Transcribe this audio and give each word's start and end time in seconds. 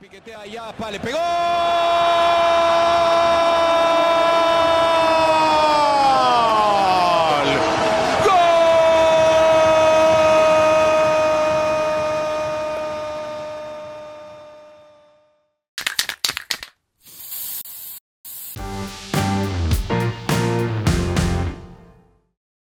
piquetea 0.00 0.40
allá, 0.40 0.72
pa, 0.72 0.90
le 0.90 0.98
pegó. 0.98 1.18
¡Gol! 8.24 8.40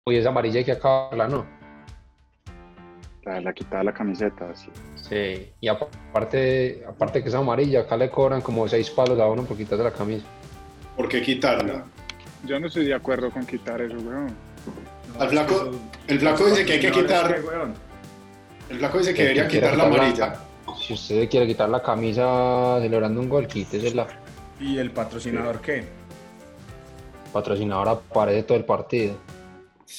Uy, 0.05 0.18
esa 0.18 0.30
amarilla 0.30 0.60
hay 0.60 0.66
que 0.66 0.71
acabarla, 0.73 1.28
¿no? 1.28 1.48
La, 3.23 3.42
la 3.42 3.52
quitada 3.52 3.84
la 3.84 3.94
camiseta, 3.94 4.55
sí. 4.55 4.70
Sí. 5.09 5.51
Y 5.61 5.67
apa- 5.67 5.87
aparte, 6.09 6.83
aparte 6.87 7.21
que 7.21 7.29
es 7.29 7.35
amarilla, 7.35 7.81
acá 7.81 7.95
le 7.97 8.09
cobran 8.09 8.41
como 8.41 8.68
seis 8.68 8.89
palos 8.89 9.19
a 9.19 9.27
uno 9.27 9.43
por 9.43 9.55
quitarse 9.55 9.83
la 9.83 9.91
camisa. 9.91 10.25
¿Por 10.97 11.07
qué 11.07 11.21
quitarla? 11.21 11.86
Yo 12.46 12.59
no 12.59 12.68
estoy 12.68 12.86
de 12.86 12.93
acuerdo 12.93 13.29
con 13.32 13.46
quitar 13.46 13.82
eso, 13.82 13.97
weón. 13.97 14.33
Al 15.19 15.29
flaco, 15.29 15.71
el 16.07 16.19
flaco 16.19 16.46
dice 16.47 16.65
que 16.65 16.73
hay 16.73 16.79
que 16.79 16.91
quitar. 16.91 17.36
El 18.69 18.77
flaco 18.79 18.97
dice 18.97 19.13
que 19.13 19.21
debería 19.21 19.47
quitar 19.47 19.77
la 19.77 19.86
amarilla. 19.86 20.36
Si 20.82 20.93
usted 20.93 21.29
quiere 21.29 21.47
quitar 21.47 21.69
la 21.69 21.82
camisa 21.82 22.79
celebrando 22.82 23.21
un 23.21 23.29
gol, 23.29 23.47
quítesela. 23.47 24.07
¿Y 24.60 24.77
el 24.77 24.91
patrocinador 24.91 25.61
qué? 25.61 25.83
Patrocinador 27.32 27.89
aparece 27.89 28.43
todo 28.43 28.57
el 28.57 28.65
partido. 28.65 29.15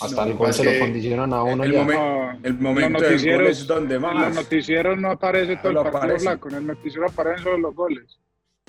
Hasta 0.00 0.16
No, 0.16 0.22
el 0.32 0.36
gol 0.36 0.46
pues 0.46 0.56
se 0.56 0.64
lo 0.64 0.78
condicionan 0.80 1.32
a 1.32 1.42
uno 1.44 1.64
el 1.64 1.72
ya. 1.72 1.78
momento- 1.78 2.02
No, 2.02 2.38
El 2.42 2.54
momento 2.58 2.90
los 2.90 3.02
del 3.02 3.10
gol 3.10 3.18
noticieros- 3.20 3.48
es 3.50 3.66
donde 3.66 3.94
en 3.94 4.02
los 4.02 4.14
más. 4.14 4.34
noticieros 4.34 4.98
no 4.98 5.10
aparece 5.12 5.56
todo 5.56 5.68
el 5.70 5.76
Solo 5.76 5.82
partido 5.84 5.98
aparece. 5.98 6.24
blanco, 6.26 6.48
en 6.48 6.54
el 6.56 6.66
noticiero 6.66 7.06
aparecen 7.06 7.44
solo 7.44 7.58
los 7.58 7.74
goles. 7.74 8.18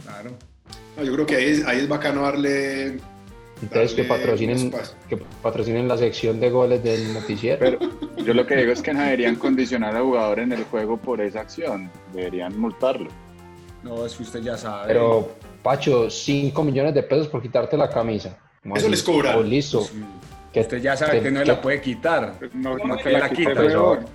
Claro. 0.04 0.30
No, 0.96 1.04
yo 1.04 1.14
creo 1.14 1.26
que 1.26 1.36
ahí 1.36 1.46
es, 1.46 1.66
ahí 1.66 1.80
es 1.80 1.88
bacano 1.88 2.22
darle. 2.22 2.98
Entonces 3.60 3.96
que 3.96 4.04
patrocinen, 4.04 4.72
que 5.10 5.18
patrocinen 5.42 5.88
la 5.88 5.98
sección 5.98 6.40
de 6.40 6.52
goles 6.52 6.84
del 6.84 7.12
noticiero. 7.14 7.58
Pero 7.60 7.80
yo 8.24 8.34
lo 8.36 8.46
que 8.46 8.56
digo 8.56 8.72
es 8.72 8.84
que 8.84 8.94
no 8.94 9.02
deberían 9.02 9.36
condicionar 9.36 9.96
al 9.96 10.04
jugador 10.04 10.40
en 10.40 10.52
el 10.52 10.64
juego 10.66 10.98
por 10.98 11.20
esa 11.22 11.42
acción. 11.42 11.90
Deberían 12.14 12.60
multarlo. 12.60 13.10
No, 13.82 14.06
es 14.06 14.14
que 14.14 14.22
usted 14.24 14.42
ya 14.42 14.56
sabe. 14.58 14.88
Pero, 14.88 15.32
Pacho, 15.64 16.10
5 16.12 16.64
millones 16.64 16.94
de 16.94 17.02
pesos 17.04 17.28
por 17.28 17.42
quitarte 17.42 17.76
la 17.76 17.90
camisa. 17.90 18.38
Eso 18.76 18.90
les 18.90 19.02
cobran. 19.02 19.38
Oh, 19.40 19.44
listo. 19.44 19.82
Sí. 19.82 20.04
Que- 20.58 20.62
usted 20.62 20.82
ya 20.82 20.96
sabe 20.98 21.14
que- 21.14 21.24
que 21.24 21.32
no 21.32 21.40
que- 21.42 21.46
la 21.46 21.62
puede 21.62 21.82
quitar. 21.82 22.34
Pues 22.40 22.54
No, 22.54 22.78
No, 22.78 22.98
que 22.98 23.12
la 23.12 23.30
pero- 23.30 23.92
weón. 23.92 24.06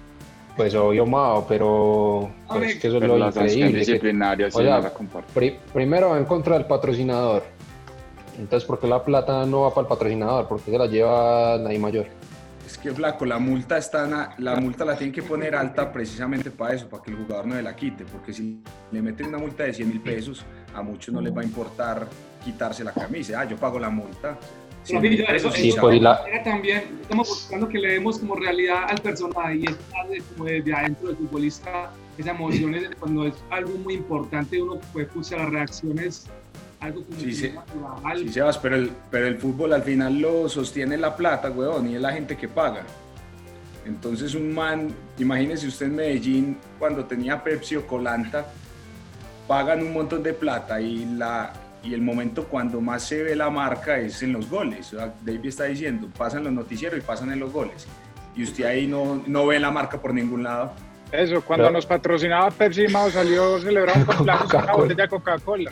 Pues 0.57 0.75
obvio, 0.75 1.07
Mao, 1.07 1.47
pero 1.49 2.31
pues, 2.47 2.77
que 2.79 2.89
eso 2.89 2.99
es 2.99 3.03
lo 3.05 3.17
increíble. 3.17 3.71
que- 3.73 3.79
disciplinaria 3.79 4.51
sí 4.51 4.59
o 4.59 4.61
sea, 4.63 4.77
no 4.77 4.83
la 4.83 4.91
comparto. 4.93 5.33
pri- 5.33 5.57
primero 5.73 6.11
va 6.11 6.19
en 6.19 6.27
contra 6.27 6.55
del 6.59 6.67
patrocinador. 6.67 7.43
Entonces, 8.39 8.67
¿por 8.67 8.79
qué 8.79 8.87
la 8.87 9.03
plata 9.03 9.47
no 9.47 9.63
va 9.63 9.71
para 9.71 9.83
el 9.83 9.89
patrocinador? 9.89 10.47
¿Por 10.49 10.61
qué 10.61 10.71
se 10.71 10.79
la 10.79 10.87
lleva 10.87 11.57
I 11.73 11.79
mayor? 11.79 12.07
Es 12.67 12.77
que 12.79 12.91
flaco, 12.91 13.25
la 13.27 13.39
multa 13.39 13.77
está 13.79 14.07
na- 14.07 14.35
la 14.39 14.57
multa 14.57 14.85
la 14.85 14.95
tienen 14.97 15.13
que 15.15 15.23
poner 15.23 15.55
alta 15.55 15.91
precisamente 15.93 16.51
para 16.51 16.75
eso, 16.75 16.87
para 16.89 17.03
que 17.03 17.11
el 17.11 17.17
jugador 17.19 17.47
no 17.47 17.55
se 17.55 17.63
la 17.63 17.75
quite, 17.75 18.05
porque 18.05 18.33
si 18.33 18.63
le 18.91 19.03
meten 19.03 19.27
una 19.29 19.39
multa 19.39 19.65
de 19.65 19.73
100 19.75 19.89
mil 19.89 20.01
pesos, 20.01 20.45
a 20.75 20.83
muchos 20.83 21.13
no 21.15 21.21
les 21.23 21.35
va 21.35 21.41
a 21.41 21.45
importar 21.45 22.07
quitarse 22.45 22.83
la 22.85 22.93
camisa. 22.93 23.41
Ah, 23.41 23.45
yo 23.45 23.57
pago 23.57 23.79
la 23.79 23.91
multa. 23.91 24.39
100 24.85 25.01
mil 25.03 25.25
Pero 25.25 25.37
eso- 25.37 25.51
Sí, 25.53 25.69
eso- 25.69 25.77
chao. 25.77 25.87
pues, 25.89 26.01
la- 26.03 26.43
también 26.45 26.83
estamos 27.03 27.29
buscando 27.29 27.69
que 27.69 27.79
le 27.79 27.93
demos 27.95 28.19
como 28.19 28.35
realidad 28.37 28.85
al 28.89 28.99
personaje 28.99 29.57
y 29.57 29.61
de- 29.63 30.23
como 30.35 30.45
desde 30.47 30.75
adentro 30.75 31.09
del 31.09 31.17
futbolista 31.17 31.91
esa 32.19 32.31
emoción 32.33 32.75
es 32.75 32.91
cuando 32.99 33.27
es 33.27 33.35
algo 33.51 33.73
muy 33.79 33.95
importante 33.95 34.61
uno 34.61 34.79
puede 34.93 35.07
escuchar 35.07 35.41
las 35.41 35.51
reacciones 35.51 36.27
algo 36.81 37.05
como 37.05 37.19
Sí, 37.21 37.27
que 37.27 37.33
sí. 37.33 37.51
natural. 37.51 38.19
Sí, 38.19 38.29
Sebas, 38.31 38.59
pero 38.59 38.75
el, 38.77 38.91
pero 39.11 39.29
el 39.29 39.39
fútbol 39.39 39.73
al 39.73 39.83
final 39.85 40.19
lo 40.19 40.49
sostiene 40.49 40.97
la 40.97 41.15
plata, 41.17 41.49
weón, 41.51 41.89
y 41.89 41.95
es 41.95 42.01
la 42.01 42.13
gente 42.13 42.37
que 42.37 42.49
paga. 42.49 42.83
Entonces 43.87 44.35
un 44.35 44.53
man, 44.53 44.93
imagínese 45.19 45.69
usted 45.69 45.87
en 45.87 45.95
Medellín 45.97 46.59
cuando 46.81 47.05
tenía 47.05 47.43
Pepsi 47.43 47.77
o 47.77 47.87
Colanta, 47.87 48.47
pagan 49.47 49.81
un 49.83 49.93
montón 49.93 50.23
de 50.25 50.33
plata 50.35 50.81
y, 50.81 51.05
la, 51.17 51.53
y 51.83 51.95
el 51.95 52.01
momento 52.03 52.45
cuando 52.49 52.81
más 52.81 53.03
se 53.05 53.23
ve 53.23 53.35
la 53.37 53.51
marca 53.51 53.99
es 53.99 54.23
en 54.23 54.33
los 54.33 54.49
goles. 54.49 54.93
O 54.95 54.97
sea, 54.99 55.13
David 55.23 55.47
está 55.47 55.65
diciendo, 55.65 56.09
pasan 56.17 56.45
los 56.45 56.53
noticieros 56.53 56.99
y 56.99 57.03
pasan 57.03 57.33
en 57.33 57.41
los 57.41 57.53
goles. 57.53 57.87
Y 58.37 58.45
usted 58.45 58.65
ahí 58.65 58.87
no, 58.87 59.23
no 59.27 59.47
ve 59.47 59.59
la 59.61 59.71
marca 59.71 60.01
por 60.01 60.15
ningún 60.15 60.43
lado. 60.45 60.73
Eso, 61.11 61.43
cuando 61.43 61.65
Pero- 61.65 61.75
nos 61.75 61.85
patrocinaba 61.85 62.51
Pepsi, 62.51 62.89
Mao 62.89 63.11
salió 63.11 63.57
a 63.57 63.61
celebrar 63.61 63.99
un 63.99 64.05
cumpleaños 64.07 64.45
con 64.51 64.61
una 64.63 64.73
Coca-Cola. 64.73 64.73
botella 64.83 65.03
de 65.03 65.09
Coca-Cola. 65.11 65.71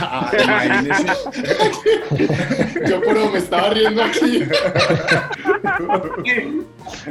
Ah, 0.00 0.32
imagínese. 0.42 1.06
Yo 2.88 3.00
pero 3.02 3.30
me 3.30 3.38
estaba 3.38 3.68
riendo 3.70 4.02
aquí. 4.02 4.44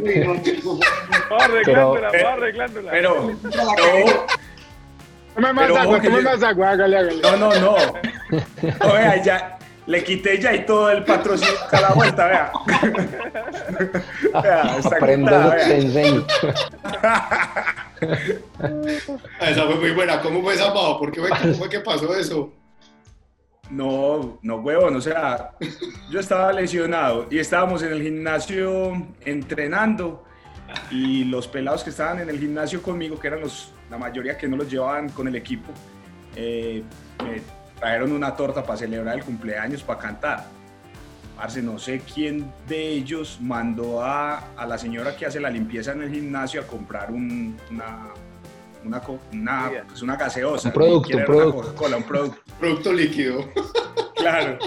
Uy, 0.02 0.20
no, 0.26 0.34
no, 0.34 0.80
Va 1.32 1.46
arreglándola, 1.46 2.12
va 2.24 2.34
arreglándola. 2.34 2.92
Pero, 2.92 3.32
no, 3.44 4.26
Tome 5.36 5.54
más 5.54 5.66
pero 5.68 5.78
agua, 5.78 6.00
que 6.00 6.08
tome 6.10 6.24
yo- 6.24 6.30
más 6.30 6.44
agua, 6.44 6.70
hágale, 6.72 6.98
hágale. 6.98 7.22
No, 7.22 7.38
no, 7.38 7.54
no. 7.60 7.76
Vea, 8.94 9.24
ya. 9.24 9.52
Le 9.88 10.04
quité 10.04 10.42
ya 10.42 10.52
y 10.56 10.66
todo 10.66 10.90
el 10.90 11.04
patrocinio 11.04 11.54
a 11.72 11.82
la 11.82 11.90
vuelta, 11.90 12.26
vea. 12.26 12.52
Eso, 14.80 14.90
te 14.90 15.00
vea. 15.06 15.76
enseño. 15.78 16.26
Esa 19.42 19.64
fue 19.66 19.76
muy 19.76 19.92
buena. 19.92 20.22
¿Cómo 20.22 20.42
fue 20.42 20.56
esa? 20.56 20.74
¿Por 20.74 21.12
qué 21.12 21.22
fue, 21.22 21.30
cómo 21.30 21.54
fue 21.54 21.70
que 21.70 21.80
pasó 21.82 22.16
eso? 22.16 22.52
No, 23.70 24.38
no, 24.44 24.58
huevón, 24.58 24.96
o 24.96 25.02
sea, 25.02 25.52
yo 26.12 26.20
estaba 26.20 26.54
lesionado 26.54 27.26
y 27.32 27.40
estábamos 27.40 27.82
en 27.82 27.94
el 27.94 28.02
gimnasio 28.04 28.94
entrenando 29.22 30.24
y 30.92 31.24
los 31.24 31.48
pelados 31.48 31.84
que 31.84 31.90
estaban 31.90 32.20
en 32.20 32.30
el 32.30 32.40
gimnasio 32.40 32.84
conmigo, 32.84 33.20
que 33.20 33.26
eran 33.28 33.40
los, 33.42 33.74
la 33.90 33.98
mayoría 33.98 34.38
que 34.38 34.48
no 34.48 34.58
los 34.58 34.70
llevaban 34.70 35.10
con 35.10 35.28
el 35.28 35.36
equipo, 35.36 35.72
eh, 36.36 36.84
me 37.24 37.42
trajeron 37.80 38.12
una 38.12 38.36
torta 38.36 38.64
para 38.64 38.78
celebrar 38.78 39.16
el 39.18 39.24
cumpleaños, 39.24 39.84
para 39.84 40.00
cantar. 40.00 40.46
Parce, 41.36 41.62
no 41.62 41.78
sé 41.78 42.00
quién 42.02 42.50
de 42.68 42.88
ellos 42.94 43.40
mandó 43.42 44.02
a, 44.02 44.38
a 44.56 44.66
la 44.66 44.78
señora 44.78 45.16
que 45.18 45.26
hace 45.26 45.40
la 45.42 45.50
limpieza 45.50 45.92
en 45.92 46.04
el 46.04 46.10
gimnasio 46.10 46.62
a 46.62 46.64
comprar 46.66 47.12
un- 47.12 47.58
una, 47.70 48.08
una, 48.86 49.02
una, 49.34 49.72
pues 49.88 50.02
una 50.02 50.16
gaseosa. 50.16 50.70
Un 50.70 50.74
producto, 50.74 51.10
un 51.10 51.16
una 51.16 51.26
producto. 51.26 51.62
Coca-Cola, 51.62 51.98
un 51.98 52.04
producto. 52.04 52.40
Producto 52.60 52.94
líquido. 52.94 53.50
Claro. 54.16 54.58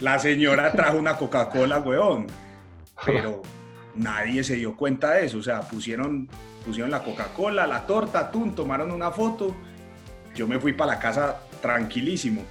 La 0.00 0.18
señora 0.18 0.70
trajo 0.72 0.98
una 0.98 1.16
Coca-Cola, 1.16 1.78
weón. 1.78 2.26
Pero 3.06 3.40
nadie 3.96 4.42
se 4.44 4.54
dio 4.56 4.76
cuenta 4.76 5.12
de 5.12 5.26
eso. 5.26 5.38
O 5.38 5.42
sea, 5.42 5.60
pusieron, 5.62 6.28
pusieron 6.64 6.90
la 6.90 7.02
Coca-Cola, 7.02 7.66
la 7.66 7.86
torta, 7.86 8.30
tun, 8.30 8.54
tomaron 8.54 8.90
una 8.92 9.10
foto. 9.10 9.54
Yo 10.34 10.46
me 10.46 10.58
fui 10.60 10.72
para 10.72 10.92
la 10.94 10.98
casa 10.98 11.38
tranquilísimo. 11.62 12.42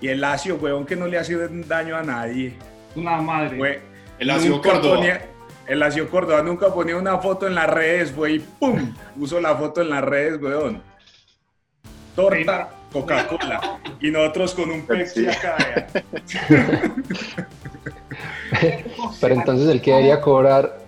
Y 0.00 0.08
el 0.08 0.20
Lacio, 0.20 0.56
weón, 0.56 0.84
que 0.86 0.96
no 0.96 1.06
le 1.06 1.18
ha 1.18 1.24
sido 1.24 1.46
daño 1.48 1.96
a 1.96 2.02
nadie. 2.02 2.54
una 2.96 3.20
madre 3.20 3.56
Fue, 3.56 3.80
El 4.18 4.28
nunca 4.28 4.70
Córdoba. 4.72 4.96
ponía- 4.96 5.26
el 5.66 5.78
Lacio 5.78 6.10
Córdoba 6.10 6.42
nunca 6.42 6.74
ponía 6.74 6.96
una 6.96 7.18
foto 7.18 7.46
en 7.46 7.54
las 7.54 7.68
redes, 7.70 8.14
güey, 8.14 8.36
y 8.36 8.38
¡pum! 8.40 8.92
Puso 9.18 9.40
la 9.40 9.54
foto 9.56 9.80
en 9.80 9.90
las 9.90 10.02
redes, 10.02 10.40
weón. 10.42 10.82
Torta, 12.16 12.68
Coca-Cola. 12.92 13.78
Y 14.00 14.10
nosotros 14.10 14.54
con 14.54 14.70
un 14.70 14.82
Pepsi 14.84 15.26
acá. 15.26 15.56
Pero 19.20 19.34
entonces 19.34 19.68
el 19.68 19.80
que 19.80 19.92
debería 19.92 20.20
cobrar, 20.20 20.78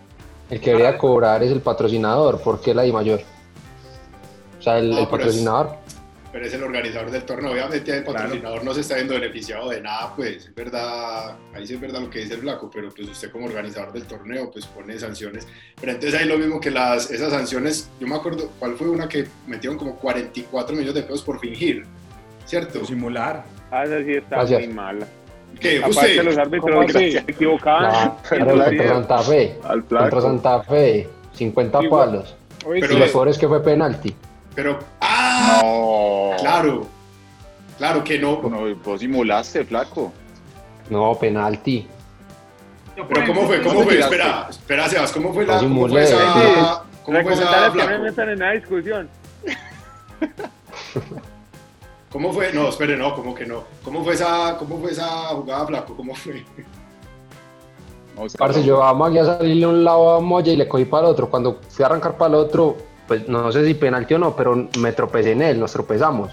el 0.50 0.60
que 0.60 0.70
debería 0.70 0.98
cobrar 0.98 1.42
es 1.42 1.50
el 1.52 1.60
patrocinador. 1.60 2.40
¿Por 2.40 2.60
qué 2.60 2.74
la 2.74 2.86
I 2.86 2.92
mayor? 2.92 3.20
O 4.58 4.62
sea, 4.62 4.78
el, 4.78 4.90
No, 4.90 4.98
el 4.98 5.04
pero 5.08 5.16
es- 5.22 5.26
patrocinador. 5.26 5.84
Pero 6.32 6.46
es 6.46 6.52
el 6.54 6.64
organizador 6.64 7.12
del 7.12 7.22
torneo. 7.24 7.52
Obviamente 7.52 7.96
el 7.96 8.02
patrocinador 8.02 8.64
no 8.64 8.74
se 8.74 8.80
está 8.80 8.96
viendo 8.96 9.14
beneficiado 9.14 9.70
de 9.70 9.80
nada, 9.80 10.12
pues 10.16 10.46
es 10.46 10.52
verdad, 10.54 11.36
ahí 11.54 11.64
sí 11.64 11.74
es 11.74 11.80
verdad 11.80 12.00
lo 12.00 12.10
que 12.10 12.18
dice 12.20 12.34
el 12.34 12.40
Flaco, 12.40 12.68
pero 12.74 12.88
pues 12.92 13.08
usted 13.08 13.30
como 13.30 13.46
organizador 13.46 13.92
del 13.92 14.02
torneo 14.04 14.50
pues 14.50 14.66
pone 14.66 14.98
sanciones. 14.98 15.46
Pero 15.80 15.92
entonces 15.92 16.18
ahí 16.20 16.26
lo 16.26 16.36
mismo 16.36 16.58
que 16.58 16.72
las, 16.72 17.08
esas 17.12 17.30
sanciones, 17.32 17.88
yo 18.00 18.08
me 18.08 18.16
acuerdo, 18.16 18.50
¿cuál 18.58 18.74
fue 18.76 18.88
una 18.88 19.08
que 19.08 19.28
metieron 19.46 19.78
como 19.78 19.94
44 19.94 20.74
millones 20.74 20.94
de 20.96 21.02
pesos 21.04 21.22
por 21.22 21.38
fingir? 21.38 21.84
¿Cierto? 22.46 22.80
Por 22.80 22.88
simular. 22.88 23.44
Ah, 23.70 23.84
esa 23.84 24.02
sí 24.02 24.14
está 24.14 24.36
Gracias. 24.36 24.58
muy 24.64 24.74
mala. 24.74 25.06
¿Qué? 25.60 25.78
Aparte 25.78 26.22
los 26.22 26.34
¿Cómo 26.34 26.80
árbitros 26.80 26.92
se 26.92 27.18
equivocaban. 27.18 28.14
Contra 28.28 28.88
Santa 28.88 29.18
Fe. 29.18 29.58
Contra. 29.88 30.20
Santa 30.20 30.62
Fe. 30.62 31.08
50 31.32 31.82
Igual. 31.82 32.10
palos. 32.10 32.36
Oye, 32.66 32.80
Pero 32.80 32.92
y 32.92 32.96
sí, 32.96 33.02
lo 33.02 33.12
peor 33.12 33.28
es 33.28 33.38
que 33.38 33.48
fue 33.48 33.62
penalti. 33.62 34.14
Pero, 34.54 34.78
¡ah! 35.00 35.60
No. 35.62 36.30
Claro, 36.38 36.86
claro 37.76 38.04
que 38.04 38.18
no. 38.18 38.40
No, 38.42 38.74
vos 38.76 39.00
simulaste, 39.00 39.64
flaco. 39.64 40.12
No, 40.90 41.14
penalti. 41.18 41.86
Pero 42.94 43.26
¿cómo 43.26 43.46
fue? 43.46 43.60
¿Cómo 43.62 43.82
fue? 43.82 43.98
Espera, 43.98 44.46
espera, 44.48 44.88
Sebas, 44.88 45.12
¿cómo 45.12 45.34
fue 45.34 45.44
la, 45.44 45.58
cómo 45.58 45.88
fue 45.88 46.04
esa, 46.04 46.84
cómo 47.04 47.20
fue 47.22 47.32
esa, 47.32 47.72
que 47.72 47.78
no 47.78 47.86
me 47.86 47.98
metan 47.98 48.28
en 48.30 48.38
la 48.38 48.52
discusión. 48.52 49.08
¿Cómo 52.14 52.32
fue? 52.32 52.52
No, 52.52 52.68
espere, 52.68 52.96
no, 52.96 53.12
como 53.12 53.34
que 53.34 53.44
no. 53.44 53.64
¿Cómo 53.82 54.04
fue 54.04 54.14
esa, 54.14 54.56
cómo 54.56 54.78
fue 54.78 54.92
esa 54.92 55.04
jugada, 55.30 55.66
Flaco? 55.66 55.96
¿Cómo 55.96 56.14
fue? 56.14 56.44
Vamos 58.14 58.36
a 58.36 58.38
Parce, 58.38 58.60
ver. 58.60 58.68
yo 58.68 58.84
a 58.84 59.24
salirle 59.24 59.66
un 59.66 59.82
lado 59.82 60.12
a 60.12 60.20
Moya 60.20 60.52
y 60.52 60.56
le 60.56 60.68
cogí 60.68 60.84
para 60.84 61.08
el 61.08 61.12
otro. 61.12 61.28
Cuando 61.28 61.58
fui 61.68 61.82
a 61.82 61.86
arrancar 61.86 62.16
para 62.16 62.28
el 62.28 62.34
otro, 62.36 62.76
pues 63.08 63.28
no 63.28 63.50
sé 63.50 63.66
si 63.66 63.74
penalti 63.74 64.14
o 64.14 64.20
no, 64.20 64.36
pero 64.36 64.68
me 64.78 64.92
tropecé 64.92 65.32
en 65.32 65.42
él, 65.42 65.58
nos 65.58 65.72
tropezamos. 65.72 66.30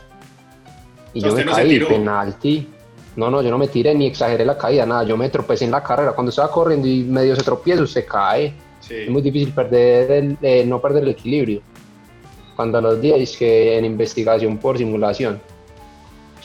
Y 1.16 1.22
yo 1.22 1.34
me 1.34 1.44
no 1.44 1.56
se 1.56 1.64
caí, 1.64 1.80
penalti. 1.80 2.70
No, 3.16 3.32
no, 3.32 3.42
yo 3.42 3.50
no 3.50 3.58
me 3.58 3.68
tiré 3.68 3.96
ni 3.96 4.06
exageré 4.06 4.46
la 4.46 4.60
caída, 4.60 4.86
nada. 4.86 5.04
Yo 5.04 5.18
me 5.18 5.30
tropecé 5.30 5.66
en 5.66 5.72
la 5.72 5.82
carrera. 5.82 6.12
Cuando 6.12 6.30
estaba 6.30 6.52
corriendo 6.52 6.88
y 6.88 7.02
medio 7.06 7.36
se 7.36 7.42
tropieza, 7.42 7.82
usted 7.82 8.06
cae. 8.06 8.54
Sí. 8.82 8.94
Es 8.94 9.10
muy 9.10 9.24
difícil 9.24 9.52
perder 9.52 10.12
el, 10.12 10.38
eh, 10.44 10.64
no 10.64 10.80
perder 10.80 11.02
el 11.06 11.10
equilibrio. 11.10 11.64
Cuando 12.56 12.78
a 12.78 12.82
los 12.82 13.02
días 13.02 13.20
es 13.20 13.36
que 13.36 13.80
en 13.80 13.86
investigación 13.86 14.60
por 14.60 14.78
simulación, 14.78 15.42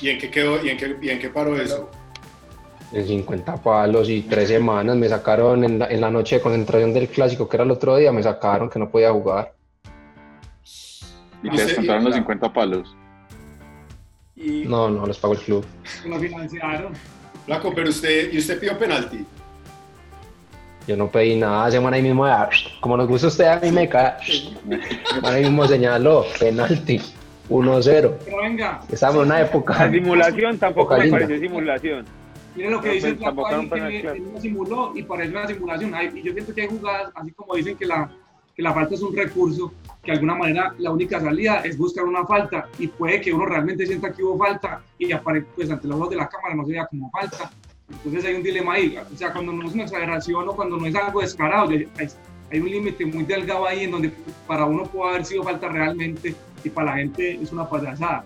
¿Y 0.00 0.10
en 0.10 0.18
qué 0.18 0.30
quedó? 0.30 0.64
¿Y 0.64 0.70
en 0.70 0.76
qué, 0.76 0.96
y 1.00 1.08
en 1.10 1.18
qué 1.18 1.28
paró 1.30 1.60
eso? 1.60 1.90
en 2.92 3.04
50 3.04 3.56
palos 3.62 4.08
y 4.08 4.22
tres 4.22 4.48
semanas 4.48 4.94
me 4.96 5.08
sacaron 5.08 5.64
en 5.64 5.78
la, 5.80 5.86
en 5.88 6.00
la 6.00 6.08
noche 6.10 6.36
de 6.36 6.40
concentración 6.42 6.94
del 6.94 7.08
clásico, 7.08 7.48
que 7.48 7.56
era 7.56 7.64
el 7.64 7.70
otro 7.72 7.96
día, 7.96 8.12
me 8.12 8.22
sacaron 8.22 8.70
que 8.70 8.78
no 8.78 8.88
podía 8.88 9.10
jugar. 9.10 9.52
Y 11.42 11.48
¿Y 11.48 11.50
te 11.50 11.64
descontaron 11.66 12.04
los 12.04 12.14
y- 12.14 12.18
50 12.18 12.52
palos. 12.52 12.96
Y 14.36 14.64
No, 14.66 14.88
no, 14.88 15.04
los 15.04 15.18
pagó 15.18 15.34
el 15.34 15.40
club. 15.40 15.66
lo 16.06 16.18
financiaron. 16.20 16.92
Flaco, 17.44 17.72
pero 17.74 17.88
usted, 17.90 18.32
¿y 18.32 18.38
usted 18.38 18.58
pidió 18.60 18.78
penalti? 18.78 19.26
Yo 20.86 20.96
no 20.96 21.10
pedí 21.10 21.34
nada, 21.36 21.68
semana 21.70 21.96
ahí 21.96 22.02
mismo, 22.02 22.24
ah, 22.24 22.48
como 22.80 22.96
nos 22.96 23.08
gusta 23.08 23.26
a 23.26 23.30
usted, 23.30 23.46
a 23.46 23.58
mí 23.60 23.72
me 23.72 23.88
cae. 23.88 24.14
Ahí 25.24 25.42
mismo 25.42 25.66
señaló, 25.66 26.24
penalti, 26.38 27.00
1-0. 27.48 28.14
Pero 28.24 28.36
venga, 28.38 28.80
Estamos 28.90 29.16
en 29.16 29.22
una 29.22 29.34
La 29.40 29.46
época. 29.46 29.90
simulación 29.90 30.58
tampoco 30.58 30.94
Época 30.94 30.98
me 30.98 31.04
linda. 31.04 31.18
pareció 31.20 31.48
simulación. 31.48 32.04
mire 32.56 32.70
lo 32.70 32.80
que 32.80 32.88
No, 32.88 32.94
dice 32.94 33.08
el 33.08 33.18
era 33.22 33.28
ahí, 33.86 33.92
que 33.92 34.00
claro. 34.02 34.18
no 34.32 34.40
simuló 34.40 34.92
y 34.94 35.02
parece 35.02 35.30
una 35.30 35.46
simulación. 35.46 35.94
Hay- 35.94 36.10
Y 36.14 36.22
yo 36.22 36.32
siento 36.32 36.54
que 36.54 36.62
hay 36.62 36.68
jugadas, 36.68 37.12
así 37.14 37.30
como 37.32 37.54
dicen 37.54 37.76
que 37.76 37.86
la, 37.86 38.10
que 38.54 38.62
la 38.62 38.72
falta 38.72 38.94
es 38.94 39.02
un 39.02 39.14
recurso, 39.14 39.72
que 40.02 40.12
de 40.12 40.18
alguna 40.18 40.34
manera 40.34 40.74
la 40.78 40.90
única 40.90 41.20
salida 41.20 41.60
es 41.64 41.76
buscar 41.76 42.04
una 42.04 42.24
falta 42.26 42.66
y 42.78 42.86
puede 42.88 43.20
que 43.20 43.32
uno 43.32 43.44
realmente 43.46 43.86
sienta 43.86 44.12
que 44.12 44.22
hubo 44.22 44.38
falta 44.38 44.80
y 44.98 45.10
apare- 45.12 45.44
pues 45.54 45.70
ante 45.70 45.86
los 45.86 45.96
ojos 45.98 46.10
de 46.10 46.16
la 46.16 46.28
cámara 46.28 46.54
no 46.54 46.64
se 46.64 46.72
vea 46.72 46.86
como 46.86 47.10
falta. 47.10 47.50
Entonces 47.88 48.24
hay 48.24 48.34
un 48.34 48.42
dilema 48.42 48.72
ahí. 48.74 48.96
O 49.12 49.16
sea, 49.16 49.32
cuando 49.32 49.52
no 49.52 49.66
es 49.68 49.74
una 49.74 49.84
exageración 49.84 50.48
o 50.48 50.56
cuando 50.56 50.76
no 50.78 50.86
es 50.86 50.94
algo 50.96 51.20
descarado, 51.20 51.68
hay, 51.70 51.88
hay 52.50 52.60
un 52.60 52.68
límite 52.70 53.04
muy 53.06 53.22
delgado 53.24 53.66
ahí 53.66 53.84
en 53.84 53.90
donde 53.92 54.10
para 54.46 54.64
uno 54.64 54.84
puede 54.84 55.10
haber 55.10 55.24
sido 55.24 55.42
falta 55.44 55.68
realmente 55.68 56.34
y 56.64 56.70
para 56.70 56.90
la 56.90 56.96
gente 56.98 57.38
es 57.42 57.52
una 57.52 57.68
payasada. 57.68 58.24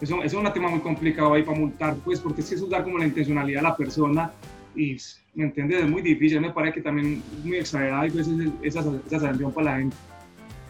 Eso, 0.00 0.16
eso 0.22 0.40
es 0.40 0.46
un 0.46 0.52
tema 0.52 0.68
muy 0.70 0.80
complicado 0.80 1.34
ahí 1.34 1.42
para 1.42 1.58
multar, 1.58 1.94
pues, 2.04 2.20
porque 2.20 2.40
es 2.40 2.48
que 2.48 2.54
eso 2.54 2.66
da 2.66 2.82
como 2.82 2.98
la 2.98 3.06
intencionalidad 3.06 3.60
de 3.60 3.68
la 3.68 3.76
persona 3.76 4.32
y, 4.74 4.96
¿me 5.34 5.44
entiendes? 5.44 5.80
Es 5.80 5.88
muy 5.88 6.02
difícil, 6.02 6.40
me 6.40 6.50
parece 6.50 6.76
que 6.76 6.82
también 6.82 7.22
es 7.38 7.44
muy 7.44 7.58
exagerado 7.58 8.06
y 8.06 8.10
veces 8.10 8.34
esa, 8.62 8.82
esa 9.06 9.20
sanción 9.20 9.52
para 9.52 9.72
la 9.72 9.78
gente. 9.78 9.96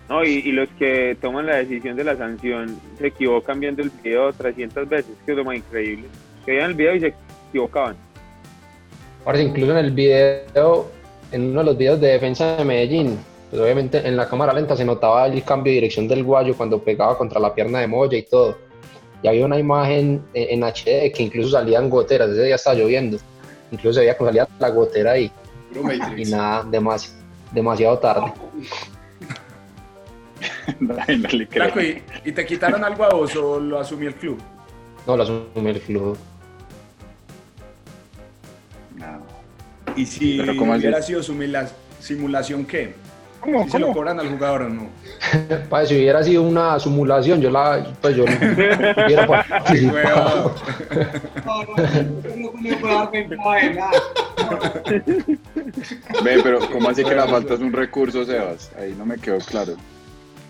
No, 0.09 0.25
y, 0.25 0.39
y 0.39 0.51
los 0.51 0.69
que 0.71 1.17
toman 1.21 1.47
la 1.47 1.57
decisión 1.57 1.97
de 1.97 2.03
la 2.03 2.17
sanción 2.17 2.77
se 2.99 3.07
equivocan 3.07 3.61
viendo 3.61 3.83
el 3.83 3.91
video 4.03 4.33
300 4.33 4.89
veces, 4.89 5.15
que 5.25 5.31
es 5.31 5.39
lo 5.39 5.45
más 5.45 5.57
increíble. 5.57 6.09
Que 6.45 6.53
veían 6.53 6.71
el 6.71 6.77
video 6.77 6.97
y 6.97 7.01
se 7.01 7.15
equivocaban. 7.51 7.95
Ahora, 9.25 9.41
incluso 9.41 9.71
en 9.71 9.85
el 9.85 9.93
video, 9.93 10.91
en 11.31 11.51
uno 11.51 11.61
de 11.61 11.67
los 11.67 11.79
videos 11.79 12.01
de 12.01 12.09
defensa 12.09 12.57
de 12.57 12.65
Medellín, 12.65 13.19
pues 13.51 13.61
obviamente 13.61 14.07
en 14.07 14.17
la 14.17 14.29
cámara 14.29 14.53
lenta 14.53 14.77
se 14.77 14.85
notaba 14.85 15.27
el 15.27 15.43
cambio 15.43 15.71
de 15.73 15.75
dirección 15.77 16.07
del 16.07 16.23
guayo 16.25 16.57
cuando 16.57 16.81
pegaba 16.83 17.19
contra 17.19 17.41
la 17.41 17.53
pierna 17.55 17.81
de 17.81 17.87
Moya 17.89 18.17
y 18.17 18.23
todo. 18.23 18.57
Y 19.23 19.29
había 19.29 19.45
una 19.45 19.59
imagen 19.59 20.23
en, 20.33 20.63
en 20.63 20.71
HD 20.73 21.13
que 21.13 21.23
incluso 21.25 21.51
salían 21.51 21.91
goteras, 21.91 22.31
ese 22.31 22.45
día 22.45 22.55
estaba 22.55 22.77
lloviendo. 22.77 23.19
Incluso 23.73 23.95
se 23.95 24.01
veía 24.01 24.17
que 24.17 24.25
salía 24.25 24.49
la 24.59 24.71
gotera 24.71 25.13
ahí. 25.13 25.31
Y 26.17 26.25
nada, 26.31 26.65
demasi- 26.65 27.13
demasiado 27.53 27.99
tarde. 27.99 28.33
Ay, 31.07 31.19
no 31.19 31.29
le 31.29 31.47
creo. 31.49 31.65
Flaco, 31.65 31.81
¿y, 31.81 32.03
y 32.25 32.33
te 32.33 32.47
quitaron 32.47 32.83
algo 32.85 33.05
a 33.05 33.09
vos 33.11 33.35
o 33.37 33.59
lo 33.61 33.79
asumió 33.81 34.09
el 34.09 34.15
club? 34.15 34.39
No 35.07 35.17
lo 35.17 35.23
asume 35.25 35.71
el 35.71 35.81
club. 35.81 36.17
No. 38.97 39.23
Y 39.97 40.07
si 40.07 40.41
hubiera 40.41 41.03
sido 41.03 41.23
simula- 41.23 41.71
simulación, 41.99 42.65
¿qué? 42.65 42.95
¿Cómo? 43.41 43.65
¿Si 43.65 43.71
se 43.71 43.79
lo 43.79 43.87
¿Cómo? 43.87 43.97
cobran 43.99 44.21
al 44.21 44.29
jugador 44.29 44.63
o 44.63 44.69
no? 44.69 44.89
Padre, 45.71 45.87
si 45.87 45.97
hubiera 45.97 46.23
sido 46.23 46.43
una 46.43 46.79
simulación, 46.79 47.41
yo 47.41 47.51
la, 47.51 47.87
pues 48.01 48.17
yo 48.17 48.25
hubiera 48.25 49.27
participado. 49.27 50.55
No, 51.47 51.63
no, 51.65 51.77
no. 52.37 53.11
Ve, 56.23 56.41
pero 56.43 56.61
¿cómo 56.71 56.89
así 56.89 57.05
que 57.05 57.15
la 57.15 57.29
falta 57.29 57.55
es 57.55 57.61
un 57.61 57.73
recurso, 57.73 58.25
Sebas? 58.25 58.71
Ahí 58.79 58.95
no 58.97 59.07
me 59.07 59.17
quedó 59.17 59.39
claro. 59.39 59.75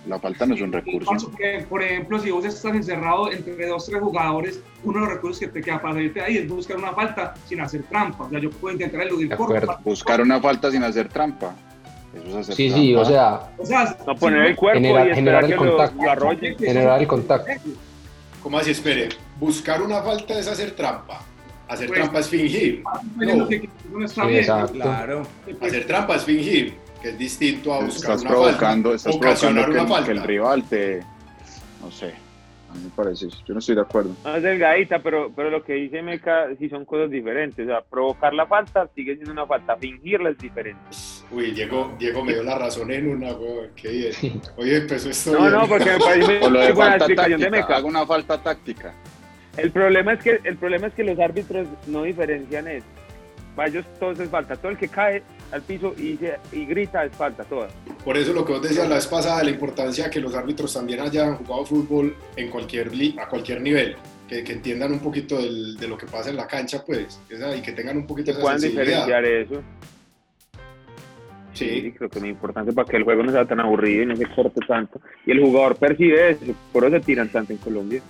La 0.07 0.19
falta 0.19 0.47
no 0.47 0.55
es 0.55 0.61
un 0.63 0.73
recurso. 0.73 1.31
Por 1.69 1.83
ejemplo, 1.83 2.19
si 2.19 2.31
vos 2.31 2.45
estás 2.45 2.75
encerrado 2.75 3.31
entre 3.31 3.67
dos 3.67 3.87
tres 3.87 4.01
jugadores, 4.01 4.61
uno 4.83 5.01
de 5.01 5.07
los 5.07 5.15
recursos 5.15 5.41
que 5.41 5.49
te 5.49 5.61
queda 5.61 5.81
para 5.81 5.95
salirte 5.95 6.23
ahí 6.23 6.39
es 6.39 6.49
buscar 6.49 6.79
una 6.79 6.93
falta 6.93 7.35
sin 7.47 7.61
hacer 7.61 7.83
trampa. 7.85 8.25
O 8.25 8.31
sea, 8.31 8.39
yo 8.41 8.51
puedo 8.51 8.73
intentar 8.73 9.03
eludir 9.03 9.29
por 9.37 9.57
acuerdo. 9.57 9.79
Buscar 9.85 10.23
una 10.23 10.41
falta 10.41 10.71
sin 10.71 10.83
hacer 10.83 11.09
trampa. 11.09 11.55
Eso 12.15 12.27
es 12.29 12.35
hacer 12.37 12.55
Sí, 12.57 12.71
sí, 12.71 12.95
o 12.95 13.05
sea, 13.05 13.41
O 13.59 13.65
sea, 13.67 13.97
No 14.07 14.15
poner 14.17 14.47
el 14.47 14.57
cuerpo 14.57 14.81
Generar- 14.81 15.11
y 15.11 15.15
generar 15.15 15.45
el 15.45 15.51
lo, 15.51 15.57
contacto. 15.57 16.03
lo 16.03 16.11
arrolle. 16.11 16.57
generar 16.59 17.01
el 17.01 17.07
contacto. 17.07 17.51
¿Cómo 18.43 18.59
así? 18.59 18.71
Espere, 18.71 19.11
buscar 19.39 19.81
una 19.83 20.03
falta 20.03 20.39
es 20.39 20.49
hacer 20.49 20.73
trampa. 20.73 21.23
Hacer 21.69 21.87
Pues, 21.87 22.01
trampa 22.01 22.19
es 22.19 22.29
fingir. 22.29 22.83
no. 23.17 23.47
que 23.49 23.57
eso 23.57 23.67
no 23.93 24.05
está 24.05 24.23
Sí, 24.25 24.29
bien. 24.29 24.45
Claro. 24.73 25.23
Hacer 25.61 25.87
trampa 25.87 26.17
es 26.17 26.25
fingir, 26.25 26.75
que 27.01 27.11
es 27.11 27.19
distinto 27.19 27.73
a 27.73 27.81
buscar 27.85 28.11
Estás 28.17 28.21
una 28.23 28.31
provocando, 28.31 28.89
falta. 28.91 28.97
estás 28.97 29.17
provocando 29.17 29.65
que, 29.65 29.71
una 29.71 29.81
el- 29.83 30.05
que 30.05 30.11
el 30.11 30.17
falta. 30.19 30.27
rival 30.27 30.65
te... 30.65 31.01
No 31.81 31.91
sé. 31.93 32.15
A 32.71 32.75
mí 32.75 32.85
me 32.85 32.91
parece. 32.91 33.29
Yo 33.47 33.53
no 33.53 33.59
estoy 33.59 33.75
de 33.75 33.81
acuerdo. 33.81 34.15
No 34.25 34.37
es 34.37 34.43
delgadita, 34.43 35.01
pero, 35.03 35.33
pero 35.35 35.51
lo 35.51 35.65
que 35.65 35.73
dice 35.75 36.03
Meca 36.03 36.47
sí 36.59 36.69
son 36.69 36.85
cosas 36.85 37.11
diferentes. 37.11 37.67
O 37.67 37.69
sea, 37.69 37.81
provocar 37.83 38.33
la 38.33 38.47
falta 38.47 38.89
sigue 38.95 39.15
siendo 39.17 39.33
una 39.33 39.47
falta, 39.47 39.77
fingirla 39.77 40.31
es 40.31 40.39
diferente. 40.39 40.81
Uy, 41.33 41.51
Diego, 41.51 41.93
Diego 41.99 42.25
me 42.25 42.33
dio 42.35 42.45
la 42.45 42.59
razón 42.59 42.93
en 42.93 43.09
una, 43.09 43.33
weón, 43.33 43.71
qué 43.75 43.89
bien. 43.91 44.41
Oye, 44.57 44.77
empezó 44.77 45.11
esto 45.11 45.33
No, 45.33 45.41
bien. 45.41 45.53
no, 45.53 45.67
porque 45.69 45.85
me 45.91 45.99
parece 45.99 46.33
de 46.39 46.39
muy 46.41 46.51
buena 46.51 46.75
falta 46.75 46.97
explicación 46.97 47.41
de 47.41 47.47
táctica. 47.47 47.63
Meca. 47.67 47.77
Hago 47.77 47.89
una 47.89 48.07
falta 48.07 48.43
táctica. 48.43 48.95
El 49.57 49.73
problema 49.73 50.13
es 50.13 50.21
que 50.23 50.41
el 50.45 50.57
problema 50.57 50.87
es 50.87 50.95
que 50.95 51.03
los 51.05 51.19
árbitros 51.19 51.67
no 51.89 52.05
diferencian 52.05 52.69
eso. 52.69 52.87
Para 53.57 53.69
ellos 53.69 53.85
todo 53.99 54.13
es 54.13 54.31
falta. 54.31 54.55
Todo 54.55 54.71
el 54.71 54.79
que 54.79 54.87
cae 54.89 55.25
al 55.53 55.63
piso 55.63 55.95
y, 55.99 56.17
se- 56.17 56.39
y 56.53 56.65
grita 56.67 57.05
es 57.05 57.13
falta, 57.13 57.45
toda. 57.45 57.69
Por 58.05 58.17
eso 58.17 58.33
lo 58.33 58.45
que 58.45 58.53
vos 58.53 58.63
decías 58.63 58.89
la 58.89 58.95
vez 58.97 59.07
pasada, 59.07 59.43
la 59.45 59.51
importancia 59.51 60.05
de 60.05 60.11
que 60.11 60.21
los 60.21 60.35
árbitros 60.35 60.73
también 60.73 61.01
hayan 61.01 61.37
jugado 61.37 61.65
fútbol 61.67 62.15
en 62.37 62.49
cualquier 62.51 62.91
a 63.19 63.29
cualquier 63.29 63.61
nivel, 63.61 63.97
que, 64.29 64.43
que 64.45 64.53
entiendan 64.53 64.93
un 64.93 65.01
poquito 65.01 65.37
del- 65.37 65.77
de 65.77 65.89
lo 65.89 65.97
que 65.99 66.07
pasa 66.07 66.31
en 66.31 66.37
la 66.37 66.47
cancha, 66.47 66.83
pues, 66.87 67.21
esa- 67.29 67.55
y 67.57 67.61
que 67.63 67.73
tengan 67.73 67.97
un 67.97 68.07
poquito 68.07 68.27
Que 68.27 68.33
esa 68.33 68.41
puedan 68.41 68.61
diferenciar 68.61 69.25
eso. 69.25 69.63
Sí, 71.53 71.93
creo 71.97 72.09
que 72.09 72.19
es 72.19 72.23
muy 72.23 72.31
importante 72.31 72.73
para 72.73 72.89
que 72.89 72.97
el 72.97 73.03
juego 73.05 73.23
no 73.25 73.33
sea 73.33 73.45
tan 73.45 73.61
aburrido 73.61 74.05
y 74.05 74.07
no 74.07 74.17
se 74.17 74.25
corte 74.35 74.61
tanto. 74.67 75.01
Y 75.27 75.33
el 75.33 75.41
jugador 75.41 75.77
percibe 75.77 76.31
eso, 76.31 76.45
por 76.73 76.85
eso 76.85 76.97
se 76.97 77.01
tiran 77.05 77.29
tanto 77.29 77.53
en 77.53 77.59
Colombia. 77.59 78.01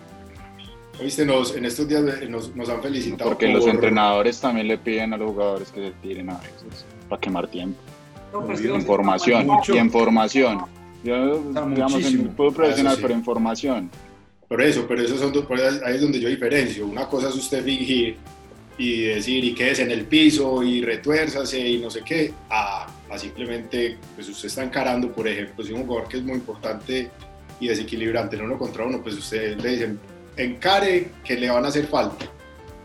oíste, 1.00 1.24
nos, 1.24 1.56
en 1.56 1.64
estos 1.64 1.88
días 1.88 2.02
nos, 2.28 2.54
nos 2.54 2.68
han 2.68 2.82
felicitado 2.82 3.30
Porque 3.30 3.48
los 3.48 3.64
por- 3.64 3.74
entrenadores 3.74 4.38
también 4.38 4.68
le 4.68 4.76
piden 4.76 5.14
a 5.14 5.16
los 5.16 5.30
jugadores 5.30 5.72
que 5.72 5.86
se 5.86 5.90
tiren 6.02 6.28
a 6.28 6.34
veces. 6.38 6.84
Para 7.10 7.20
quemar 7.20 7.46
tiempo. 7.48 7.78
No, 8.32 8.46
pues, 8.46 8.64
Información. 8.64 9.46
Y 9.68 9.76
información. 9.76 10.60
Yo, 11.04 11.42
digamos, 11.42 12.04
en 12.04 12.30
fútbol 12.36 12.54
profesional, 12.54 12.96
sí. 12.96 13.02
pero 13.02 13.14
información. 13.14 13.90
Por 14.48 14.62
eso, 14.62 14.84
pero 14.88 15.02
eso 15.02 15.18
son 15.18 15.32
dos- 15.32 15.44
por 15.46 15.60
ahí 15.60 15.78
ahí 15.84 15.96
es 15.96 16.00
donde 16.00 16.18
yo 16.20 16.28
diferencio. 16.28 16.86
Una 16.86 17.06
cosa 17.06 17.28
es 17.28 17.34
usted 17.34 17.62
fingir 17.64 18.16
y 18.78 19.02
decir 19.02 19.44
y 19.44 19.54
quédese 19.54 19.82
en 19.82 19.90
el 19.90 20.06
piso 20.06 20.62
y 20.62 20.80
retuérzase 20.82 21.58
y 21.68 21.78
no 21.78 21.90
sé 21.90 22.00
qué, 22.04 22.32
a, 22.48 22.86
a 23.10 23.18
simplemente, 23.18 23.98
pues 24.14 24.28
usted 24.28 24.46
está 24.48 24.62
encarando, 24.64 25.12
por 25.12 25.28
ejemplo, 25.28 25.62
si 25.64 25.72
un 25.72 25.84
jugador 25.86 26.08
que 26.08 26.16
es 26.18 26.22
muy 26.22 26.34
importante 26.36 27.10
y 27.60 27.68
desequilibrante 27.68 28.36
en 28.36 28.42
uno 28.42 28.56
contra 28.56 28.84
uno, 28.86 29.02
pues 29.02 29.16
usted 29.16 29.58
le 29.60 29.70
dicen, 29.72 30.00
encare 30.36 31.10
que 31.24 31.36
le 31.36 31.50
van 31.50 31.64
a 31.64 31.68
hacer 31.68 31.86
falta, 31.88 32.24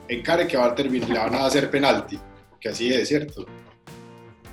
encare 0.09 0.47
que 0.47 0.57
va 0.57 0.65
a 0.65 0.75
terminar, 0.75 1.09
le 1.09 1.19
van 1.19 1.35
a 1.35 1.45
hacer 1.45 1.69
penalti, 1.69 2.19
que 2.59 2.69
así 2.69 2.91
es, 2.93 3.07
¿cierto? 3.07 3.45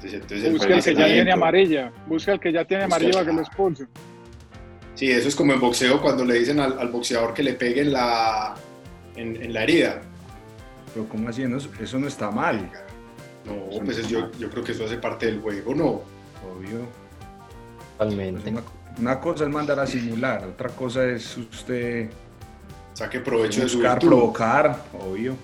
Entonces, 0.04 0.21
entonces, 0.21 0.52
Busca 0.52 0.75
el 0.75 0.82
que 0.82 0.94
ya 0.94 1.06
tiene 1.06 1.32
amarilla. 1.32 1.92
Busca 2.06 2.32
el 2.32 2.40
que 2.40 2.52
ya 2.52 2.64
tiene 2.64 2.85
amarilla 2.85 3.12
para 3.12 3.26
que 3.26 3.32
lo 3.32 3.40
expulsen. 3.40 3.88
Sí, 4.94 5.11
eso 5.11 5.28
es 5.28 5.37
como 5.37 5.52
en 5.52 5.61
boxeo 5.61 6.00
cuando 6.00 6.25
le 6.25 6.35
dicen 6.38 6.59
al, 6.61 6.78
al 6.78 6.88
boxeador 6.88 7.32
que 7.35 7.42
le 7.42 7.54
pegue 7.54 7.82
en 7.82 7.92
la, 7.92 8.54
en, 9.16 9.40
en 9.42 9.52
la 9.52 9.62
herida. 9.62 10.02
Pero 10.92 11.09
¿cómo 11.09 11.28
así? 11.28 11.44
No, 11.44 11.56
eso 11.56 11.99
no 11.99 12.06
está 12.09 12.30
mal. 12.30 12.71
No, 13.47 13.85
pues 13.85 13.99
es- 13.99 14.09
yo, 14.09 14.30
yo 14.38 14.50
creo 14.50 14.62
que 14.64 14.73
eso 14.73 14.85
hace 14.85 14.99
parte 14.99 15.26
del 15.26 15.40
juego, 15.40 15.75
¿no? 15.75 15.85
Obvio. 15.87 16.80
Pues 17.99 18.11
Totalmente. 18.11 18.50
una, 18.50 18.62
una 18.99 19.21
cosa 19.21 19.44
es 19.44 19.50
mandar 19.50 19.78
a 19.80 19.87
simular, 19.87 20.44
otra 20.44 20.68
cosa 20.71 21.04
es 21.06 21.37
usted 21.37 22.11
saque 22.94 23.21
provecho 23.21 23.62
de 23.62 23.68
su 23.68 23.78
Buscar, 23.78 23.99
provocar, 24.00 24.76
obvio. 25.00 25.35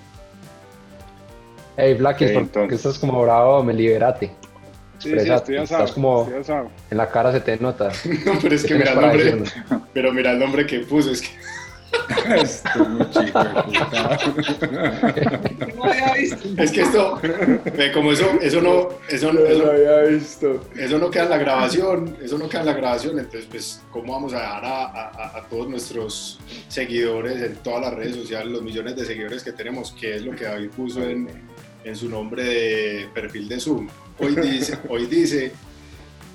Hey, 1.76 1.94
Blackis, 1.94 2.28
Ok, 2.28 2.34
¿por 2.34 2.42
qué 2.42 2.46
entonces. 2.60 2.76
estás 2.86 2.98
como 2.98 3.22
bravo? 3.22 3.62
Me 3.62 3.72
liberate. 3.72 4.32
Sí, 4.98 5.10
sí, 5.18 5.30
estoy 5.30 5.56
asado. 5.56 5.82
estás 5.84 5.92
como- 5.92 6.22
Estoy 6.24 6.40
asado. 6.40 6.70
En 6.90 6.98
la 6.98 7.08
cara 7.10 7.32
se 7.32 7.40
te 7.40 7.56
nota. 7.58 7.90
No, 8.26 8.32
pero 8.42 8.54
es 8.54 8.62
¿Qué 8.62 8.68
que 8.68 8.74
mira 8.74 8.92
el 8.92 9.00
nombre, 9.00 9.24
decirnos? 9.24 9.54
pero 9.94 10.12
mira 10.12 10.30
el 10.32 10.38
nombre 10.38 10.66
que 10.66 10.80
puso, 10.80 11.10
es 11.12 11.22
que 11.22 11.28
Esto 12.34 12.68
es 12.82 12.88
muy 12.88 13.10
chico 13.10 13.42
de 13.44 13.62
puta. 13.62 14.18
No 15.74 15.84
había 15.84 16.12
visto. 16.14 16.48
es 16.62 16.70
que 16.72 16.80
esto, 16.82 17.18
ve, 17.22 17.92
como 17.92 18.12
eso, 18.12 18.26
eso 18.42 18.60
no, 18.60 18.88
eso, 19.08 19.32
no- 19.32 19.40
eso, 19.40 19.64
lo 19.64 19.70
había 19.72 20.00
visto. 20.02 20.60
eso 20.76 20.98
no 20.98 21.10
queda 21.10 21.24
en 21.24 21.30
la 21.30 21.38
grabación, 21.38 22.16
eso 22.22 22.36
no 22.36 22.46
queda 22.48 22.60
en 22.60 22.66
la 22.66 22.72
grabación, 22.74 23.18
entonces 23.18 23.46
pues 23.50 23.82
cómo 23.90 24.12
vamos 24.12 24.34
a 24.34 24.40
dejar 24.40 24.64
a, 24.66 24.84
a- 24.84 25.38
a 25.38 25.42
todos 25.48 25.68
nuestros 25.68 26.38
seguidores 26.68 27.36
en 27.42 27.54
todas 27.56 27.80
las 27.82 27.94
redes 27.94 28.16
sociales, 28.16 28.52
los 28.52 28.62
millones 28.62 28.94
de 28.96 29.06
seguidores 29.06 29.42
que 29.42 29.52
tenemos, 29.52 29.94
qué 29.98 30.16
es 30.16 30.22
lo 30.22 30.32
que 30.36 30.44
David 30.44 30.68
puso 30.76 31.02
en, 31.02 31.28
en 31.84 31.96
su 31.96 32.10
nombre 32.10 32.44
de 32.44 33.08
perfil 33.14 33.48
de 33.48 33.60
Zoom. 33.60 33.88
Hoy 34.20 34.34
dice, 34.37 34.78
hoy 34.88 35.06
dice 35.06 35.52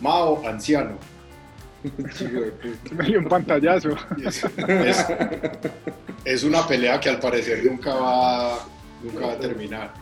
Mao 0.01 0.41
anciano. 0.47 0.97
Me 2.95 3.05
dio 3.05 3.19
un 3.19 3.25
pantallazo. 3.25 3.89
Es, 4.25 4.43
es- 4.57 5.05
es 6.23 6.43
una 6.43 6.65
pelea 6.65 6.99
que 6.99 7.09
al 7.09 7.19
parecer 7.19 7.63
nunca 7.65 7.93
va, 7.93 8.59
nunca 9.03 9.27
va 9.27 9.33
a 9.33 9.37
terminar. 9.37 9.93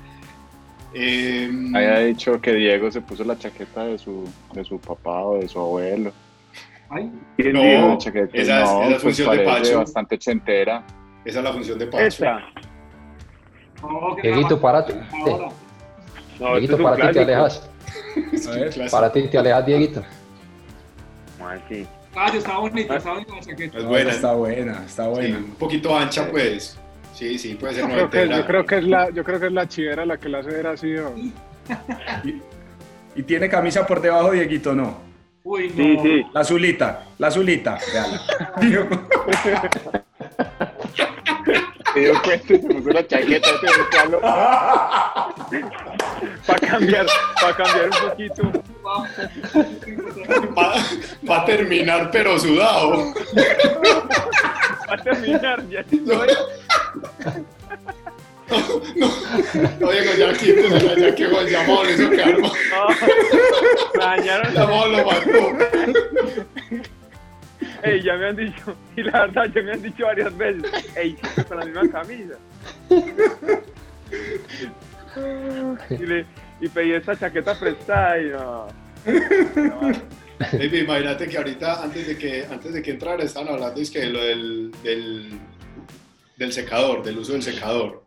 Em, 0.94 1.74
Había 1.76 2.00
dicho 2.00 2.40
que 2.42 2.54
Diego 2.54 2.92
se 2.92 3.02
puso 3.02 3.24
la 3.24 3.38
chaqueta 3.40 3.86
de 3.86 3.98
su, 3.98 4.28
de 4.54 4.64
su 4.64 4.78
papá 4.80 5.24
o 5.24 5.38
de 5.40 5.48
su 5.48 5.58
abuelo. 5.60 6.12
Ay, 6.90 7.10
¿Quién 7.38 7.54
No. 7.54 7.62
Una 7.88 7.98
chaqueta, 7.98 8.38
esa 8.38 8.64
es- 8.64 8.70
no, 8.70 8.84
esa 8.84 8.96
es 8.98 9.02
pues 9.02 9.02
función 9.18 9.38
de 9.38 9.44
Pacho. 9.46 9.78
bastante 9.80 10.16
ochentera. 10.16 10.84
esa 11.26 11.40
es 11.40 11.44
la 11.46 11.54
función 11.54 11.80
de 11.80 11.88
Pacho. 11.88 12.04
Esta. 12.04 12.40
no, 13.82 14.16
Dieguito, 14.22 14.60
párate. 14.62 14.94
No, 16.40 16.52
Dieguito, 16.56 16.74
es 16.74 16.96
ti 16.96 17.02
te 17.18 17.26
clásico. 17.26 17.71
Alejas. 18.16 18.48
A 18.48 18.52
ver. 18.52 18.70
Clásico. 18.72 18.98
Para 18.98 19.12
ti 19.12 19.28
te 19.28 19.38
alejas, 19.38 19.66
Dieguito. 19.66 20.04
Ah, 22.16 22.32
estaba 22.34 22.60
bonita, 22.60 22.96
estaba 22.98 23.16
bonita 23.16 23.36
la 23.36 23.42
chaqueta. 23.42 23.78
Es 23.78 23.84
No, 23.84 23.90
buena. 23.90 24.12
Está 24.12 24.34
buena, 24.34 24.84
está 24.86 25.04
Sí, 25.06 25.10
buena. 25.10 25.38
un 25.38 25.56
poquito 25.56 25.98
ancha, 25.98 26.28
pues. 26.30 26.78
Sí, 27.14 27.38
sí, 27.38 27.56
puede 27.56 27.76
ser 27.76 27.84
Yo 27.84 28.10
creo, 28.10 28.10
que, 28.10 28.30
yo, 28.36 28.46
creo 28.46 28.66
que 28.66 28.78
es 28.78 28.84
la, 28.86 29.10
yo 29.12 29.24
creo 29.24 29.40
que 29.40 29.46
es 29.48 29.52
la 29.52 29.68
chivera 29.68 30.06
la 30.06 30.18
que 30.18 30.30
la 30.30 30.40
hace 30.40 30.50
ver 30.50 30.68
así. 30.68 30.96
¿o? 30.98 31.14
¿Y 33.16 33.24
tiene 33.24 33.50
camisa 33.50 33.86
por 33.86 34.02
debajo, 34.02 34.32
Dieguito? 34.32 34.74
No. 34.74 34.98
Uy, 35.44 35.70
no. 35.70 35.76
Sí, 35.76 36.00
sí. 36.04 36.26
La 36.34 36.42
azulita, 36.42 37.06
la 37.18 37.28
azulita. 37.28 37.78
Dio 42.02 42.22
cuenta 42.22 42.54
y 42.54 42.58
se 42.58 42.68
puso 42.68 42.90
la 42.90 43.08
chaqueta 43.08 43.50
buscarlo. 43.78 44.20
Para 46.48 46.60
cambiar, 46.60 47.06
para 47.40 47.56
cambiar 47.56 47.86
un 47.86 47.92
poquito. 48.10 48.52
Va, 50.58 50.74
a 51.38 51.46
terminar, 51.46 52.10
pero 52.12 52.40
sudado. 52.40 53.14
Va 54.90 54.94
a 54.94 54.98
terminar. 54.98 55.64
Ya 55.70 55.86
No, 55.92 56.26
no, 58.96 59.08
no, 59.80 59.92
Diego, 59.92 60.14
ya 60.18 60.34
quítesela, 60.34 60.96
ya 60.98 61.16
que 61.16 61.24
el 61.24 61.50
llamado 61.50 61.84
le 61.86 61.94
hizo. 61.94 62.10
No, 62.10 62.52
dañaron. 64.00 64.54
Llamado 64.54 64.88
lo 64.88 65.06
mató. 65.06 65.54
Ey, 67.84 68.02
ya 68.02 68.16
me 68.16 68.28
han 68.28 68.36
dicho, 68.36 68.76
y 68.96 69.04
la 69.04 69.22
verdad, 69.28 69.46
ya 69.54 69.62
me 69.62 69.72
han 69.74 69.82
dicho 69.82 70.06
varias 70.06 70.38
veces, 70.38 70.72
ey, 70.96 71.16
con 71.48 71.58
la 71.60 71.66
misma 71.66 71.90
camisa. 71.92 72.36
Y, 75.90 75.98
le, 76.06 76.26
y 76.62 76.70
pedí 76.70 76.94
esta 76.94 77.18
chaqueta 77.18 77.60
prestada 77.60 78.18
y 78.22 78.30
no. 78.30 78.68
no, 79.56 79.92
Baby, 80.54 80.80
imagínate 80.80 81.28
que 81.28 81.38
ahorita, 81.38 81.84
antes 81.84 82.08
de 82.08 82.18
que, 82.18 82.46
antes 82.50 82.74
de 82.74 82.82
que 82.82 82.92
entrara, 82.92 83.24
estaban 83.24 83.50
hablando 83.54 83.80
es 83.82 83.92
que 83.92 84.00
de 84.00 84.08
lo 84.10 84.24
del, 84.24 84.72
del, 84.84 85.30
del 86.38 86.54
secador, 86.54 87.04
del 87.04 87.18
uso 87.18 87.34
del 87.34 87.44
secador. 87.44 88.04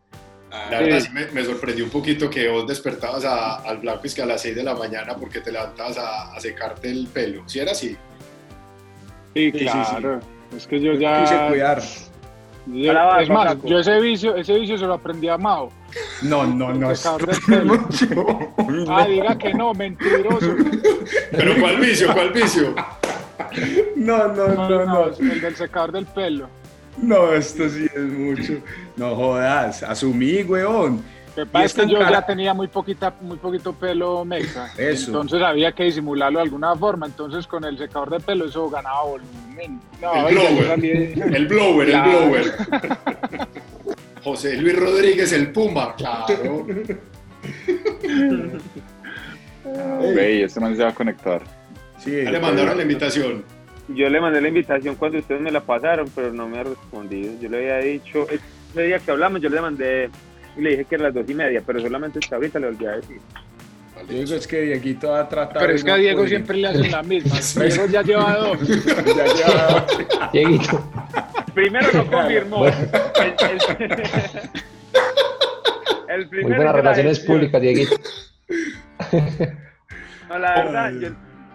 La 0.71 0.79
verdad 0.81 0.99
sí 0.99 1.09
me, 1.11 1.27
me 1.27 1.43
sorprendió 1.45 1.85
un 1.85 1.91
poquito 1.91 2.29
que 2.29 2.47
vos 2.49 2.65
despertabas 2.67 3.23
a- 3.25 3.57
al 3.57 3.77
blanco 3.77 4.01
es 4.05 4.15
que 4.15 4.21
a 4.23 4.25
las 4.25 4.41
6 4.41 4.55
de 4.55 4.63
la 4.63 4.73
mañana 4.73 5.15
porque 5.15 5.41
te 5.41 5.51
levantabas 5.51 5.97
a, 5.97 6.33
a 6.33 6.39
secarte 6.39 6.89
el 6.89 7.07
pelo. 7.07 7.47
¿Sí 7.47 7.59
era 7.59 7.71
así? 7.73 7.95
Sí, 9.35 9.51
sí, 9.51 9.59
claro. 9.59 10.19
Es 10.55 10.65
que 10.65 10.79
yo 10.79 10.93
Quise 10.93 11.01
ya. 11.03 11.47
cuidar. 11.49 11.81
yo- 12.67 12.89
Ahora 12.91 13.03
va, 13.05 13.21
es 13.21 13.29
más, 13.29 13.57
yo 13.63 13.79
ese 13.79 13.99
vicio, 13.99 14.35
ese 14.35 14.57
vicio 14.57 14.77
se 14.77 14.85
lo 14.85 14.93
aprendí 14.93 15.27
a 15.27 15.37
Mao. 15.37 15.69
No, 16.21 16.45
no, 16.47 16.73
no. 16.73 16.89
Es 16.91 17.05
Ah, 18.89 19.05
diga 19.05 19.37
que 19.37 19.53
no, 19.53 19.73
mentiroso. 19.73 20.55
Pero 21.31 21.53
¿cuál 21.59 21.77
vicio? 21.81 22.13
¿Cuál 22.13 22.31
vicio? 22.31 22.73
No, 23.97 24.27
no, 24.29 24.47
No, 24.47 24.69
no, 24.69 24.69
no, 24.69 24.85
no. 24.85 25.05
el 25.07 25.41
del 25.41 25.55
secador 25.55 25.91
del 25.91 26.05
pelo. 26.05 26.47
No, 26.97 27.33
esto 27.33 27.67
sí 27.67 27.87
es 27.93 28.01
mucho. 28.03 28.53
No 28.95 29.15
jodas, 29.15 29.83
asumí, 29.83 30.43
weón. 30.43 31.03
Que 31.35 31.45
pasa 31.45 31.63
Y 31.63 31.65
es 31.65 31.73
que 31.73 31.87
yo 31.87 31.99
cara- 31.99 32.11
ya 32.21 32.25
tenía 32.25 32.53
muy 32.53 32.67
poquita, 32.67 33.13
muy 33.19 33.35
poquito 33.37 33.73
pelo 33.73 34.23
mexa. 34.23 34.71
Eso. 34.77 35.07
Entonces 35.07 35.41
había 35.41 35.73
que 35.73 35.83
disimularlo 35.83 36.39
de 36.39 36.43
alguna 36.43 36.73
forma. 36.75 37.05
Entonces 37.07 37.45
con 37.45 37.65
el 37.65 37.77
secador 37.77 38.09
de 38.09 38.19
pelo 38.21 38.45
eso 38.45 38.69
ganaba 38.69 39.03
volumen. 39.03 39.81
No, 40.01 40.27
El 40.27 40.33
blower. 40.35 40.67
salí- 40.67 41.35
El 41.35 41.47
blower, 41.47 41.89
el 41.89 42.01
blower. 42.01 42.53
José 44.23 44.55
Luis 44.57 44.79
Rodríguez, 44.79 45.31
el 45.33 45.51
Puma. 45.51 45.93
Claro. 45.95 46.65
Ve, 50.15 50.35
y 50.35 50.41
este 50.43 50.59
man 50.59 50.75
se 50.75 50.83
va 50.83 50.89
a 50.89 50.95
conectar. 50.95 51.41
Sí, 51.99 52.11
le 52.11 52.39
mandaron 52.39 52.77
la 52.77 52.83
invitación. 52.83 53.43
Yo 53.87 54.09
le 54.09 54.19
mandé 54.19 54.41
la 54.41 54.47
invitación 54.47 54.95
cuando 54.95 55.19
ustedes 55.19 55.41
me 55.41 55.51
la 55.51 55.59
pasaron, 55.61 56.09
pero 56.15 56.31
no 56.33 56.47
me 56.47 56.59
ha 56.59 56.63
respondido. 56.63 57.33
Yo 57.39 57.49
le 57.49 57.57
había 57.57 57.77
dicho, 57.91 58.25
ese 58.29 58.81
día 58.83 58.99
que 58.99 59.11
hablamos, 59.11 59.41
yo 59.41 59.49
le 59.49 59.61
mandé 59.61 60.09
y 60.57 60.61
le 60.61 60.69
dije 60.71 60.85
que 60.85 60.95
era 60.95 61.05
las 61.05 61.13
dos 61.13 61.29
y 61.29 61.33
media, 61.33 61.61
pero 61.65 61.79
solamente 61.79 62.19
hasta 62.19 62.35
ahorita 62.35 62.59
le 62.59 62.67
volví 62.67 62.85
a 62.85 62.91
decir. 62.91 63.17
Yo 64.09 64.13
digo, 64.13 64.35
es 64.35 64.45
que 64.47 64.61
Dieguito 64.61 65.09
va 65.09 65.21
a 65.21 65.29
tratar. 65.29 65.61
Pero 65.61 65.73
es 65.73 65.83
que 65.83 65.89
a 65.91 65.95
no 65.95 66.01
Diego 66.01 66.27
siempre 66.27 66.57
le 66.57 66.67
hacen 66.67 66.91
la 66.91 67.01
misma. 67.01 67.39
Diego 67.65 67.85
ya 67.87 68.01
lleva 68.03 68.35
dos. 68.35 68.59
Ya 68.67 69.25
lleva- 69.25 69.85
Dieguito. 70.33 70.91
Primero 71.53 71.87
lo 71.93 72.11
confirmó. 72.11 72.67
El, 72.67 72.73
el- 72.73 73.91
el 76.09 76.17
Muy 76.19 76.25
primero 76.29 76.55
buenas 76.57 76.75
relaciones 76.75 77.19
públicas, 77.21 77.61
Dieguito. 77.61 77.95
No, 80.29 80.39
la 80.39 80.55
verdad, 80.55 80.91
yo, 80.99 81.09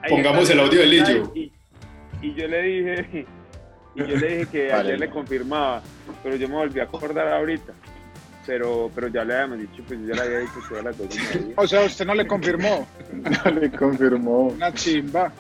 Pongamos 0.09 0.49
el 0.51 0.61
audio 0.61 0.81
del 0.81 0.91
Lillo. 0.91 1.33
Y, 1.35 1.53
y 2.23 2.35
yo 2.35 2.49
le 2.49 2.63
dije, 2.63 3.27
y 3.95 3.99
yo 3.99 4.17
le 4.17 4.29
dije 4.29 4.47
que 4.51 4.69
Vale. 4.71 4.89
ayer 4.89 5.01
le 5.01 5.11
confirmaba, 5.11 5.83
pero 6.23 6.37
yo 6.37 6.49
me 6.49 6.55
volví 6.55 6.81
a 6.81 6.85
acordar 6.85 7.29
ahorita. 7.29 7.73
Pero, 8.47 8.91
pero 8.95 9.09
ya 9.09 9.23
le 9.25 9.35
habíamos 9.35 9.59
dicho, 9.61 9.83
pues 9.87 10.01
yo 10.01 10.07
ya 10.09 10.15
le 10.15 10.21
había 10.23 10.39
dicho 10.41 10.55
que 10.67 10.75
era 10.75 10.81
a 10.81 10.85
las 10.85 10.99
dos 10.99 11.09
y 11.15 11.19
media. 11.39 11.55
O 11.57 11.67
sea, 11.69 11.85
usted 11.85 12.07
no 12.07 12.15
le 12.15 12.27
confirmó. 12.27 12.87
No 13.13 13.51
le 13.51 13.71
confirmó. 13.71 14.47
Una 14.49 14.73
chimba. 14.73 15.33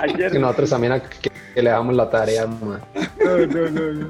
Ayer, 0.00 0.32
Que 0.32 0.38
nosotros 0.38 0.70
también 0.70 0.92
a- 0.94 1.02
que, 1.02 1.30
que 1.54 1.62
le 1.62 1.70
damos 1.70 1.94
la 1.94 2.10
tarea, 2.10 2.46
man. 2.46 2.80
No, 3.24 3.38
no, 3.46 3.70
no, 3.70 3.92
no. 3.92 4.06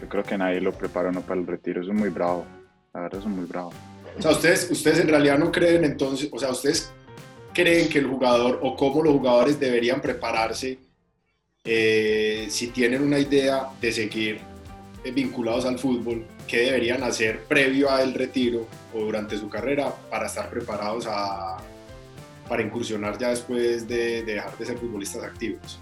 Yo 0.00 0.08
creo 0.08 0.22
que 0.22 0.38
nadie 0.38 0.60
lo 0.60 0.72
preparó 0.72 1.10
no 1.12 1.20
para 1.20 1.40
el 1.40 1.46
retiro. 1.46 1.82
Eso 1.82 1.90
es 1.90 1.98
muy 1.98 2.08
bravo. 2.10 2.44
La 2.94 3.00
verdad, 3.02 3.20
eso 3.20 3.28
es 3.28 3.34
muy 3.34 3.44
bravo. 3.46 3.72
O 4.18 4.22
sea, 4.22 4.30
ustedes, 4.32 4.70
ustedes 4.70 5.00
en 5.00 5.08
realidad 5.08 5.38
no 5.38 5.50
creen 5.52 5.84
entonces, 5.84 6.28
o 6.32 6.38
sea, 6.38 6.50
ustedes 6.50 6.92
creen 7.54 7.88
que 7.88 7.98
el 7.98 8.06
jugador 8.06 8.58
o 8.62 8.76
cómo 8.76 9.02
los 9.02 9.12
jugadores 9.14 9.58
deberían 9.60 10.00
prepararse 10.00 10.78
eh, 11.64 12.46
si 12.50 12.68
tienen 12.68 13.02
una 13.02 13.18
idea 13.18 13.68
de 13.80 13.92
seguir 13.92 14.40
vinculados 15.14 15.64
al 15.66 15.78
fútbol, 15.78 16.24
qué 16.46 16.58
deberían 16.58 17.02
hacer 17.02 17.40
previo 17.48 17.90
al 17.90 18.12
retiro 18.14 18.66
o 18.94 19.00
durante 19.00 19.36
su 19.36 19.48
carrera 19.48 19.92
para 20.10 20.26
estar 20.26 20.50
preparados 20.50 21.06
a, 21.08 21.56
para 22.48 22.62
incursionar 22.62 23.16
ya 23.18 23.28
después 23.30 23.88
de, 23.88 24.22
de 24.24 24.34
dejar 24.34 24.56
de 24.58 24.66
ser 24.66 24.76
futbolistas 24.78 25.22
activos. 25.24 25.80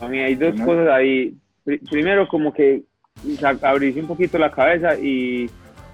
a 0.00 0.08
mí 0.08 0.18
hay 0.20 0.34
dos 0.34 0.54
cosas 0.60 0.88
ahí. 0.88 1.34
Pri- 1.64 1.78
Primero, 1.90 2.28
como 2.28 2.52
que 2.52 2.82
abrirse 3.62 4.00
un 4.00 4.06
poquito 4.06 4.38
la 4.38 4.50
cabeza 4.52 4.96
y, 4.98 5.48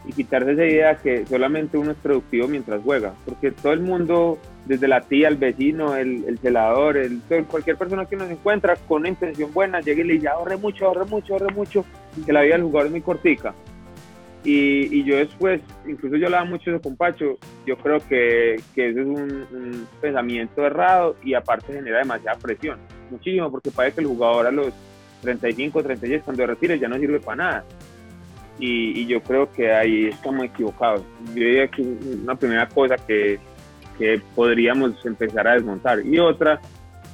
y 0.07 0.12
quitarse 0.12 0.52
esa 0.52 0.64
idea 0.64 0.97
que 0.97 1.26
solamente 1.26 1.76
uno 1.76 1.92
es 1.92 1.97
productivo 1.99 2.49
mientras 2.49 2.83
juega. 2.83 3.14
Porque 3.25 3.50
todo 3.50 3.73
el 3.73 3.80
mundo, 3.80 4.38
desde 4.66 4.88
la 4.88 5.02
tía, 5.02 5.28
el 5.28 5.37
vecino, 5.37 5.97
el, 5.97 6.25
el 6.26 6.38
celador, 6.38 6.97
el, 6.97 7.21
cualquier 7.49 7.76
persona 7.76 8.07
que 8.07 8.16
nos 8.16 8.30
encuentra 8.30 8.76
con 8.76 9.00
una 9.00 9.11
intención 9.11 9.52
buena, 9.52 9.80
llega 9.80 10.00
y 10.00 10.04
le 10.04 10.14
dice, 10.14 10.28
ahorre 10.28 10.57
mucho, 10.57 10.87
ahorre 10.87 11.04
mucho, 11.04 11.35
ahorre 11.35 11.54
mucho, 11.54 11.85
que 12.25 12.33
la 12.33 12.42
vida 12.42 12.54
del 12.54 12.64
jugador 12.64 12.87
es 12.87 12.92
muy 12.92 13.02
cortica. 13.02 13.54
Y, 14.42 15.00
y 15.00 15.04
yo 15.04 15.16
después, 15.19 15.61
incluso 15.87 16.16
yo 16.16 16.26
hablaba 16.26 16.47
mucho 16.47 16.71
eso 16.71 16.80
con 16.80 16.97
Pacho, 16.97 17.38
yo 17.66 17.76
creo 17.76 17.99
que, 18.09 18.57
que 18.75 18.88
eso 18.88 19.00
es 19.00 19.07
un, 19.07 19.87
pensamiento 20.00 20.64
errado 20.64 21.16
y 21.23 21.35
aparte 21.35 21.75
genera 21.75 21.99
demasiada 21.99 22.38
presión, 22.38 22.78
muchísimo, 23.11 23.50
porque 23.50 23.71
parece 23.71 23.97
que 23.97 24.00
el 24.00 24.07
jugador 24.07 24.47
a 24.47 24.50
los 24.50 24.73
35, 25.21 25.83
36, 25.83 26.23
cuando 26.25 26.47
retires 26.47 26.80
ya 26.80 26.88
no 26.88 26.97
sirve 26.97 27.21
para 27.21 27.37
nada. 27.37 27.64
Y, 28.61 29.00
y 29.00 29.07
yo 29.07 29.23
creo 29.23 29.50
que 29.50 29.73
ahí 29.73 30.09
estamos 30.09 30.45
equivocados. 30.45 31.02
Yo 31.29 31.33
diría 31.35 31.69
que 31.69 31.83
una 31.83 32.35
primera 32.35 32.69
cosa 32.69 32.97
que, 32.97 33.38
que 33.99 34.21
podríamos 34.35 35.05
empezar 35.05 35.49
a 35.49 35.55
desmontar. 35.55 36.05
Y 36.05 36.19
otra 36.19 36.61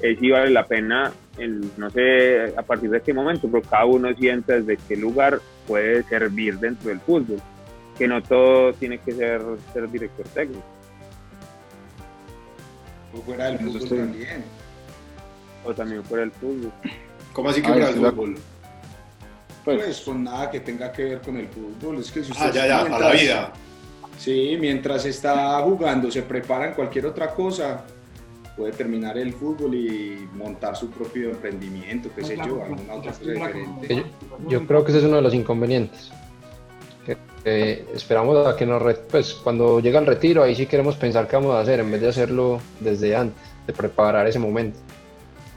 es 0.00 0.18
si 0.18 0.30
vale 0.30 0.50
la 0.50 0.66
pena, 0.66 1.12
el, 1.38 1.70
no 1.76 1.88
sé 1.90 2.52
a 2.56 2.62
partir 2.62 2.90
de 2.90 3.00
qué 3.00 3.14
momento, 3.14 3.48
pero 3.50 3.62
cada 3.62 3.84
uno 3.84 4.12
sienta 4.14 4.54
desde 4.54 4.76
qué 4.88 4.96
lugar 4.96 5.40
puede 5.66 6.02
servir 6.04 6.58
dentro 6.58 6.88
del 6.88 7.00
fútbol. 7.00 7.40
Que 7.96 8.08
no 8.08 8.22
todo 8.22 8.72
tiene 8.74 8.98
que 8.98 9.12
ser, 9.12 9.40
ser 9.72 9.90
director 9.90 10.26
técnico. 10.28 10.62
O 13.14 13.18
fuera 13.22 13.46
del 13.46 13.58
fútbol 13.58 13.88
también. 13.88 14.44
O 15.64 15.74
también 15.74 16.04
fuera 16.04 16.24
el 16.24 16.30
fútbol. 16.32 16.72
¿Cómo 17.32 17.48
así 17.50 17.62
que 17.62 17.68
Ah, 17.68 17.72
fuera 17.72 17.88
el 17.88 17.94
estoy 17.94 18.04
de 18.04 18.10
fútbol? 18.10 18.36
Pues, 19.66 19.82
Pues 19.82 20.00
con 20.00 20.22
nada 20.24 20.50
que 20.50 20.60
tenga 20.60 20.90
que 20.92 21.04
ver 21.04 21.20
con 21.20 21.36
el 21.36 21.48
fútbol. 21.48 21.98
Es 21.98 22.10
que 22.10 22.22
si 22.24 22.32
Ah, 22.36 22.46
usted 22.46 22.54
ya, 22.54 22.66
ya, 22.68 22.78
para 22.84 22.88
la 22.90 22.98
mientras- 23.10 23.20
vida. 23.22 23.52
Sí, 24.18 24.56
mientras 24.58 25.04
está 25.04 25.60
jugando, 25.60 26.10
se 26.10 26.22
prepara 26.22 26.68
en 26.68 26.72
cualquier 26.74 27.04
otra 27.06 27.34
cosa, 27.34 27.84
puede 28.56 28.72
terminar 28.72 29.18
el 29.18 29.34
fútbol 29.34 29.74
y 29.74 30.26
montar 30.34 30.74
su 30.74 30.88
propio 30.90 31.30
emprendimiento, 31.30 32.08
qué 32.16 32.24
sé 32.24 32.36
yo, 32.36 32.62
alguna 32.64 32.94
otra 32.94 33.12
cosa 33.12 33.24
diferente. 33.30 33.94
Yo, 33.94 34.48
yo 34.48 34.66
creo 34.66 34.82
que 34.84 34.92
ese 34.92 35.00
es 35.00 35.04
uno 35.04 35.16
de 35.16 35.22
los 35.22 35.34
inconvenientes. 35.34 36.10
Que, 37.44 37.84
esperamos 37.94 38.44
a 38.46 38.56
que 38.56 38.66
nos, 38.66 38.80
re- 38.82 38.94
pues 38.94 39.34
cuando 39.34 39.78
llega 39.80 39.98
el 40.00 40.06
retiro, 40.06 40.42
ahí 40.42 40.54
sí 40.56 40.66
queremos 40.66 40.96
pensar 40.96 41.28
qué 41.28 41.36
vamos 41.36 41.54
a 41.54 41.60
hacer 41.60 41.78
en 41.80 41.90
vez 41.92 42.00
de 42.00 42.08
hacerlo 42.08 42.58
desde 42.80 43.14
antes, 43.14 43.38
de 43.66 43.72
preparar 43.72 44.26
ese 44.26 44.38
momento. 44.38 44.78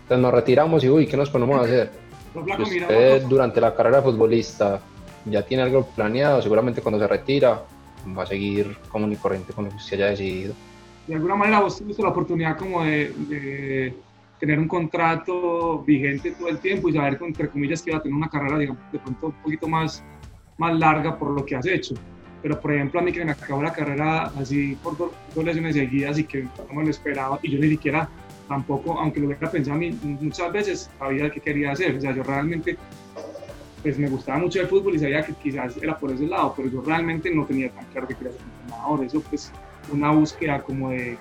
Entonces 0.03 0.21
nos 0.21 0.33
retiramos 0.33 0.83
y 0.83 0.89
uy, 0.89 1.07
¿qué 1.07 1.15
nos 1.17 1.29
ponemos 1.29 1.59
a 1.59 1.63
hacer? 1.63 1.89
Si 2.33 2.79
usted 2.81 3.23
durante 3.23 3.59
la 3.61 3.73
carrera 3.75 3.97
de 3.97 4.03
futbolista 4.03 4.79
ya 5.25 5.41
tiene 5.43 5.63
algo 5.63 5.85
planeado, 5.85 6.41
seguramente 6.41 6.81
cuando 6.81 6.99
se 6.99 7.07
retira 7.07 7.61
va 8.17 8.23
a 8.23 8.25
seguir 8.25 8.77
común 8.89 9.11
y 9.11 9.15
corriente 9.17 9.51
con 9.53 9.65
lo 9.65 9.71
que 9.71 9.77
usted 9.77 9.97
haya 9.97 10.07
decidido. 10.11 10.53
de 11.07 11.15
alguna 11.15 11.35
manera 11.35 11.59
vos 11.59 11.77
tuviste 11.77 12.01
la 12.03 12.09
oportunidad 12.09 12.57
como 12.57 12.83
de, 12.83 13.11
de 13.27 13.93
tener 14.39 14.57
un 14.59 14.67
contrato 14.67 15.79
vigente 15.85 16.31
todo 16.31 16.47
el 16.49 16.59
tiempo 16.59 16.87
y 16.89 16.93
saber, 16.93 17.17
que, 17.17 17.25
entre 17.25 17.49
comillas, 17.49 17.81
que 17.81 17.89
iba 17.89 17.99
a 17.99 18.01
tener 18.01 18.15
una 18.15 18.29
carrera, 18.29 18.57
digamos, 18.57 18.81
de 18.91 18.99
pronto 18.99 19.27
un 19.27 19.33
poquito 19.43 19.67
más, 19.67 20.03
más 20.57 20.77
larga 20.79 21.17
por 21.17 21.31
lo 21.31 21.43
que 21.45 21.55
has 21.55 21.65
hecho. 21.65 21.95
Pero, 22.41 22.57
por 22.61 22.71
ejemplo, 22.73 22.99
a 23.01 23.03
mí 23.03 23.11
que 23.11 23.25
me 23.25 23.31
acabó 23.33 23.61
la 23.61 23.73
carrera 23.73 24.31
así 24.39 24.77
por 24.81 24.95
do- 24.97 25.11
dos 25.35 25.43
lesiones 25.43 25.75
seguidas 25.75 26.17
y 26.19 26.23
que 26.23 26.43
no 26.43 26.73
me 26.73 26.83
lo 26.85 26.89
esperaba, 26.89 27.37
y 27.41 27.51
yo 27.51 27.59
ni 27.59 27.69
siquiera 27.69 28.07
tampoco, 28.49 28.99
aunque 28.99 29.21
lo 29.21 29.27
hubiera 29.27 29.49
pensado 29.49 29.75
a 29.75 29.79
mí 29.79 29.97
muchas 30.01 30.51
veces, 30.51 30.89
sabía 30.99 31.29
qué 31.29 31.39
quería 31.39 31.71
hacer. 31.71 31.95
O 31.95 32.01
sea, 32.01 32.13
yo 32.13 32.23
realmente 32.23 32.77
pues 33.81 33.97
me 33.97 34.09
gustaba 34.09 34.39
mucho 34.39 34.59
el 34.59 34.67
fútbol 34.67 34.95
y 34.95 34.99
sabía 34.99 35.23
que 35.23 35.33
quizás 35.33 35.77
era 35.81 35.97
por 35.97 36.11
ese 36.11 36.27
lado, 36.27 36.53
pero 36.57 36.69
yo 36.69 36.81
realmente 36.81 37.33
no 37.33 37.45
tenía 37.45 37.69
tan 37.69 37.85
claro 37.85 38.07
que 38.07 38.15
quería 38.15 38.33
ser 38.33 38.41
entrenador. 38.41 39.05
Eso 39.05 39.21
pues 39.21 39.53
una 39.93 40.11
búsqueda 40.11 40.61
como 40.61 40.89
de 40.89 41.17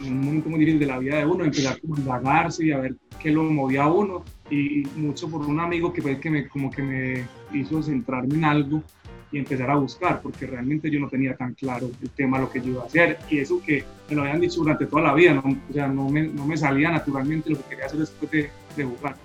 en 0.00 0.12
un 0.12 0.20
momento 0.20 0.48
muy 0.48 0.60
difícil 0.60 0.80
de 0.80 0.86
la 0.86 0.98
vida 0.98 1.16
de 1.16 1.26
uno, 1.26 1.44
empezar 1.44 1.80
como 1.80 1.96
a 1.96 1.98
indagarse 1.98 2.66
y 2.66 2.72
a 2.72 2.78
ver 2.78 2.94
qué 3.20 3.30
lo 3.30 3.42
movía 3.42 3.84
a 3.84 3.92
uno 3.92 4.22
y, 4.50 4.84
mucho 4.96 5.28
por 5.28 5.40
un 5.44 5.58
amigo 5.58 5.92
que 5.92 6.02
fue 6.02 6.12
el 6.12 6.20
que 6.20 6.30
me 6.30 6.48
como 6.48 6.70
que 6.70 6.82
me 6.82 7.26
hizo 7.52 7.82
centrarme 7.82 8.34
en 8.34 8.44
algo 8.44 8.82
y 9.30 9.38
empezar 9.38 9.70
a 9.70 9.76
buscar, 9.76 10.20
porque 10.22 10.46
realmente 10.46 10.90
yo 10.90 10.98
no 11.00 11.08
tenía 11.08 11.36
tan 11.36 11.54
claro 11.54 11.90
el 12.02 12.10
tema, 12.10 12.38
lo 12.38 12.50
que 12.50 12.60
yo 12.60 12.68
iba 12.68 12.82
a 12.82 12.86
hacer, 12.86 13.18
y 13.28 13.38
eso 13.40 13.60
que 13.64 13.84
me 14.08 14.16
lo 14.16 14.22
habían 14.22 14.40
dicho 14.40 14.60
durante 14.60 14.86
toda 14.86 15.02
la 15.02 15.14
vida, 15.14 15.34
no, 15.34 15.42
o 15.68 15.72
sea, 15.72 15.86
no 15.88 16.08
me, 16.08 16.22
no 16.22 16.46
me 16.46 16.56
salía 16.56 16.90
naturalmente 16.90 17.50
lo 17.50 17.56
que 17.58 17.64
quería 17.70 17.86
hacer 17.86 17.98
después 18.00 18.30
de, 18.30 18.50
de 18.76 18.84
jugar. 18.84 19.16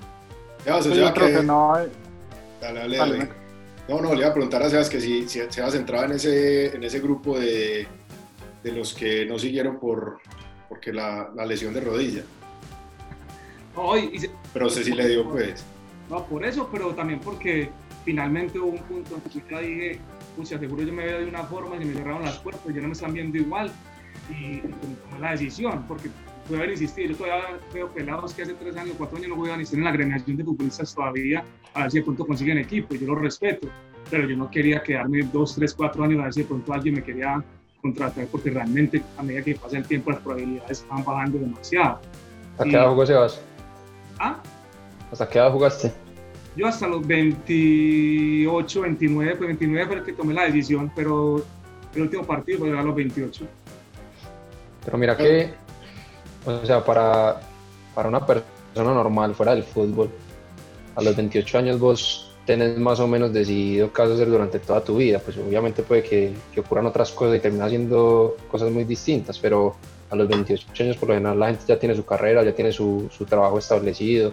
Ya, 0.66 0.76
o 0.78 0.82
sea, 0.82 0.94
Yo 0.94 1.14
creo 1.14 1.28
que- 1.28 1.34
que 1.36 1.44
no 1.44 1.74
hay. 1.76 1.88
Dale, 2.62 2.80
dale, 2.80 2.98
Dale, 2.98 3.18
dale. 3.18 3.30
No, 3.90 4.00
no, 4.02 4.14
le 4.14 4.20
iba 4.22 4.30
a 4.30 4.34
preguntar 4.34 4.64
a 4.64 4.70
Sebas 4.70 4.90
que 4.90 5.02
si, 5.02 5.28
si 5.28 5.40
Sebas 5.50 5.76
entraba 5.76 6.06
en 6.06 6.14
ese, 6.14 6.74
en 6.76 6.84
ese 6.86 7.00
grupo 7.02 7.38
de, 7.38 7.86
de 8.64 8.72
los 8.72 8.94
que 8.94 9.26
no 9.26 9.38
siguieron 9.38 9.78
por 9.80 10.20
porque 10.70 10.92
la, 10.94 11.30
la 11.36 11.46
lesión 11.46 11.74
de 11.74 11.82
rodilla. 11.82 12.24
No, 13.76 13.98
y- 13.98 14.20
se- 14.20 14.32
Pero 14.54 14.68
usted 14.68 14.84
sí 14.84 14.92
le 14.94 15.08
dio, 15.08 15.30
pues. 15.30 15.64
No, 16.10 16.26
por 16.26 16.46
eso, 16.46 16.70
pero 16.72 16.94
también 16.94 17.20
porque 17.20 17.70
finalmente 18.04 18.60
hubo 18.60 18.70
un 18.70 18.80
punto 18.80 19.16
en 19.16 19.22
que 19.22 19.50
yo 19.50 19.60
dije, 19.60 20.00
pucha, 20.36 20.60
seguro 20.60 20.84
yo 20.84 20.94
me 20.94 21.06
veo 21.06 21.20
de 21.20 21.28
una 21.28 21.44
forma 21.44 21.76
y 21.76 21.80
se 21.80 21.86
me 21.86 21.94
cerraron 21.94 22.24
las 22.24 22.38
puertas, 22.40 22.64
ya 22.74 22.82
no 22.82 22.88
me 22.88 22.94
están 22.94 23.14
viendo 23.14 23.38
igual. 23.38 23.72
Y, 24.30 24.60
tomé 24.60 25.20
la 25.20 25.32
decisión, 25.32 25.86
porque 25.88 26.10
pude 26.48 26.58
haber 26.58 26.72
insistido. 26.72 27.12
Yo 27.12 27.18
todavía 27.18 27.60
veo 27.74 27.90
pelados 27.92 28.34
que 28.34 28.44
hace 28.44 28.54
tres 28.54 28.76
años, 28.78 28.96
cuatro 28.98 29.18
años 29.18 29.30
no 29.30 29.36
juegan 29.36 29.60
y 29.60 29.64
están 29.64 29.80
en 29.80 29.86
la 29.86 29.90
agremiación 29.92 30.38
de 30.38 30.44
futbolistas 30.44 30.94
todavía, 30.94 31.44
a 31.74 31.82
ver 31.82 31.92
si 31.92 31.98
de 32.00 32.04
pronto 32.04 32.26
consiguen 32.26 32.58
equipo, 32.58 32.94
y 32.96 33.00
yo 33.00 33.08
lo 33.08 33.16
respeto. 33.16 33.68
Pero 34.10 34.28
yo 34.28 34.38
no 34.38 34.50
quería 34.50 34.84
quedarme 34.84 35.24
dos, 35.24 35.56
tres, 35.56 35.74
cuatro 35.74 36.04
años 36.04 36.20
a 36.22 36.24
ver 36.26 36.34
si 36.34 36.42
de 36.42 36.48
pronto 36.48 36.74
alguien 36.74 36.96
me 36.96 37.04
quería 37.04 37.44
contratar, 37.82 38.28
porque 38.28 38.50
realmente 38.50 39.02
a 39.18 39.24
medida 39.24 39.42
que 39.44 39.56
pasa 39.56 39.78
el 39.78 39.86
tiempo 39.86 40.12
las 40.12 40.22
probabilidades 40.22 40.86
van 40.90 41.04
bajando 41.04 41.40
demasiado. 41.40 42.00
¿Hasta 42.52 42.68
Y- 42.68 42.70
qué 42.70 42.76
edad 42.78 42.90
jugó 42.90 43.06
Sebas? 43.06 43.42
¿Ah? 44.20 44.38
¿Hasta 45.12 45.28
qué 45.28 45.40
edad 45.40 45.52
jugaste? 45.52 46.03
Yo 46.56 46.68
hasta 46.68 46.88
los 46.88 47.06
28, 47.06 48.82
29, 48.82 49.36
pues 49.36 49.48
29 49.48 49.88
fue 49.88 49.96
el 49.98 50.04
que 50.04 50.14
tomé 50.14 50.34
la 50.34 50.44
decisión, 50.44 50.92
pero 50.96 51.44
el 51.96 52.02
último 52.02 52.24
partido 52.26 52.60
fue 52.60 52.78
a 52.78 52.84
los 52.84 52.96
28. 52.96 53.46
Pero 54.86 54.98
mira 54.98 55.18
que, 55.18 55.54
o 56.46 56.66
sea, 56.66 56.84
para, 56.84 57.42
para 57.96 58.10
una 58.10 58.26
persona 58.26 58.94
normal 58.94 59.34
fuera 59.34 59.56
del 59.56 59.64
fútbol, 59.64 60.10
a 60.96 61.02
los 61.02 61.16
28 61.16 61.58
años 61.58 61.80
vos 61.80 62.36
tenés 62.46 62.78
más 62.78 63.00
o 63.00 63.08
menos 63.08 63.34
decidido 63.34 63.92
qué 63.92 64.02
vas 64.02 64.12
a 64.12 64.14
hacer 64.14 64.30
durante 64.30 64.60
toda 64.60 64.84
tu 64.84 64.98
vida. 64.98 65.20
Pues 65.20 65.38
obviamente 65.38 65.82
puede 65.82 66.04
que, 66.04 66.34
que 66.54 66.60
ocurran 66.60 66.86
otras 66.86 67.12
cosas 67.12 67.38
y 67.38 67.40
terminas 67.40 67.68
haciendo 67.68 68.36
cosas 68.52 68.70
muy 68.70 68.84
distintas, 68.84 69.40
pero 69.40 69.76
a 70.10 70.16
los 70.16 70.28
28 70.28 70.84
años 70.84 70.98
por 70.98 71.10
lo 71.10 71.16
general 71.16 71.40
la 71.40 71.48
gente 71.48 71.64
ya 71.68 71.80
tiene 71.80 71.96
su 71.96 72.06
carrera, 72.06 72.44
ya 72.44 72.54
tiene 72.54 72.72
su, 72.72 73.10
su 73.16 73.26
trabajo 73.26 73.58
establecido. 73.58 74.32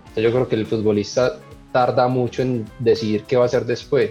Entonces 0.00 0.22
yo 0.22 0.30
creo 0.30 0.48
que 0.48 0.56
el 0.56 0.66
futbolista 0.66 1.38
tarda 1.78 2.08
mucho 2.08 2.42
en 2.42 2.64
decidir 2.80 3.22
qué 3.22 3.36
va 3.36 3.44
a 3.44 3.46
hacer 3.46 3.64
después. 3.64 4.10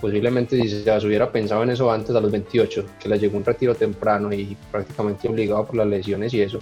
Posiblemente 0.00 0.56
si 0.56 0.68
se 0.82 1.06
hubiera 1.06 1.30
pensado 1.30 1.62
en 1.62 1.70
eso 1.70 1.92
antes, 1.92 2.16
a 2.16 2.20
los 2.20 2.32
28, 2.32 2.86
que 2.98 3.08
le 3.08 3.18
llegó 3.18 3.36
un 3.36 3.44
retiro 3.44 3.74
temprano 3.74 4.32
y 4.32 4.56
prácticamente 4.72 5.28
obligado 5.28 5.66
por 5.66 5.76
las 5.76 5.86
lesiones 5.86 6.32
y 6.32 6.40
eso, 6.40 6.58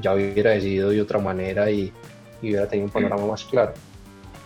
ya 0.00 0.14
hubiera 0.14 0.52
decidido 0.52 0.90
de 0.90 1.00
otra 1.02 1.18
manera 1.18 1.68
y, 1.68 1.92
y 2.42 2.50
hubiera 2.50 2.68
tenido 2.68 2.86
un 2.86 2.92
panorama 2.92 3.26
más 3.26 3.44
claro. 3.44 3.72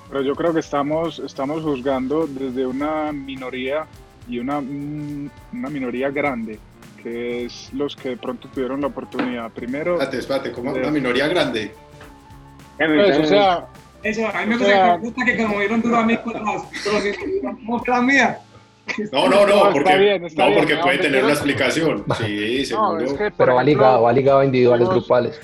Pero 0.09 0.23
yo 0.23 0.35
creo 0.35 0.55
que 0.55 0.61
estamos, 0.61 1.19
estamos 1.19 1.63
juzgando 1.63 2.27
desde 2.27 2.65
una 2.65 3.13
minoría 3.13 3.85
y 4.27 4.39
una, 4.39 4.59
mm, 4.63 5.31
una 5.53 5.69
minoría 5.69 6.09
grande, 6.11 6.59
que 7.03 7.45
es 7.45 7.71
los 7.75 7.95
que 7.95 8.11
de 8.11 8.17
pronto 8.17 8.49
tuvieron 8.55 8.81
la 8.81 8.87
oportunidad. 8.87 9.51
Primero, 9.53 9.93
Espérate, 9.95 10.19
espérate, 10.19 10.53
como 10.53 10.73
de- 10.73 10.81
una 10.81 10.91
minoría 10.91 11.29
grande. 11.29 11.73
pues, 12.79 13.19
o 13.19 13.25
sea, 13.25 13.67
Eso, 14.03 14.27
a 14.29 14.33
mí 14.41 14.47
me 14.47 14.57
gusta, 14.57 14.67
sea- 14.73 14.97
me 14.97 14.99
gusta 15.05 15.25
que 15.25 15.37
como 15.37 15.59
dieron 15.61 15.83
duro 15.83 15.97
a 15.97 16.05
mí 16.07 16.17
con 16.19 16.33
las, 16.35 16.63
con 16.63 16.95
las 16.95 17.57
como 17.65 17.83
que 17.83 17.91
la 17.91 18.01
mía. 18.03 18.39
No, 19.13 19.29
no, 19.29 19.41
No, 19.41 19.47
no, 19.47 19.55
está 19.57 19.71
porque, 19.73 19.97
bien, 19.99 20.25
está 20.25 20.43
no, 20.45 20.49
bien, 20.49 20.59
porque 20.61 20.75
no, 20.77 20.81
puede 20.81 20.99
tener 20.99 21.25
una 21.25 21.33
explicación. 21.35 22.05
Sí, 22.17 22.59
no, 22.61 22.65
seguro. 22.67 23.01
es 23.05 23.13
que, 23.15 23.31
Pero 23.33 23.55
va 23.57 23.63
ligado, 23.63 24.03
va 24.03 24.13
ligado 24.13 24.39
a 24.39 24.45
individuales 24.47 24.89
grupales. 24.89 25.41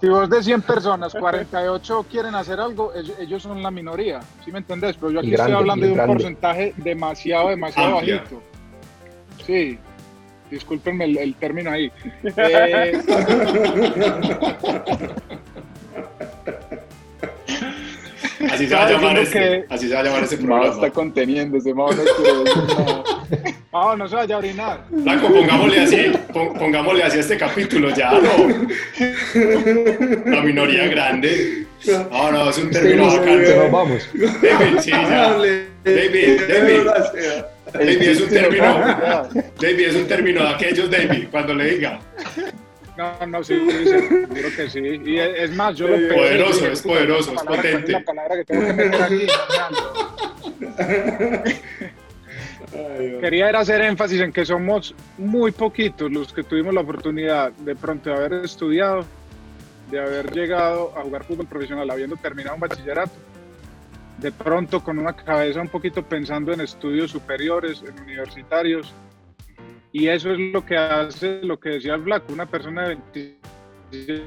Si 0.00 0.08
vos 0.08 0.28
de 0.30 0.42
100 0.42 0.62
personas, 0.62 1.14
48 1.14 2.06
quieren 2.10 2.34
hacer 2.34 2.60
algo, 2.60 2.92
ellos, 3.20 3.42
son 3.42 3.62
la 3.62 3.70
minoría, 3.70 4.20
¿sí 4.44 4.50
me 4.52 4.58
entendés? 4.58 4.96
Pero 4.96 5.10
yo 5.12 5.18
aquí 5.20 5.30
grande, 5.30 5.52
estoy 5.52 5.60
hablando 5.60 5.84
de 5.86 5.92
un 5.92 5.96
grande. 5.96 6.14
porcentaje 6.14 6.74
demasiado, 6.78 7.48
demasiado 7.50 7.98
Amplia. 7.98 8.16
bajito. 8.16 8.42
Sí, 9.46 9.78
discúlpenme 10.50 11.04
el, 11.04 11.18
el 11.18 11.34
término 11.34 11.70
ahí. 11.70 11.90
Eh, 12.36 13.00
Así 18.50 18.66
se 18.68 18.74
va 18.74 18.84
a 18.86 18.90
llamar 18.90 19.18
este, 19.18 19.64
así 19.70 19.88
se 19.88 19.94
va 19.94 20.00
a 20.00 20.04
llamar 20.04 20.22
este 20.24 20.36
Mao 20.36 20.46
programa. 20.46 20.74
está 20.74 20.90
conteniendo, 20.90 21.56
ese 21.58 21.72
Mao 21.74 21.90
no 21.90 22.02
quiere 22.02 22.38
decir 22.44 22.62
nada. 22.78 23.04
ah, 23.82 23.94
no 23.96 24.08
se 24.08 24.14
vaya 24.16 24.34
a 24.34 24.38
orinar. 24.38 24.80
Flaco, 25.02 25.28
pongámosle 25.28 25.80
así, 25.80 26.12
pon- 26.32 26.54
pongámosle 26.54 27.02
así 27.04 27.18
a 27.18 27.20
este 27.20 27.36
capítulo, 27.36 27.90
ya 27.94 28.10
no. 28.12 28.20
La 30.30 30.40
minoría 30.42 30.86
grande. 30.88 31.64
No, 31.86 32.32
no, 32.32 32.50
es 32.50 32.58
un 32.58 32.70
término 32.70 33.06
bacán. 33.06 33.38
Pero 33.44 33.70
vamos. 33.70 34.08
David, 34.14 34.78
sí, 34.80 34.90
ya. 34.90 35.36
David, 35.84 36.40
David. 36.48 36.86
David 37.72 38.02
es 38.02 38.20
un 38.20 38.28
término. 38.28 39.28
David 39.60 39.86
es 39.88 39.94
un 39.96 40.06
término 40.06 40.42
de 40.42 40.48
aquellos, 40.50 40.90
David, 40.90 41.28
cuando 41.30 41.54
le 41.54 41.64
diga. 41.76 42.00
No, 42.96 43.26
no, 43.26 43.44
sí, 43.44 43.54
sí, 43.68 43.84
seguro 43.90 44.48
que 44.56 44.70
sí. 44.70 44.80
Y 45.04 45.18
es, 45.18 45.50
más, 45.54 45.76
yo 45.76 45.86
lo 45.86 45.96
pensé, 45.96 46.14
Poderoso, 46.14 46.60
dije, 46.60 46.72
es 46.72 46.80
"Puta, 46.82 46.94
poderoso, 46.94 47.30
es 47.32 47.36
palabra, 47.42 47.60
¿cuál 47.62 47.72
potente". 47.72 47.92
la 47.92 48.00
palabra 48.00 48.36
que 48.36 48.44
tengo 48.46 48.66
que 48.66 48.72
meter 48.72 49.02
aquí? 49.02 49.26
Quería 53.20 53.48
hacer 53.50 53.80
énfasis 53.82 54.20
en 54.20 54.32
que 54.32 54.44
somos 54.44 54.94
muy 55.18 55.52
poquitos 55.52 56.10
los 56.10 56.32
que 56.32 56.42
tuvimos 56.42 56.74
la 56.74 56.80
oportunidad 56.80 57.52
de 57.52 57.74
pronto 57.74 58.10
de 58.10 58.16
haber 58.16 58.32
estudiado 58.44 59.04
de 59.90 60.00
haber 60.00 60.32
llegado 60.32 60.92
a 60.96 61.02
jugar 61.02 61.24
fútbol 61.24 61.46
profesional 61.46 61.90
habiendo 61.90 62.16
terminado 62.16 62.54
un 62.54 62.60
bachillerato, 62.60 63.12
de 64.18 64.32
pronto 64.32 64.82
con 64.82 64.98
una 64.98 65.14
cabeza 65.14 65.60
un 65.60 65.68
poquito 65.68 66.02
pensando 66.02 66.52
en 66.52 66.60
estudios 66.60 67.10
superiores, 67.10 67.82
en 67.86 68.00
universitarios, 68.02 68.92
y 69.92 70.08
eso 70.08 70.32
es 70.32 70.38
lo 70.38 70.64
que 70.64 70.76
hace, 70.76 71.40
lo 71.42 71.58
que 71.58 71.70
decía 71.70 71.94
el 71.94 72.02
Black, 72.02 72.24
una 72.30 72.46
persona 72.46 72.88
de 72.88 72.98
27, 73.90 74.24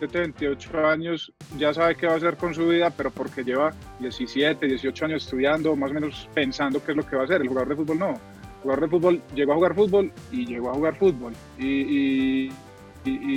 28 0.00 0.86
años 0.86 1.32
ya 1.58 1.72
sabe 1.72 1.96
qué 1.96 2.06
va 2.06 2.14
a 2.14 2.16
hacer 2.16 2.36
con 2.36 2.54
su 2.54 2.68
vida, 2.68 2.90
pero 2.90 3.10
porque 3.10 3.42
lleva 3.42 3.72
17, 4.00 4.66
18 4.66 5.04
años 5.06 5.24
estudiando, 5.24 5.74
más 5.76 5.90
o 5.90 5.94
menos 5.94 6.28
pensando 6.34 6.82
qué 6.84 6.92
es 6.92 6.96
lo 6.96 7.06
que 7.06 7.16
va 7.16 7.22
a 7.22 7.24
hacer. 7.24 7.40
El 7.40 7.48
jugador 7.48 7.70
de 7.70 7.76
fútbol 7.76 7.98
no. 7.98 8.10
El 8.10 8.62
jugador 8.62 8.84
de 8.84 8.88
fútbol 8.88 9.22
llegó 9.34 9.52
a 9.52 9.54
jugar 9.56 9.74
fútbol 9.74 10.12
y 10.30 10.46
llegó 10.46 10.70
a 10.70 10.74
jugar 10.74 10.96
fútbol. 10.96 11.32
Y, 11.58 12.50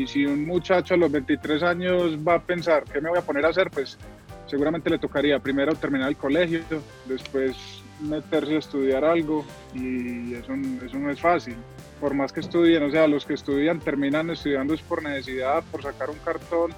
si 0.07 0.25
un 0.25 0.47
muchacho 0.47 0.95
a 0.95 0.97
los 0.97 1.11
23 1.11 1.61
años 1.61 2.17
va 2.27 2.35
a 2.35 2.41
pensar 2.41 2.83
qué 2.85 2.99
me 2.99 3.09
voy 3.09 3.19
a 3.19 3.21
poner 3.21 3.45
a 3.45 3.49
hacer, 3.49 3.69
pues 3.69 3.99
seguramente 4.47 4.89
le 4.89 4.97
tocaría 4.97 5.37
primero 5.37 5.75
terminar 5.75 6.09
el 6.09 6.17
colegio, 6.17 6.61
después 7.05 7.55
meterse 8.01 8.55
a 8.55 8.59
estudiar 8.59 9.05
algo 9.05 9.45
y 9.75 10.33
eso, 10.33 10.53
eso 10.53 10.97
no 10.97 11.11
es 11.11 11.21
fácil. 11.21 11.55
Por 11.99 12.13
más 12.13 12.31
que 12.31 12.39
estudien, 12.39 12.83
o 12.83 12.91
sea, 12.91 13.07
los 13.07 13.25
que 13.25 13.33
estudian 13.33 13.79
terminan 13.79 14.29
estudiando 14.29 14.73
es 14.73 14.81
por 14.81 15.03
necesidad, 15.03 15.63
por 15.71 15.83
sacar 15.83 16.09
un 16.09 16.17
cartón. 16.19 16.71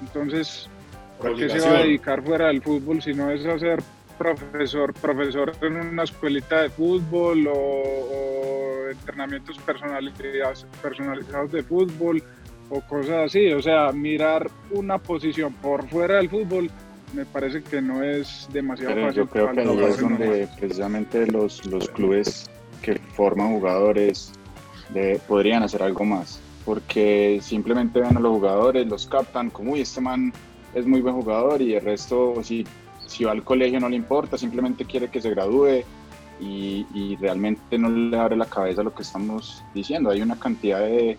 Entonces, 0.00 0.68
¿por 1.18 1.34
qué 1.34 1.48
se 1.48 1.60
va 1.60 1.78
a 1.78 1.82
dedicar 1.82 2.22
fuera 2.22 2.48
del 2.48 2.62
fútbol 2.62 3.00
si 3.00 3.14
no 3.14 3.30
es 3.30 3.46
a 3.46 3.58
ser 3.58 3.82
profesor, 4.18 4.92
profesor 4.94 5.52
en 5.62 5.76
una 5.76 6.04
escuelita 6.04 6.62
de 6.62 6.70
fútbol 6.70 7.46
o, 7.48 8.88
entrenamientos 8.90 9.58
personalizados, 9.58 10.66
personalizados 10.82 11.52
de 11.52 11.62
fútbol 11.62 12.22
o 12.68 12.80
cosas 12.82 13.26
así? 13.26 13.50
O 13.52 13.62
sea, 13.62 13.92
mirar 13.92 14.50
una 14.70 14.98
posición 14.98 15.52
por 15.54 15.88
fuera 15.88 16.16
del 16.16 16.28
fútbol 16.28 16.70
me 17.14 17.24
parece 17.24 17.62
que 17.62 17.80
no 17.80 18.02
es 18.02 18.48
demasiado 18.52 18.94
Pero 18.94 19.06
fácil. 19.06 19.22
Yo 19.22 19.28
creo 19.28 19.52
que 19.52 19.60
ahí 19.60 19.84
es 19.84 20.00
donde 20.00 20.48
precisamente 20.58 21.26
los, 21.26 21.64
los 21.66 21.88
clubes 21.90 22.50
que 22.82 22.98
forman 23.14 23.54
jugadores 23.54 24.32
de, 24.90 25.20
podrían 25.26 25.62
hacer 25.62 25.82
algo 25.82 26.04
más, 26.04 26.40
porque 26.64 27.38
simplemente 27.42 28.00
ven 28.00 28.16
a 28.16 28.20
los 28.20 28.32
jugadores, 28.32 28.86
los 28.86 29.06
captan 29.06 29.50
como, 29.50 29.72
uy, 29.72 29.80
este 29.80 30.00
man 30.00 30.32
es 30.74 30.86
muy 30.86 31.00
buen 31.00 31.14
jugador 31.14 31.62
y 31.62 31.74
el 31.74 31.84
resto, 31.84 32.34
si, 32.42 32.66
si 33.06 33.24
va 33.24 33.32
al 33.32 33.44
colegio 33.44 33.80
no 33.80 33.88
le 33.88 33.96
importa, 33.96 34.36
simplemente 34.36 34.84
quiere 34.84 35.08
que 35.08 35.20
se 35.20 35.30
gradúe 35.30 35.84
y, 36.40 36.86
y 36.94 37.16
realmente 37.16 37.78
no 37.78 37.88
le 37.88 38.18
abre 38.18 38.36
la 38.36 38.46
cabeza 38.46 38.82
lo 38.82 38.94
que 38.94 39.02
estamos 39.02 39.64
diciendo. 39.74 40.10
Hay 40.10 40.20
una 40.20 40.38
cantidad 40.38 40.80
de, 40.80 41.16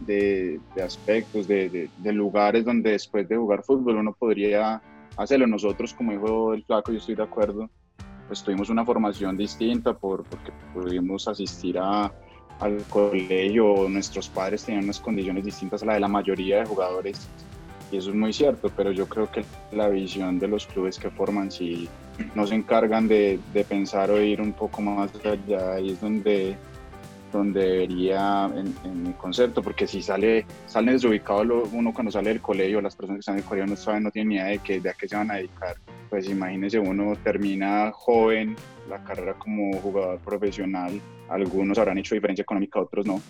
de, 0.00 0.60
de 0.74 0.82
aspectos, 0.82 1.48
de, 1.48 1.88
de, 1.96 2.12
lugares 2.12 2.64
donde 2.64 2.90
después 2.90 3.28
de 3.28 3.36
jugar 3.36 3.62
fútbol 3.62 3.96
uno 3.96 4.12
podría 4.12 4.80
hacerlo. 5.16 5.46
Nosotros, 5.46 5.94
como 5.94 6.12
dijo 6.12 6.54
el 6.54 6.64
flaco, 6.64 6.92
yo 6.92 6.98
estoy 6.98 7.14
de 7.14 7.22
acuerdo, 7.22 7.70
pues 8.26 8.42
tuvimos 8.42 8.68
una 8.68 8.84
formación 8.84 9.36
distinta 9.36 9.94
por, 9.94 10.24
porque 10.24 10.52
pudimos 10.74 11.26
asistir 11.28 11.78
a, 11.78 12.12
al 12.60 12.82
colegio, 12.88 13.88
nuestros 13.88 14.28
padres 14.28 14.64
tenían 14.64 14.84
unas 14.84 15.00
condiciones 15.00 15.44
distintas 15.44 15.82
a 15.82 15.86
la 15.86 15.94
de 15.94 16.00
la 16.00 16.08
mayoría 16.08 16.60
de 16.60 16.66
jugadores 16.66 17.28
y 17.90 17.96
eso 17.96 18.10
es 18.10 18.16
muy 18.16 18.32
cierto, 18.32 18.70
pero 18.76 18.92
yo 18.92 19.08
creo 19.08 19.30
que 19.30 19.44
la 19.72 19.88
visión 19.88 20.38
de 20.38 20.48
los 20.48 20.66
clubes 20.66 20.98
que 20.98 21.10
forman 21.10 21.50
si 21.50 21.88
no 22.34 22.46
se 22.46 22.54
encargan 22.54 23.08
de, 23.08 23.38
de 23.54 23.64
pensar 23.64 24.10
o 24.10 24.20
ir 24.20 24.40
un 24.42 24.52
poco 24.52 24.82
más 24.82 25.10
allá, 25.24 25.74
ahí 25.74 25.90
es 25.90 26.00
donde 26.00 26.56
donde 27.32 27.60
debería, 27.60 28.50
en, 28.54 29.02
mi 29.02 29.12
concepto, 29.12 29.62
porque 29.62 29.86
si 29.86 30.02
sale, 30.02 30.46
sale 30.66 30.92
desubicado 30.92 31.42
uno 31.72 31.92
cuando 31.92 32.10
sale 32.10 32.30
del 32.30 32.40
colegio, 32.40 32.80
las 32.80 32.96
personas 32.96 33.18
que 33.18 33.20
están 33.20 33.34
en 33.34 33.40
el 33.40 33.44
colegio 33.44 33.66
no 33.66 33.76
saben, 33.76 34.02
no 34.04 34.10
tienen 34.10 34.28
ni 34.28 34.34
idea 34.36 34.46
de, 34.46 34.58
que, 34.60 34.80
de 34.80 34.90
a 34.90 34.94
qué 34.94 35.08
se 35.08 35.16
van 35.16 35.30
a 35.30 35.34
dedicar. 35.34 35.76
Pues 36.08 36.28
imagínese 36.28 36.78
uno 36.78 37.14
termina 37.22 37.90
joven 37.92 38.56
la 38.88 39.04
carrera 39.04 39.34
como 39.34 39.78
jugador 39.80 40.18
profesional, 40.20 41.00
algunos 41.28 41.78
habrán 41.78 41.98
hecho 41.98 42.14
diferencia 42.14 42.42
económica, 42.42 42.80
otros 42.80 43.06
no. 43.06 43.20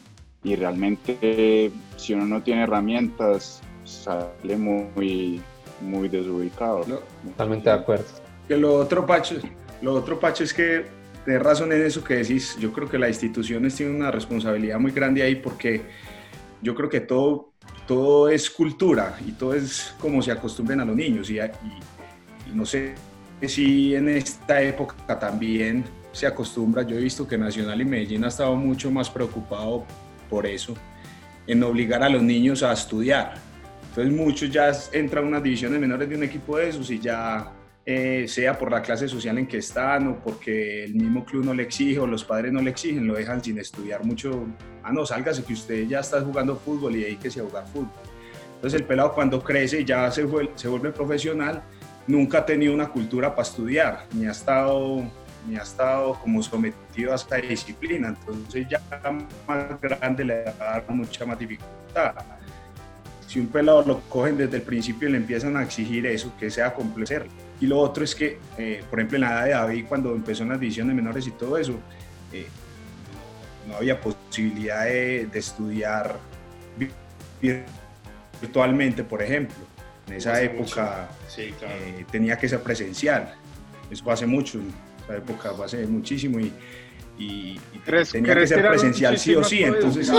Y 0.45 0.55
realmente 0.55 1.71
si 1.97 2.15
uno 2.15 2.27
no 2.27 2.43
tiene 2.43 2.63
herramientas, 2.63 3.61
sale 3.85 4.57
muy, 4.57 5.41
muy 5.81 6.09
desubicado. 6.09 6.85
totalmente 7.25 7.71
de 7.71 7.77
acuerdo. 7.77 8.05
Que 8.47 8.57
lo 8.57 8.77
otro, 8.77 9.05
Pacho, 9.05 9.37
lo 9.83 9.95
otro, 9.95 10.19
Pacho, 10.19 10.45
es 10.45 10.55
que 10.55 10.99
Tienes 11.29 11.43
razón 11.43 11.71
en 11.73 11.83
eso 11.83 12.03
que 12.03 12.15
decís. 12.15 12.57
Yo 12.59 12.73
creo 12.73 12.89
que 12.89 12.97
las 12.97 13.11
instituciones 13.11 13.75
tienen 13.75 13.97
una 13.97 14.11
responsabilidad 14.11 14.81
muy 14.81 14.93
grande 14.93 15.23
ahí 15.23 15.35
porque 15.35 15.83
yo 16.63 16.75
creo 16.75 16.89
que 16.89 17.01
todo, 17.01 17.53
todo 17.87 18.31
es 18.31 18.49
cultura 18.49 19.15
y 19.27 19.33
todo 19.33 19.53
es 19.53 19.95
como 20.01 20.23
se 20.23 20.33
acostumbren 20.33 20.81
a 20.81 20.87
los 20.87 20.97
niños. 20.97 21.29
Y, 21.29 21.39
y, 21.39 22.55
no 22.55 22.65
sé 22.65 22.95
si 23.43 23.95
en 23.95 24.09
esta 24.09 24.63
época 24.63 25.19
también 25.19 25.85
se 26.13 26.27
acostumbra. 26.27 26.83
Yo 26.83 26.97
he 26.97 27.01
visto 27.01 27.27
que 27.27 27.39
Nacional 27.39 27.81
y 27.81 27.85
Medellín 27.85 28.25
ha 28.25 28.29
estado 28.29 28.55
mucho 28.57 28.91
más 28.91 29.11
preocupado 29.11 29.85
por 30.29 30.47
eso, 30.47 30.75
en 31.47 31.63
obligar 31.63 32.03
a 32.03 32.09
los 32.09 32.23
niños 32.23 32.63
a 32.63 32.73
estudiar. 32.73 33.35
Entonces 33.89 34.15
muchos 34.15 34.51
ya 34.51 34.71
entran 34.93 35.25
a 35.25 35.29
unas 35.29 35.43
divisiones 35.43 35.81
menores 35.81 36.09
de 36.09 36.17
un 36.17 36.23
equipo 36.23 36.59
de 36.59 36.69
esos 36.69 36.91
y 36.91 36.99
ya 36.99 37.53
eh, 37.85 38.27
sea 38.29 38.59
por 38.59 38.71
la 38.71 38.83
clase 38.83 39.09
social 39.09 39.39
en 39.39 39.47
que 39.47 39.59
están 39.59 40.09
o 40.09 40.17
porque 40.17 40.85
el 40.85 40.95
mismo 40.95 41.25
club 41.25 41.45
no 41.47 41.55
le 41.55 41.63
exige 41.63 41.99
o 41.99 42.07
los 42.07 42.23
padres 42.23 42.53
no 42.53 42.61
le 42.61 42.71
exigen, 42.71 43.07
lo 43.07 43.15
dejan 43.15 43.43
sin 43.43 43.59
estudiar 43.59 44.05
mucho. 44.05 44.47
Ah, 44.83 44.93
no, 44.93 45.07
sálgase 45.07 45.43
que 45.43 45.55
usted 45.55 45.87
ya 45.87 46.01
está 46.01 46.21
jugando 46.21 46.55
fútbol 46.57 46.97
y 46.97 47.05
dedíquese 47.05 47.41
a 47.41 47.45
jugar 47.45 47.67
fútbol. 47.67 47.89
Entonces 48.57 48.81
el 48.81 48.87
pelado 48.87 49.15
cuando 49.15 49.43
crece 49.43 49.81
y 49.81 49.85
ya 49.85 50.11
se, 50.11 50.27
se 50.55 50.69
vuelve 50.69 50.93
profesional, 50.93 51.63
nunca 52.07 52.39
ha 52.39 52.47
tenido 52.47 52.75
una 52.75 52.89
cultura 52.89 53.35
para 53.35 53.49
estudiar, 53.49 54.07
ni 54.13 54.27
ha 54.27 54.33
estado 54.33 55.03
ni 55.47 55.57
ha 55.57 55.63
estado 55.63 56.15
como 56.15 56.43
sometido 56.43 57.13
a 57.13 57.17
esta 57.17 57.37
disciplina, 57.37 58.09
entonces 58.09 58.67
ya 58.69 58.81
más 59.47 59.81
grande 59.81 60.25
le 60.25 60.45
va 60.45 60.53
a 60.61 60.73
dar 60.73 60.85
mucha 60.91 61.25
más 61.25 61.39
dificultad. 61.39 62.15
Si 63.27 63.39
un 63.39 63.47
pelado 63.49 63.85
lo 63.85 64.01
cogen 64.09 64.39
desde 64.39 64.57
el 64.57 64.63
principio 64.63 65.09
y 65.09 65.13
le 65.13 65.19
empiezan 65.19 65.57
a 65.57 65.63
exigir 65.63 66.07
eso, 66.07 66.33
que 66.39 66.51
sea 66.51 66.73
complacer 66.73 67.27
y 67.61 67.67
lo 67.67 67.79
otro 67.79 68.05
es 68.05 68.15
que, 68.15 68.39
eh, 68.57 68.85
por 68.89 69.01
ejemplo, 69.01 69.17
en 69.17 69.23
la 69.23 69.31
edad 69.31 69.45
de 69.45 69.51
David, 69.51 69.85
cuando 69.89 70.15
empezó 70.15 70.45
en 70.45 70.51
las 70.51 70.61
divisiones 70.61 70.95
menores 70.95 71.27
y 71.27 71.33
todo 71.33 71.59
eso, 71.59 71.75
eh, 72.33 72.47
no 73.67 73.77
había 73.77 74.01
posibilidad 74.01 74.85
de, 74.85 75.29
estudiar 75.35 76.19
virtualmente, 78.41 79.03
por 79.03 79.23
ejemplo. 79.23 79.57
En 80.07 80.15
esa 80.15 80.41
época 80.41 81.09
eh, 81.37 82.05
tenía 82.11 82.39
que 82.39 82.49
ser 82.49 82.63
presencial. 82.63 83.35
Eso 83.91 84.11
hace 84.11 84.27
mucho, 84.27 84.61
esa 85.09 85.17
época 85.17 85.53
fue 85.55 85.65
hace 85.65 85.87
muchísimo 85.87 86.39
y, 86.39 86.53
y, 87.19 87.59
tenía 88.13 88.35
que 88.35 88.47
ser 88.47 88.69
presencial 88.69 89.19
sí 89.19 89.35
o 89.35 89.43
sí. 89.43 89.65
Entonces, 89.65 90.11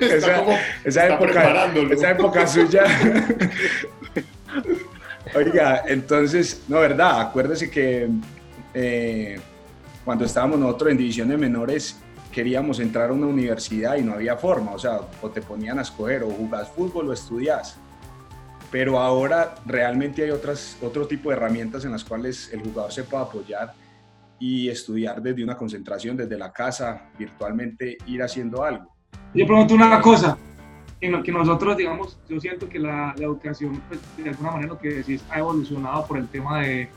esa, 0.00 0.42
esa 0.84 1.06
época, 1.08 1.72
esa 1.90 2.10
época 2.10 2.46
suya. 2.46 2.84
Oiga, 5.34 5.82
entonces, 5.86 6.62
no, 6.68 6.80
verdad, 6.80 7.20
acuérdese 7.20 7.70
que 7.70 8.08
eh, 8.74 9.38
cuando 10.04 10.24
estábamos 10.24 10.58
nosotros 10.58 10.90
en 10.90 10.96
divisiones 10.96 11.38
menores 11.38 11.98
queríamos 12.32 12.80
entrar 12.80 13.10
a 13.10 13.12
una 13.12 13.26
universidad 13.26 13.96
y 13.96 14.02
no 14.02 14.14
había 14.14 14.36
forma, 14.36 14.72
o 14.72 14.78
sea, 14.78 15.00
o 15.20 15.28
te 15.28 15.42
ponían 15.42 15.78
a 15.78 15.82
escoger 15.82 16.22
o 16.22 16.30
jugás 16.30 16.68
fútbol 16.70 17.10
o 17.10 17.12
estudias. 17.12 17.78
Pero 18.72 18.98
ahora 18.98 19.54
realmente 19.66 20.24
hay 20.24 20.30
otras, 20.30 20.78
otro 20.82 21.06
tipo 21.06 21.30
de 21.30 21.36
herramientas 21.36 21.84
en 21.84 21.92
las 21.92 22.02
cuales 22.02 22.50
el 22.52 22.62
jugador 22.62 22.90
se 22.90 23.04
puede 23.04 23.22
apoyar 23.22 23.74
y 24.40 24.68
estudiar 24.68 25.22
desde 25.22 25.44
una 25.44 25.56
concentración, 25.56 26.16
desde 26.16 26.36
la 26.36 26.50
casa, 26.50 27.10
virtualmente 27.16 27.98
ir 28.06 28.22
haciendo 28.22 28.64
algo. 28.64 28.92
Yo 29.34 29.46
pregunto 29.46 29.74
una 29.74 30.00
cosa, 30.00 30.36
en 31.02 31.22
que 31.22 31.32
nosotros, 31.32 31.76
digamos, 31.76 32.18
yo 32.28 32.40
siento 32.40 32.68
que 32.68 32.78
la, 32.78 33.14
educación, 33.18 33.82
pues, 33.88 34.00
de 34.16 34.30
alguna 34.30 34.52
manera 34.52 34.72
lo 34.72 34.78
que 34.78 34.88
decís, 34.88 35.22
ha 35.30 35.40
evolucionado 35.40 36.06
por 36.06 36.16
el 36.16 36.28
tema 36.28 36.60
de, 36.60 36.88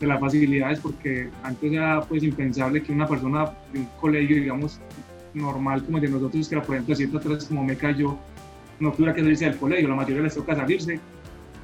de, 0.00 0.06
las 0.06 0.18
facilidades, 0.18 0.80
porque 0.80 1.30
antes 1.42 1.72
era 1.72 2.00
pues 2.00 2.22
impensable 2.22 2.82
que 2.82 2.92
una 2.92 3.06
persona 3.06 3.52
de 3.72 3.80
un 3.80 3.88
colegio, 4.00 4.36
digamos, 4.36 4.80
normal 5.34 5.84
como 5.84 5.98
el 5.98 6.04
de 6.04 6.10
nosotros, 6.10 6.48
que 6.48 6.56
por 6.60 6.74
ejemplo 6.74 6.94
siento 6.94 7.18
atrás 7.18 7.44
como 7.44 7.62
me 7.62 7.76
cayó, 7.76 8.18
no 8.82 8.92
tuviera 8.92 9.14
que 9.14 9.20
salirse 9.20 9.44
del 9.46 9.56
colegio, 9.56 9.88
la 9.88 9.94
mayoría 9.94 10.22
les 10.22 10.34
toca 10.34 10.54
salirse, 10.54 11.00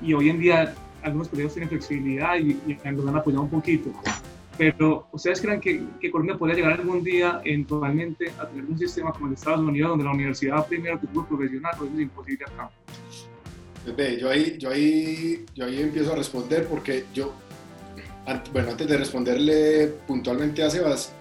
y 0.03 0.15
hoy 0.15 0.31
en 0.31 0.39
día 0.39 0.75
algunos 1.03 1.29
colegios 1.29 1.55
tienen 1.55 1.69
flexibilidad 1.69 2.37
y, 2.37 2.59
y 2.67 2.91
nos 2.93 3.07
han 3.07 3.17
apoyado 3.17 3.43
un 3.43 3.51
poquito. 3.51 3.91
Pero, 4.57 5.07
¿ustedes 5.13 5.41
creen 5.41 5.61
que, 5.61 5.85
que, 6.01 6.11
Colombia 6.11 6.37
podría 6.37 6.57
llegar 6.57 6.81
algún 6.81 7.05
día 7.05 7.41
eventualmente 7.45 8.33
a 8.39 8.49
tener 8.49 8.65
un 8.65 8.77
sistema 8.77 9.13
como 9.13 9.27
el 9.27 9.31
de 9.31 9.35
Estados 9.37 9.61
Unidos, 9.61 9.91
donde 9.91 10.05
la 10.05 10.11
universidad 10.11 10.67
primero 10.67 10.99
tu 10.99 11.07
fútbol 11.07 11.29
profesional, 11.29 11.73
eso 11.77 11.85
es 11.85 12.01
imposible 12.01 12.45
acá? 12.45 12.71
Pues 13.95 14.21
yo 14.21 14.29
ahí, 14.29 14.57
yo, 14.59 14.71
ahí, 14.71 15.47
yo 15.55 15.65
ahí 15.65 15.81
empiezo 15.81 16.13
a 16.13 16.17
responder 16.17 16.67
porque 16.67 17.05
yo, 17.15 17.33
bueno, 18.53 18.71
antes 18.71 18.89
de 18.89 18.97
responderle 18.97 19.87
puntualmente 20.07 20.63
a 20.65 20.71
Sebas, 20.71 21.13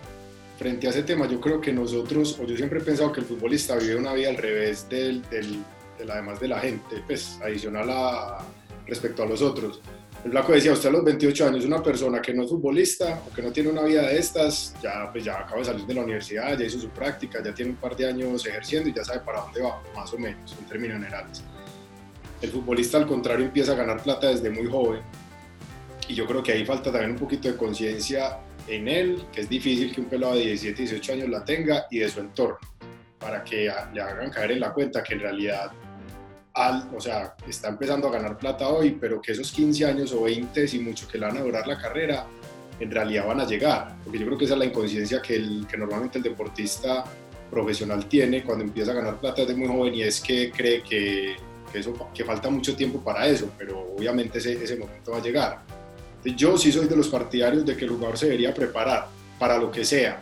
frente 0.57 0.87
a 0.87 0.89
ese 0.89 1.03
tema, 1.03 1.27
yo 1.27 1.39
creo 1.39 1.61
que 1.61 1.71
nosotros, 1.71 2.39
o 2.39 2.45
yo 2.45 2.57
siempre 2.57 2.79
he 2.79 2.83
pensado 2.83 3.11
que 3.11 3.19
el 3.19 3.25
futbolista 3.27 3.75
vive 3.77 3.95
una 3.95 4.13
vida 4.13 4.29
al 4.29 4.37
revés 4.37 4.89
del, 4.89 5.21
del, 5.29 5.63
del 5.97 6.11
además 6.11 6.39
de 6.39 6.47
la 6.47 6.59
gente, 6.59 7.03
pues 7.05 7.39
adicional 7.43 7.89
a 7.89 8.39
respecto 8.85 9.23
a 9.23 9.25
los 9.25 9.41
otros. 9.41 9.81
El 10.23 10.31
Flaco 10.31 10.51
decía, 10.51 10.73
usted 10.73 10.89
a 10.89 10.91
los 10.93 11.03
28 11.03 11.47
años, 11.47 11.65
una 11.65 11.81
persona 11.81 12.21
que 12.21 12.33
no 12.33 12.43
es 12.43 12.49
futbolista 12.49 13.21
o 13.29 13.33
que 13.33 13.41
no 13.41 13.51
tiene 13.51 13.69
una 13.69 13.83
vida 13.83 14.01
de 14.01 14.17
estas, 14.17 14.73
ya, 14.81 15.09
pues 15.11 15.23
ya 15.23 15.39
acaba 15.39 15.59
de 15.59 15.65
salir 15.65 15.85
de 15.85 15.93
la 15.93 16.01
universidad, 16.01 16.57
ya 16.57 16.65
hizo 16.65 16.79
su 16.79 16.89
práctica, 16.89 17.41
ya 17.43 17.53
tiene 17.53 17.71
un 17.71 17.77
par 17.77 17.95
de 17.95 18.07
años 18.07 18.45
ejerciendo 18.45 18.89
y 18.89 18.93
ya 18.93 19.03
sabe 19.03 19.19
para 19.19 19.41
dónde 19.41 19.61
va, 19.61 19.81
más 19.95 20.11
o 20.13 20.17
menos, 20.17 20.55
en 20.59 20.65
términos 20.65 20.97
generales. 20.97 21.43
El 22.41 22.49
futbolista, 22.49 22.97
al 22.97 23.07
contrario, 23.07 23.45
empieza 23.45 23.73
a 23.73 23.75
ganar 23.75 24.01
plata 24.01 24.27
desde 24.27 24.49
muy 24.49 24.65
joven 24.65 25.01
y 26.07 26.15
yo 26.15 26.25
creo 26.25 26.41
que 26.41 26.51
ahí 26.51 26.65
falta 26.65 26.91
también 26.91 27.11
un 27.11 27.17
poquito 27.17 27.47
de 27.47 27.55
conciencia 27.55 28.39
en 28.67 28.87
él, 28.87 29.23
que 29.31 29.41
es 29.41 29.49
difícil 29.49 29.93
que 29.93 30.01
un 30.01 30.07
pelado 30.07 30.35
de 30.35 30.41
17, 30.41 30.81
18 30.83 31.13
años 31.13 31.29
la 31.29 31.43
tenga 31.43 31.85
y 31.89 31.99
de 31.99 32.09
su 32.09 32.19
entorno, 32.19 32.57
para 33.19 33.43
que 33.43 33.71
le 33.93 34.01
hagan 34.01 34.29
caer 34.29 34.51
en 34.51 34.59
la 34.59 34.73
cuenta 34.73 35.03
que 35.03 35.13
en 35.13 35.21
realidad 35.21 35.71
al, 36.57 36.89
o 36.95 36.99
sea, 36.99 37.35
está 37.47 37.69
empezando 37.69 38.07
a 38.07 38.11
ganar 38.11 38.35
plata 38.35 38.67
hoy, 38.67 38.97
pero 38.99 39.21
que 39.21 39.31
esos 39.31 39.51
15 39.51 39.85
años 39.85 40.11
o 40.11 40.23
20, 40.23 40.67
si 40.67 40.79
mucho 40.79 41.07
que 41.07 41.19
le 41.19 41.27
van 41.27 41.37
a 41.37 41.41
durar 41.41 41.67
la 41.67 41.77
carrera, 41.77 42.25
en 42.79 42.89
realidad 42.89 43.27
van 43.27 43.41
a 43.41 43.45
llegar. 43.45 43.95
Porque 44.03 44.17
yo 44.17 44.25
creo 44.25 44.37
que 44.39 44.45
esa 44.45 44.55
es 44.55 44.59
la 44.59 44.65
inconsciencia 44.65 45.21
que, 45.21 45.39
normalmente 45.77 46.17
el 46.17 46.23
deportista 46.23 47.03
profesional 47.51 48.07
tiene 48.07 48.43
cuando 48.43 48.63
empieza 48.63 48.91
a 48.91 48.95
ganar 48.95 49.19
plata 49.19 49.43
desde 49.43 49.55
muy 49.55 49.67
joven 49.67 49.93
y 49.93 50.01
es 50.01 50.19
que 50.19 50.51
cree 50.51 50.81
que, 50.81 51.35
eso, 51.73 51.93
que 52.13 52.25
falta 52.25 52.49
mucho 52.49 52.75
tiempo 52.75 52.99
para 53.01 53.27
eso, 53.27 53.51
pero 53.55 53.93
obviamente 53.95 54.39
ese 54.39 54.75
momento 54.75 55.11
va 55.11 55.17
a 55.17 55.21
llegar. 55.21 55.61
yo 56.23 56.57
sí 56.57 56.71
soy 56.71 56.87
de 56.87 56.95
los 56.95 57.07
partidarios 57.07 57.65
de 57.65 57.77
que 57.77 57.85
el 57.85 57.91
jugador 57.91 58.17
se 58.17 58.25
debería 58.25 58.51
preparar 58.51 59.07
para 59.37 59.59
lo 59.59 59.71
que 59.71 59.85
sea, 59.85 60.19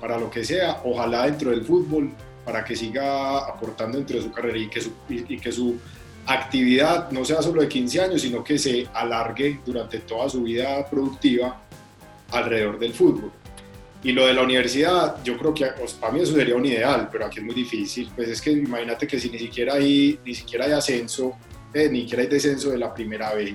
para 0.00 0.18
lo 0.18 0.28
que 0.28 0.44
sea, 0.44 0.80
ojalá 0.84 1.26
dentro 1.26 1.50
del 1.50 1.64
fútbol 1.64 2.10
para 2.46 2.64
que 2.64 2.76
siga 2.76 3.38
aportando 3.38 3.98
dentro 3.98 4.16
de 4.16 4.22
su 4.22 4.30
carrera 4.30 4.56
y 4.56 4.68
que 4.68 4.80
su, 4.80 4.92
y 5.08 5.36
que 5.36 5.50
su 5.50 5.76
actividad 6.26 7.10
no 7.10 7.24
sea 7.24 7.42
solo 7.42 7.60
de 7.60 7.68
15 7.68 8.00
años, 8.00 8.22
sino 8.22 8.44
que 8.44 8.56
se 8.56 8.86
alargue 8.94 9.60
durante 9.66 9.98
toda 9.98 10.30
su 10.30 10.44
vida 10.44 10.88
productiva 10.88 11.60
alrededor 12.30 12.78
del 12.78 12.94
fútbol. 12.94 13.32
Y 14.04 14.12
lo 14.12 14.26
de 14.26 14.34
la 14.34 14.42
universidad, 14.42 15.16
yo 15.24 15.36
creo 15.36 15.52
que 15.52 15.66
pues, 15.76 15.94
para 15.94 16.12
mí 16.12 16.20
eso 16.20 16.34
sería 16.34 16.54
un 16.54 16.64
ideal, 16.64 17.08
pero 17.10 17.26
aquí 17.26 17.40
es 17.40 17.44
muy 17.44 17.54
difícil. 17.54 18.08
Pues 18.14 18.28
es 18.28 18.40
que 18.40 18.52
imagínate 18.52 19.08
que 19.08 19.18
si 19.18 19.28
ni 19.28 19.38
siquiera 19.40 19.74
hay, 19.74 20.20
ni 20.24 20.32
siquiera 20.32 20.66
hay 20.66 20.72
ascenso, 20.72 21.36
eh, 21.74 21.88
ni 21.90 22.02
siquiera 22.02 22.22
hay 22.22 22.28
descenso 22.28 22.70
de 22.70 22.78
la 22.78 22.94
primera 22.94 23.34
vez, 23.34 23.54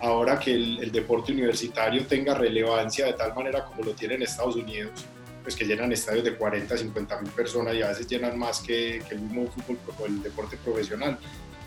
ahora 0.00 0.38
que 0.38 0.54
el, 0.54 0.78
el, 0.82 0.90
deporte 0.90 1.32
universitario 1.32 2.06
tenga 2.06 2.32
relevancia 2.32 3.04
de 3.04 3.12
tal 3.12 3.34
manera 3.34 3.66
como 3.66 3.82
lo 3.82 3.92
tiene 3.92 4.14
en 4.14 4.22
Estados 4.22 4.56
Unidos, 4.56 5.04
pues 5.42 5.56
que 5.56 5.64
llenan 5.64 5.92
estadios 5.92 6.24
de 6.24 6.34
40, 6.34 6.76
50 6.76 7.20
mil 7.20 7.30
personas 7.32 7.74
y 7.74 7.82
a 7.82 7.88
veces 7.88 8.06
llenan 8.06 8.38
más 8.38 8.60
que, 8.60 9.02
que 9.08 9.14
el 9.14 9.20
mismo 9.22 9.46
fútbol 9.46 9.78
o 9.98 10.06
el 10.06 10.22
deporte 10.22 10.56
profesional. 10.62 11.18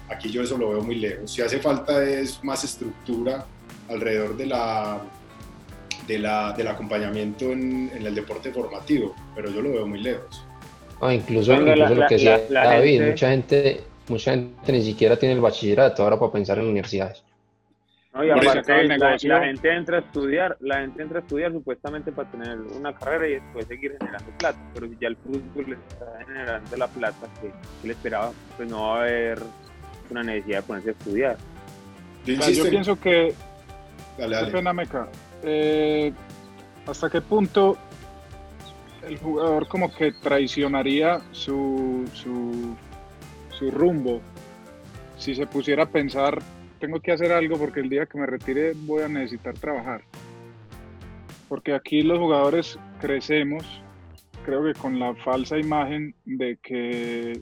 Aquí 0.09 0.29
yo 0.29 0.43
eso 0.43 0.57
lo 0.57 0.69
veo 0.69 0.81
muy 0.81 0.95
lejos. 0.95 1.31
Si 1.31 1.41
hace 1.41 1.59
falta 1.59 2.03
es 2.03 2.43
más 2.43 2.63
estructura 2.63 3.45
alrededor 3.89 4.37
de 4.37 4.45
la, 4.47 5.01
de 6.07 6.19
la, 6.19 6.53
del 6.53 6.67
acompañamiento 6.67 7.51
en, 7.51 7.89
en, 7.93 8.05
el 8.05 8.13
deporte 8.13 8.51
formativo, 8.51 9.15
pero 9.35 9.49
yo 9.49 9.61
lo 9.61 9.71
veo 9.71 9.87
muy 9.87 10.01
lejos. 10.01 10.45
Ah, 11.01 11.13
incluso, 11.13 11.53
incluso 11.53 11.75
la, 11.75 11.89
lo 11.89 12.07
que 12.07 12.15
decía 12.15 12.41
David, 12.49 12.91
gente... 12.91 13.09
mucha 13.09 13.29
gente 13.29 13.83
mucha 14.07 14.31
gente 14.31 14.71
ni 14.71 14.83
siquiera 14.83 15.17
tiene 15.17 15.35
el 15.35 15.41
bachillerato 15.41 16.03
ahora 16.03 16.19
para 16.19 16.31
pensar 16.31 16.59
en 16.59 16.65
universidades. 16.65 17.23
No, 18.13 18.23
y 18.23 18.29
aparte 18.29 18.87
la, 18.87 19.17
la, 19.19 19.43
gente 19.43 19.73
entra 19.73 19.97
a 19.97 19.99
estudiar, 20.01 20.55
la 20.59 20.81
gente 20.81 21.01
entra 21.01 21.17
a 21.17 21.21
estudiar 21.21 21.51
supuestamente 21.51 22.11
para 22.11 22.29
tener 22.29 22.59
una 22.59 22.93
carrera 22.93 23.27
y 23.27 23.33
después 23.33 23.65
seguir 23.65 23.95
generando 23.99 24.31
plata, 24.37 24.59
pero 24.71 24.87
si 24.87 24.97
ya 25.01 25.07
el 25.07 25.17
fútbol 25.17 25.65
le 25.67 25.75
está 25.75 26.05
generando 26.27 26.77
la 26.77 26.87
plata 26.87 27.27
que, 27.41 27.47
que 27.81 27.87
le 27.87 27.93
esperaba, 27.93 28.31
pues 28.55 28.69
no 28.69 28.89
va 28.89 28.97
a 28.97 29.01
haber 29.01 29.39
una 30.11 30.21
necesidad 30.21 30.59
de 30.59 30.63
ponerse 30.63 30.89
a 30.89 30.91
estudiar. 30.91 31.37
O 32.21 32.41
sea, 32.41 32.49
yo 32.51 32.69
pienso 32.69 32.99
que, 32.99 33.33
dale, 34.17 34.35
dale. 34.35 34.51
Pena, 34.51 34.73
Meca, 34.73 35.07
eh, 35.41 36.13
hasta 36.85 37.09
qué 37.09 37.19
punto 37.19 37.77
el 39.07 39.17
jugador 39.17 39.67
como 39.67 39.91
que 39.91 40.11
traicionaría 40.11 41.19
su, 41.31 42.07
su, 42.13 42.75
su 43.49 43.71
rumbo 43.71 44.21
si 45.17 45.33
se 45.33 45.47
pusiera 45.47 45.83
a 45.83 45.85
pensar 45.87 46.39
tengo 46.83 46.99
que 46.99 47.13
hacer 47.13 47.31
algo 47.31 47.57
porque 47.57 47.79
el 47.79 47.87
día 47.87 48.05
que 48.05 48.17
me 48.17 48.25
retire 48.25 48.73
voy 48.75 49.03
a 49.03 49.07
necesitar 49.07 49.53
trabajar. 49.53 50.01
Porque 51.47 51.73
aquí 51.73 52.01
los 52.01 52.19
jugadores 52.19 52.77
crecemos, 52.99 53.63
creo 54.43 54.65
que 54.65 54.73
con 54.73 54.99
la 54.99 55.15
falsa 55.15 55.57
imagen 55.57 56.13
de 56.25 56.57
que 56.61 57.41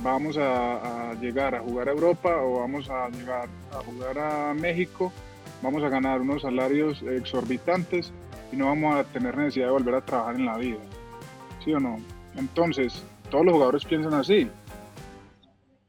vamos 0.00 0.38
a, 0.38 1.12
llegar 1.20 1.56
a 1.56 1.60
jugar 1.60 1.88
a 1.88 1.90
Europa 1.90 2.40
o 2.40 2.60
vamos 2.60 2.88
a 2.88 3.08
llegar 3.08 3.48
a 3.72 3.82
jugar 3.82 4.16
a 4.20 4.54
México, 4.54 5.12
vamos 5.60 5.82
a 5.82 5.88
ganar 5.88 6.20
unos 6.20 6.42
salarios 6.42 7.02
exorbitantes 7.02 8.12
y 8.52 8.56
no 8.56 8.66
vamos 8.66 8.94
a 8.94 9.02
tener 9.02 9.36
necesidad 9.36 9.66
de 9.66 9.72
volver 9.72 9.96
a 9.96 10.04
trabajar 10.04 10.36
en 10.36 10.46
la 10.46 10.56
vida. 10.56 10.78
¿Sí 11.64 11.72
o 11.72 11.80
no? 11.80 11.96
Entonces, 12.36 13.04
todos 13.28 13.44
los 13.44 13.54
jugadores 13.54 13.84
piensan 13.84 14.14
así. 14.14 14.48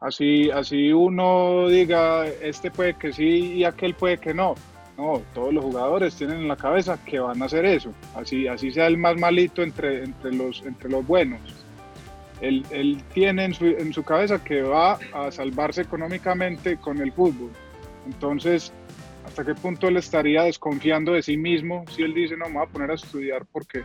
Así, 0.01 0.49
así 0.49 0.91
uno 0.91 1.69
diga, 1.69 2.25
este 2.25 2.71
puede 2.71 2.95
que 2.95 3.13
sí 3.13 3.53
y 3.53 3.63
aquel 3.63 3.93
puede 3.93 4.17
que 4.17 4.33
no. 4.33 4.55
No, 4.97 5.21
todos 5.33 5.53
los 5.53 5.63
jugadores 5.63 6.15
tienen 6.15 6.37
en 6.37 6.47
la 6.47 6.55
cabeza 6.55 6.97
que 7.05 7.19
van 7.19 7.39
a 7.41 7.45
hacer 7.45 7.65
eso. 7.65 7.93
Así, 8.15 8.47
así 8.47 8.71
sea 8.71 8.87
el 8.87 8.97
más 8.97 9.15
malito 9.17 9.61
entre, 9.61 10.03
entre, 10.03 10.33
los, 10.33 10.63
entre 10.65 10.89
los 10.89 11.05
buenos. 11.05 11.39
Él, 12.41 12.65
él 12.71 13.03
tiene 13.13 13.45
en 13.45 13.53
su, 13.53 13.65
en 13.67 13.93
su 13.93 14.03
cabeza 14.03 14.43
que 14.43 14.63
va 14.63 14.97
a 15.13 15.31
salvarse 15.31 15.81
económicamente 15.81 16.77
con 16.77 16.99
el 16.99 17.11
fútbol. 17.11 17.51
Entonces, 18.07 18.73
¿hasta 19.23 19.45
qué 19.45 19.53
punto 19.53 19.87
él 19.87 19.97
estaría 19.97 20.43
desconfiando 20.43 21.13
de 21.13 21.21
sí 21.21 21.37
mismo 21.37 21.85
si 21.91 22.01
él 22.01 22.15
dice, 22.15 22.35
no, 22.35 22.47
me 22.47 22.55
voy 22.55 22.63
a 22.63 22.69
poner 22.69 22.89
a 22.89 22.95
estudiar 22.95 23.45
porque, 23.51 23.83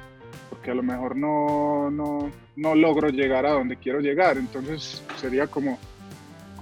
porque 0.49 0.71
a 0.71 0.75
lo 0.75 0.83
mejor 0.83 1.15
no, 1.15 1.91
no, 1.91 2.31
no 2.57 2.75
logro 2.75 3.11
llegar 3.11 3.45
a 3.45 3.51
donde 3.51 3.77
quiero 3.77 4.01
llegar? 4.01 4.39
Entonces, 4.39 5.05
sería 5.21 5.47
como 5.47 5.79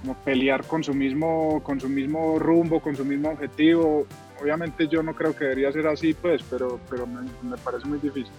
como 0.05 0.17
pelear 0.19 0.65
con 0.67 0.83
su 0.83 0.93
mismo 0.93 1.63
con 1.63 1.79
su 1.79 1.89
mismo 1.89 2.37
rumbo, 2.37 2.79
con 2.79 2.95
su 2.95 3.03
mismo 3.03 3.29
objetivo. 3.29 4.05
Obviamente 4.39 4.87
yo 4.87 5.01
no 5.01 5.15
creo 5.15 5.35
que 5.35 5.45
debería 5.45 5.71
ser 5.71 5.87
así, 5.87 6.13
pues, 6.13 6.43
pero, 6.49 6.79
pero 6.89 7.07
me, 7.07 7.21
me 7.41 7.57
parece 7.57 7.87
muy 7.87 7.97
difícil. 7.97 8.31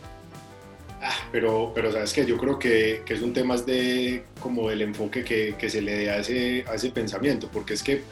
Ah, 1.02 1.10
pero, 1.32 1.72
pero 1.74 1.90
sabes 1.90 2.12
que 2.12 2.24
yo 2.24 2.38
creo 2.38 2.58
que, 2.58 3.02
que, 3.04 3.14
es 3.14 3.22
un 3.22 3.32
tema 3.32 3.56
de 3.56 4.24
como 4.40 4.68
del 4.68 4.82
enfoque 4.82 5.24
que, 5.24 5.56
que, 5.58 5.68
se 5.68 5.82
le 5.82 5.94
dé 5.96 6.10
a 6.10 6.18
ese, 6.18 6.64
a 6.68 6.74
ese 6.74 6.90
pensamiento, 6.90 7.48
porque 7.52 7.74
es 7.74 7.82
que 7.82 8.02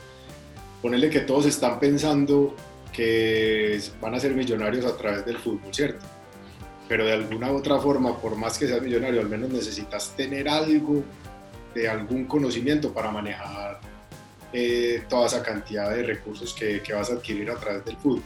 ponerle 0.82 1.08
que 1.08 1.20
todos 1.20 1.46
están 1.46 1.78
pensando 1.78 2.54
que 2.92 3.80
van 4.00 4.14
a 4.14 4.20
ser 4.20 4.34
millonarios 4.34 4.84
a 4.84 4.96
través 4.96 5.24
del 5.24 5.38
fútbol, 5.38 5.72
¿cierto? 5.72 6.04
Pero 6.88 7.04
de 7.06 7.12
alguna 7.12 7.52
u 7.52 7.56
otra 7.56 7.78
forma, 7.78 8.18
por 8.20 8.36
más 8.36 8.58
que 8.58 8.66
seas 8.66 8.82
millonario, 8.82 9.20
al 9.20 9.28
menos 9.28 9.50
necesitas 9.50 10.14
tener 10.16 10.48
algo 10.48 11.02
de 11.74 11.88
algún 11.88 12.24
conocimiento 12.24 12.92
para 12.92 13.10
manejar 13.10 13.80
eh, 14.52 15.02
toda 15.08 15.26
esa 15.26 15.42
cantidad 15.42 15.90
de 15.90 16.04
recursos 16.04 16.54
que, 16.54 16.80
que, 16.80 16.92
vas 16.92 17.10
a 17.10 17.14
adquirir 17.14 17.50
a 17.50 17.56
través 17.56 17.84
del 17.84 17.96
fútbol. 17.96 18.22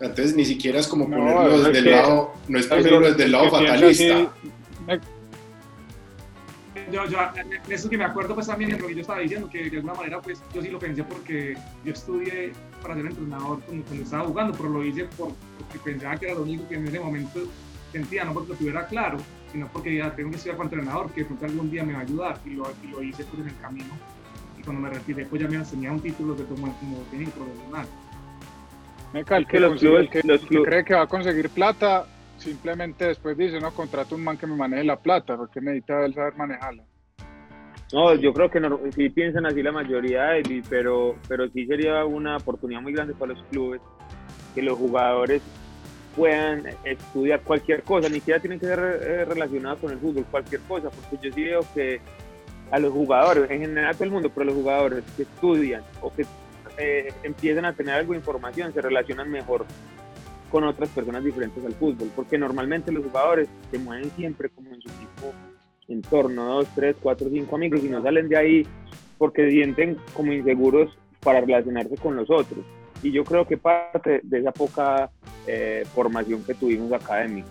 Entonces 0.00 0.34
ni 0.34 0.44
siquiera 0.44 0.80
es 0.80 0.88
como 0.88 1.04
ponerlo 1.04 1.42
no, 1.42 1.58
desde, 1.58 1.78
el 1.78 1.84
que, 1.84 1.90
lado, 1.90 2.34
no 2.48 2.58
es 2.58 2.66
ponerlo 2.66 3.00
desde 3.00 3.24
el 3.24 3.32
lado 3.32 3.50
fatalista. 3.50 4.32
Yo, 6.92 7.04
yo, 7.06 7.18
eso 7.68 7.90
que 7.90 7.98
me 7.98 8.04
acuerdo 8.04 8.34
pues 8.34 8.46
también 8.46 8.70
de 8.70 8.78
lo 8.78 8.86
que 8.86 8.94
yo 8.94 9.00
estaba 9.00 9.18
diciendo, 9.18 9.48
que 9.50 9.68
de 9.68 9.76
alguna 9.76 9.94
manera 9.94 10.20
pues 10.20 10.40
yo 10.54 10.62
sí 10.62 10.68
lo 10.68 10.78
pensé 10.78 11.02
porque 11.02 11.56
yo 11.84 11.92
estudié 11.92 12.52
para 12.80 12.94
ser 12.94 13.06
entrenador 13.06 13.60
cuando, 13.62 13.84
cuando 13.86 14.04
estaba 14.04 14.24
jugando, 14.24 14.56
pero 14.56 14.68
lo 14.68 14.84
hice 14.84 15.04
por, 15.16 15.32
porque 15.58 15.78
pensaba 15.84 16.16
que 16.16 16.26
era 16.26 16.34
lo 16.34 16.42
único 16.42 16.68
que 16.68 16.76
en 16.76 16.86
ese 16.86 17.00
momento 17.00 17.40
sentía, 17.90 18.24
no 18.24 18.34
porque 18.34 18.50
lo 18.52 18.58
tuviera 18.58 18.86
claro 18.86 19.18
sino 19.52 19.68
porque 19.68 19.96
ya 19.96 20.14
tengo 20.14 20.30
que 20.30 20.36
estudiar 20.36 20.56
para 20.56 20.68
entrenador, 20.68 21.10
que 21.12 21.20
de 21.20 21.26
pronto 21.26 21.44
algún 21.46 21.70
día 21.70 21.84
me 21.84 21.92
va 21.92 22.00
a 22.00 22.02
ayudar, 22.02 22.38
y 22.44 22.50
lo, 22.50 22.64
y 22.82 22.88
lo 22.88 23.02
hice 23.02 23.24
pues 23.24 23.42
en 23.42 23.48
el 23.48 23.60
camino, 23.60 23.94
y 24.58 24.62
cuando 24.62 24.82
me 24.82 24.90
retiré, 24.90 25.26
pues 25.26 25.42
ya 25.42 25.48
me 25.48 25.56
enseñaba 25.56 25.96
un 25.96 26.02
título 26.02 26.36
que 26.36 26.44
tomo 26.44 26.76
como 26.78 26.98
técnico 27.10 27.32
profesional. 27.32 27.86
Me 29.12 29.20
el 29.20 29.46
que, 29.46 29.60
los 29.60 29.80
clubes, 29.80 30.00
el 30.00 30.10
que, 30.10 30.22
los 30.24 30.40
clubes. 30.42 30.68
cree 30.68 30.84
que 30.84 30.94
va 30.94 31.02
a 31.02 31.06
conseguir 31.06 31.48
plata, 31.50 32.06
simplemente 32.38 33.06
después 33.06 33.36
dice, 33.36 33.60
no, 33.60 33.70
contrato 33.72 34.14
un 34.14 34.24
man 34.24 34.36
que 34.36 34.46
me 34.46 34.56
maneje 34.56 34.84
la 34.84 34.96
plata, 34.96 35.36
porque 35.36 35.60
necesita 35.60 36.04
él 36.04 36.14
saber 36.14 36.36
manejarla. 36.36 36.84
No, 37.92 38.14
yo 38.16 38.32
creo 38.32 38.50
que 38.50 38.58
no, 38.58 38.80
sí 38.94 39.08
piensan 39.10 39.46
así 39.46 39.62
la 39.62 39.70
mayoría, 39.70 40.30
pero, 40.68 41.16
pero 41.28 41.48
sí 41.50 41.66
sería 41.66 42.04
una 42.04 42.36
oportunidad 42.36 42.80
muy 42.80 42.92
grande 42.92 43.14
para 43.14 43.32
los 43.32 43.42
clubes 43.44 43.80
que 44.54 44.62
los 44.62 44.76
jugadores 44.76 45.42
puedan 46.16 46.64
estudiar 46.84 47.42
cualquier 47.42 47.82
cosa, 47.82 48.08
ni 48.08 48.16
siquiera 48.16 48.40
tienen 48.40 48.58
que 48.58 48.66
ser 48.66 48.78
eh, 48.78 49.24
relacionados 49.26 49.78
con 49.78 49.92
el 49.92 49.98
fútbol, 49.98 50.24
cualquier 50.30 50.62
cosa, 50.62 50.88
porque 50.90 51.24
yo 51.24 51.32
sí 51.32 51.44
veo 51.44 51.60
que 51.74 52.00
a 52.70 52.78
los 52.78 52.92
jugadores, 52.92 53.50
en 53.50 53.60
general 53.60 53.94
todo 53.94 54.04
el 54.04 54.10
mundo, 54.10 54.30
pero 54.34 54.46
los 54.46 54.54
jugadores 54.54 55.04
que 55.16 55.22
estudian 55.22 55.82
o 56.00 56.12
que 56.12 56.24
eh, 56.78 57.12
empiezan 57.22 57.64
a 57.64 57.72
tener 57.74 57.94
algo 57.94 58.12
de 58.12 58.18
información 58.18 58.72
se 58.72 58.80
relacionan 58.80 59.30
mejor 59.30 59.66
con 60.50 60.64
otras 60.64 60.88
personas 60.88 61.22
diferentes 61.22 61.64
al 61.64 61.74
fútbol, 61.74 62.10
porque 62.16 62.38
normalmente 62.38 62.90
los 62.90 63.04
jugadores 63.04 63.48
se 63.70 63.78
mueven 63.78 64.10
siempre 64.12 64.48
como 64.48 64.70
en 64.70 64.80
su 64.80 64.88
tipo 64.88 65.32
entorno, 65.88 66.44
dos, 66.46 66.68
tres, 66.74 66.96
cuatro, 67.00 67.28
cinco 67.30 67.56
amigos 67.56 67.84
y 67.84 67.88
no 67.88 68.02
salen 68.02 68.28
de 68.28 68.36
ahí 68.36 68.66
porque 69.18 69.50
sienten 69.50 69.96
como 70.14 70.32
inseguros 70.32 70.96
para 71.20 71.40
relacionarse 71.40 71.96
con 71.96 72.16
los 72.16 72.30
otros. 72.30 72.64
Y 73.02 73.12
yo 73.12 73.24
creo 73.24 73.46
que 73.46 73.56
parte 73.56 74.20
de 74.22 74.38
esa 74.38 74.52
poca 74.52 75.10
eh, 75.46 75.84
formación 75.94 76.42
que 76.44 76.54
tuvimos 76.54 76.92
académica. 76.92 77.48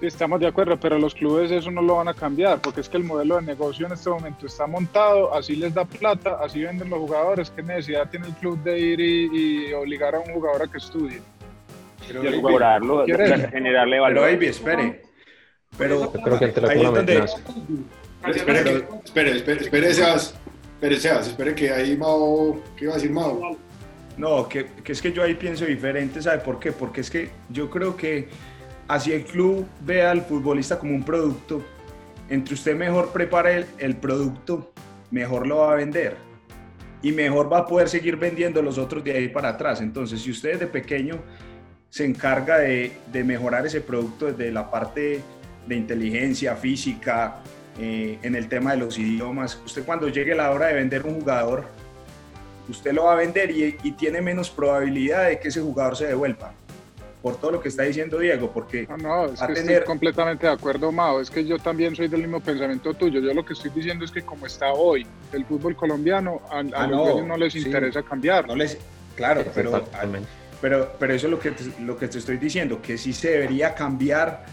Estamos 0.00 0.40
de 0.40 0.46
acuerdo, 0.46 0.78
pero 0.78 0.98
los 0.98 1.14
clubes 1.14 1.50
eso 1.50 1.70
no 1.70 1.80
lo 1.80 1.96
van 1.96 2.08
a 2.08 2.14
cambiar, 2.14 2.60
porque 2.60 2.82
es 2.82 2.88
que 2.88 2.98
el 2.98 3.04
modelo 3.04 3.36
de 3.36 3.42
negocio 3.42 3.86
en 3.86 3.92
este 3.92 4.10
momento 4.10 4.46
está 4.46 4.66
montado, 4.66 5.34
así 5.34 5.56
les 5.56 5.72
da 5.72 5.86
plata, 5.86 6.38
así 6.42 6.62
venden 6.62 6.90
los 6.90 6.98
jugadores, 6.98 7.50
¿qué 7.50 7.62
necesidad 7.62 8.10
tiene 8.10 8.26
el 8.26 8.34
club 8.34 8.62
de 8.62 8.78
ir 8.78 9.00
y, 9.00 9.72
obligar 9.72 10.14
a 10.14 10.20
un 10.20 10.34
jugador 10.34 10.64
a 10.64 10.70
que 10.70 10.76
estudie? 10.76 11.22
Pero 12.06 12.22
y 12.24 12.42
mejorarlo, 12.42 13.06
generarle 13.06 13.98
valor. 13.98 14.24
Pero 14.24 14.36
Baby, 14.36 14.46
espere. 14.46 15.02
Pero 15.78 16.12
creo 16.12 16.38
que 16.38 16.44
ahí 16.44 16.82
es 16.82 16.92
donde... 16.92 17.24
Espere, 18.26 18.58
espere, 19.04 19.36
espere, 19.36 19.60
espere, 19.60 19.88
espere, 19.90 20.96
espere 20.96 21.54
que 21.54 21.70
ahí 21.70 21.96
Mao, 21.96 22.60
¿qué 22.76 22.86
va 22.86 22.92
a 22.92 22.96
decir 22.96 23.10
Mao? 23.10 23.56
No, 24.16 24.48
que, 24.48 24.66
que 24.82 24.92
es 24.92 25.02
que 25.02 25.12
yo 25.12 25.22
ahí 25.22 25.34
pienso 25.34 25.66
diferente, 25.66 26.22
¿sabe 26.22 26.38
por 26.38 26.58
qué? 26.58 26.72
Porque 26.72 27.02
es 27.02 27.10
que 27.10 27.30
yo 27.50 27.68
creo 27.68 27.96
que 27.96 28.28
así 28.88 29.12
el 29.12 29.24
club 29.24 29.66
ve 29.80 30.02
al 30.02 30.22
futbolista 30.22 30.78
como 30.78 30.94
un 30.94 31.02
producto, 31.02 31.62
entre 32.28 32.54
usted 32.54 32.76
mejor 32.76 33.10
prepare 33.10 33.66
el, 33.78 33.96
producto, 33.96 34.72
mejor 35.10 35.46
lo 35.46 35.58
va 35.58 35.72
a 35.72 35.74
vender 35.76 36.16
y 37.02 37.12
mejor 37.12 37.52
va 37.52 37.58
a 37.58 37.66
poder 37.66 37.88
seguir 37.88 38.16
vendiendo 38.16 38.62
los 38.62 38.78
otros 38.78 39.04
de 39.04 39.12
ahí 39.12 39.28
para 39.28 39.50
atrás. 39.50 39.80
Entonces, 39.80 40.22
si 40.22 40.30
usted 40.30 40.52
desde 40.52 40.66
pequeño 40.66 41.18
se 41.88 42.04
encarga 42.04 42.58
de, 42.58 42.92
mejorar 43.24 43.64
ese 43.66 43.80
producto 43.80 44.26
desde 44.26 44.50
la 44.50 44.70
parte 44.70 45.20
de 45.66 45.76
inteligencia 45.76 46.56
física, 46.56 47.38
eh, 47.78 48.18
en 48.22 48.34
el 48.34 48.48
tema 48.48 48.72
de 48.72 48.78
los 48.78 48.98
idiomas, 48.98 49.60
usted 49.64 49.84
cuando 49.84 50.08
llegue 50.08 50.34
la 50.34 50.50
hora 50.50 50.68
de 50.68 50.74
vender 50.74 51.04
un 51.04 51.20
jugador, 51.20 51.66
usted 52.68 52.92
lo 52.92 53.04
va 53.04 53.12
a 53.12 53.16
vender 53.16 53.50
y, 53.50 53.76
y 53.82 53.92
tiene 53.92 54.20
menos 54.20 54.50
probabilidad 54.50 55.28
de 55.28 55.38
que 55.38 55.48
ese 55.48 55.60
jugador 55.60 55.96
se 55.96 56.06
devuelva 56.06 56.52
por 57.26 57.40
todo 57.40 57.50
lo 57.50 57.60
que 57.60 57.70
está 57.70 57.82
diciendo 57.82 58.20
Diego, 58.20 58.52
porque 58.52 58.86
no, 58.88 58.96
no 58.96 59.24
es 59.26 59.40
que 59.40 59.52
estoy 59.54 59.80
completamente 59.84 60.46
de 60.46 60.52
acuerdo, 60.52 60.92
Mao, 60.92 61.20
es 61.20 61.28
que 61.28 61.44
yo 61.44 61.58
también 61.58 61.96
soy 61.96 62.06
del 62.06 62.20
mismo 62.20 62.38
pensamiento 62.38 62.94
tuyo, 62.94 63.18
yo 63.18 63.34
lo 63.34 63.44
que 63.44 63.54
estoy 63.54 63.72
diciendo 63.72 64.04
es 64.04 64.12
que 64.12 64.22
como 64.22 64.46
está 64.46 64.72
hoy 64.72 65.04
el 65.32 65.44
fútbol 65.44 65.74
colombiano, 65.74 66.40
a, 66.48 66.60
ah, 66.60 66.86
los 66.86 67.26
no, 67.26 67.36
les 67.36 67.56
interesa 67.56 68.04
cambiar. 68.04 68.46
No 68.46 68.54
les, 68.54 68.78
claro, 69.16 69.42
pero, 69.52 69.84
pero, 70.60 70.92
pero 71.00 71.14
eso 71.14 71.26
es 71.26 71.30
lo 71.32 71.40
que, 71.40 71.50
te, 71.50 71.64
lo 71.82 71.96
que 71.96 72.06
te 72.06 72.18
estoy 72.18 72.36
diciendo, 72.36 72.80
que 72.80 72.96
sí 72.96 73.12
se 73.12 73.32
debería 73.32 73.74
cambiar 73.74 74.44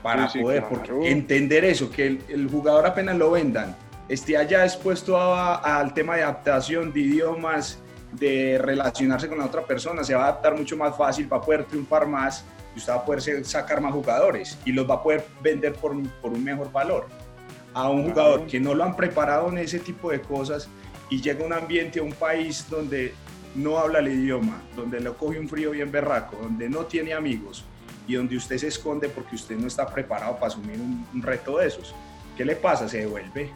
para 0.00 0.28
poder, 0.28 0.64
porque 0.68 0.92
entender 1.10 1.64
eso, 1.64 1.90
que 1.90 2.06
el, 2.28 2.48
jugador 2.48 2.86
apenas 2.86 3.16
lo 3.16 3.32
vendan, 3.32 3.74
esté 4.10 4.36
allá 4.36 4.64
expuesto 4.64 5.16
al 5.16 5.94
tema 5.94 6.16
de 6.16 6.24
adaptación 6.24 6.92
de 6.92 7.00
idiomas, 7.00 7.78
de 8.12 8.58
relacionarse 8.60 9.28
con 9.28 9.38
la 9.38 9.46
otra 9.46 9.62
persona, 9.64 10.02
se 10.02 10.16
va 10.16 10.22
a 10.24 10.28
adaptar 10.30 10.56
mucho 10.56 10.76
más 10.76 10.96
fácil, 10.96 11.32
va 11.32 11.36
a 11.36 11.40
poder 11.40 11.64
triunfar 11.64 12.08
más 12.08 12.44
y 12.74 12.78
usted 12.78 12.92
va 12.92 12.96
a 12.96 13.04
poder 13.04 13.44
sacar 13.44 13.80
más 13.80 13.92
jugadores 13.92 14.58
y 14.64 14.72
los 14.72 14.90
va 14.90 14.96
a 14.96 15.02
poder 15.02 15.24
vender 15.40 15.74
por, 15.74 15.96
por 16.20 16.32
un 16.32 16.42
mejor 16.42 16.72
valor. 16.72 17.06
A 17.72 17.88
un 17.88 18.08
jugador 18.08 18.48
que 18.48 18.58
no 18.58 18.74
lo 18.74 18.82
han 18.82 18.96
preparado 18.96 19.48
en 19.48 19.58
ese 19.58 19.78
tipo 19.78 20.10
de 20.10 20.20
cosas 20.20 20.68
y 21.08 21.22
llega 21.22 21.44
a 21.44 21.46
un 21.46 21.52
ambiente, 21.52 22.00
a 22.00 22.02
un 22.02 22.12
país 22.12 22.66
donde 22.68 23.14
no 23.54 23.78
habla 23.78 24.00
el 24.00 24.08
idioma, 24.08 24.60
donde 24.74 24.98
lo 24.98 25.16
coge 25.16 25.38
un 25.38 25.48
frío 25.48 25.70
bien 25.70 25.92
berraco, 25.92 26.36
donde 26.42 26.68
no 26.68 26.80
tiene 26.86 27.14
amigos 27.14 27.64
y 28.08 28.14
donde 28.14 28.36
usted 28.36 28.58
se 28.58 28.66
esconde 28.66 29.08
porque 29.08 29.36
usted 29.36 29.56
no 29.56 29.68
está 29.68 29.86
preparado 29.86 30.34
para 30.34 30.48
asumir 30.48 30.80
un, 30.80 31.06
un 31.14 31.22
reto 31.22 31.58
de 31.58 31.68
esos. 31.68 31.94
¿Qué 32.36 32.44
le 32.44 32.56
pasa? 32.56 32.88
Se 32.88 32.98
devuelve. 32.98 33.52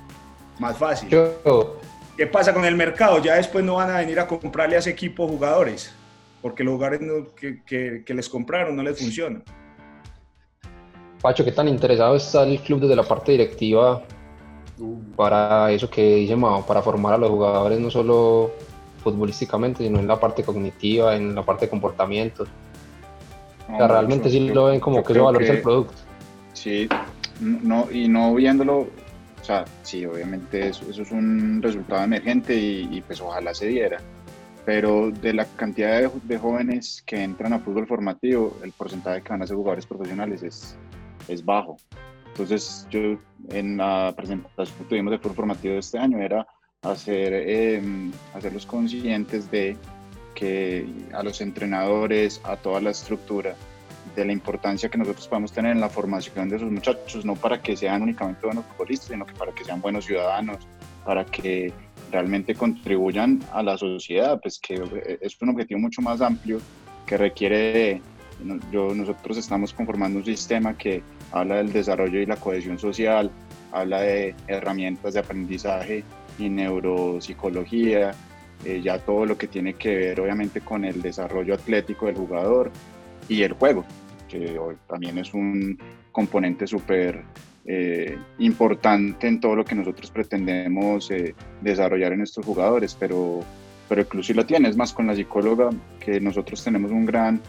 Más 0.58 0.76
fácil. 0.76 1.08
Yo, 1.08 1.78
¿Qué 2.16 2.26
pasa 2.28 2.54
con 2.54 2.64
el 2.64 2.76
mercado? 2.76 3.20
Ya 3.20 3.34
después 3.34 3.64
no 3.64 3.74
van 3.74 3.90
a 3.90 3.98
venir 3.98 4.20
a 4.20 4.28
comprarle 4.28 4.76
a 4.76 4.78
ese 4.78 4.90
equipo 4.90 5.26
jugadores, 5.26 5.92
porque 6.40 6.62
los 6.62 6.74
jugadores 6.74 7.00
que, 7.34 8.04
les 8.06 8.28
compraron 8.28 8.76
no 8.76 8.82
les 8.82 8.98
funcionan. 8.98 9.42
Pacho, 11.20 11.44
¿qué 11.44 11.50
tan 11.50 11.66
interesado 11.66 12.14
está 12.14 12.44
el 12.44 12.60
club 12.60 12.80
desde 12.80 12.94
la 12.94 13.02
parte 13.02 13.32
directiva 13.32 14.02
para 15.16 15.72
eso 15.72 15.88
que 15.88 16.16
dice 16.16 16.36
Mao, 16.36 16.64
para 16.64 16.82
formar 16.82 17.14
a 17.14 17.18
los 17.18 17.30
jugadores 17.30 17.80
no 17.80 17.90
solo 17.90 18.52
futbolísticamente, 19.02 19.84
sino 19.84 19.98
en 19.98 20.06
la 20.06 20.18
parte 20.18 20.44
cognitiva, 20.44 21.16
en 21.16 21.34
la 21.34 21.42
parte 21.42 21.66
de 21.66 21.70
comportamientos? 21.70 22.48
o 23.72 23.76
sea, 23.76 23.88
realmente 23.88 24.30
sí 24.30 24.48
lo 24.50 24.66
ven 24.66 24.78
como 24.78 25.02
que 25.02 25.14
eso 25.14 25.24
valoriza 25.24 25.54
el 25.54 25.62
producto. 25.62 25.94
Sí, 26.52 26.88
no, 27.40 27.90
y 27.90 28.08
no 28.08 28.34
viéndolo 28.34 28.88
o 29.44 29.46
sea, 29.46 29.66
sí, 29.82 30.06
obviamente 30.06 30.68
eso, 30.68 30.86
es 30.88 31.10
un 31.10 31.60
resultado 31.60 32.02
emergente 32.02 32.56
y, 32.56 33.02
pues 33.06 33.20
ojalá 33.20 33.52
se 33.52 33.66
diera. 33.66 33.98
Pero 34.64 35.10
de 35.10 35.34
la 35.34 35.44
cantidad 35.44 36.10
de, 36.10 36.38
jóvenes 36.38 37.02
que 37.04 37.22
entran 37.22 37.52
a 37.52 37.58
fútbol 37.58 37.86
formativo, 37.86 38.56
el 38.62 38.72
porcentaje 38.72 39.20
que 39.20 39.28
van 39.28 39.42
a 39.42 39.46
ser 39.46 39.56
jugadores 39.56 39.84
profesionales 39.84 40.42
es, 40.42 40.78
es 41.28 41.44
bajo. 41.44 41.76
Entonces, 42.28 42.86
yo 42.88 43.18
en 43.50 43.76
la 43.76 44.14
presentación 44.16 44.78
que 44.78 44.84
tuvimos 44.84 45.10
de 45.10 45.18
fútbol 45.18 45.36
formativo 45.36 45.74
de 45.74 45.80
este 45.80 45.98
año 45.98 46.16
era 46.22 46.46
hacer, 46.80 47.34
eh, 47.34 47.82
hacerlos 48.32 48.64
conscientes 48.64 49.50
de 49.50 49.76
que 50.34 50.88
a 51.12 51.22
los 51.22 51.42
entrenadores, 51.42 52.40
a 52.44 52.56
toda 52.56 52.80
la 52.80 52.92
estructura, 52.92 53.54
de 54.14 54.24
la 54.24 54.32
importancia 54.32 54.88
que 54.88 54.98
nosotros 54.98 55.26
podemos 55.28 55.52
tener 55.52 55.72
en 55.72 55.80
la 55.80 55.88
formación 55.88 56.48
de 56.48 56.56
esos 56.56 56.70
muchachos, 56.70 57.24
no 57.24 57.34
para 57.34 57.60
que 57.60 57.76
sean 57.76 58.02
únicamente 58.02 58.46
buenos 58.46 58.64
futbolistas, 58.66 59.08
sino 59.08 59.26
que 59.26 59.34
para 59.34 59.52
que 59.52 59.64
sean 59.64 59.80
buenos 59.80 60.04
ciudadanos, 60.04 60.58
para 61.04 61.24
que 61.24 61.72
realmente 62.10 62.54
contribuyan 62.54 63.40
a 63.52 63.62
la 63.62 63.76
sociedad, 63.76 64.40
pues 64.40 64.58
que 64.58 64.80
es 65.20 65.40
un 65.40 65.48
objetivo 65.50 65.80
mucho 65.80 66.00
más 66.00 66.20
amplio 66.20 66.60
que 67.06 67.16
requiere, 67.16 68.00
yo, 68.70 68.94
nosotros 68.94 69.36
estamos 69.36 69.72
conformando 69.72 70.18
un 70.18 70.24
sistema 70.24 70.76
que 70.76 71.02
habla 71.32 71.56
del 71.56 71.72
desarrollo 71.72 72.20
y 72.20 72.26
la 72.26 72.36
cohesión 72.36 72.78
social, 72.78 73.30
habla 73.72 74.00
de 74.00 74.34
herramientas 74.46 75.14
de 75.14 75.20
aprendizaje 75.20 76.04
y 76.38 76.48
neuropsicología, 76.48 78.12
eh, 78.64 78.80
ya 78.82 78.98
todo 78.98 79.26
lo 79.26 79.36
que 79.36 79.48
tiene 79.48 79.74
que 79.74 79.96
ver 79.96 80.20
obviamente 80.20 80.60
con 80.60 80.84
el 80.84 81.02
desarrollo 81.02 81.54
atlético 81.54 82.06
del 82.06 82.16
jugador 82.16 82.70
y 83.28 83.42
el 83.42 83.52
juego 83.52 83.84
que 84.34 84.58
también 84.88 85.18
es 85.18 85.32
un 85.32 85.78
componente 86.10 86.66
súper 86.66 87.22
eh, 87.64 88.18
importante 88.38 89.28
en 89.28 89.40
todo 89.40 89.54
lo 89.54 89.64
que 89.64 89.76
nosotros 89.76 90.10
pretendemos 90.10 91.10
eh, 91.12 91.34
desarrollar 91.60 92.12
en 92.12 92.22
estos 92.22 92.44
jugadores, 92.44 92.96
pero, 92.98 93.40
pero 93.88 94.00
el 94.00 94.06
club 94.08 94.24
sí 94.24 94.34
lo 94.34 94.44
tiene, 94.44 94.68
es 94.68 94.76
más 94.76 94.92
con 94.92 95.06
la 95.06 95.14
psicóloga 95.14 95.70
que 96.00 96.20
nosotros 96.20 96.62
tenemos 96.64 96.90
un 96.90 97.06
gran, 97.06 97.40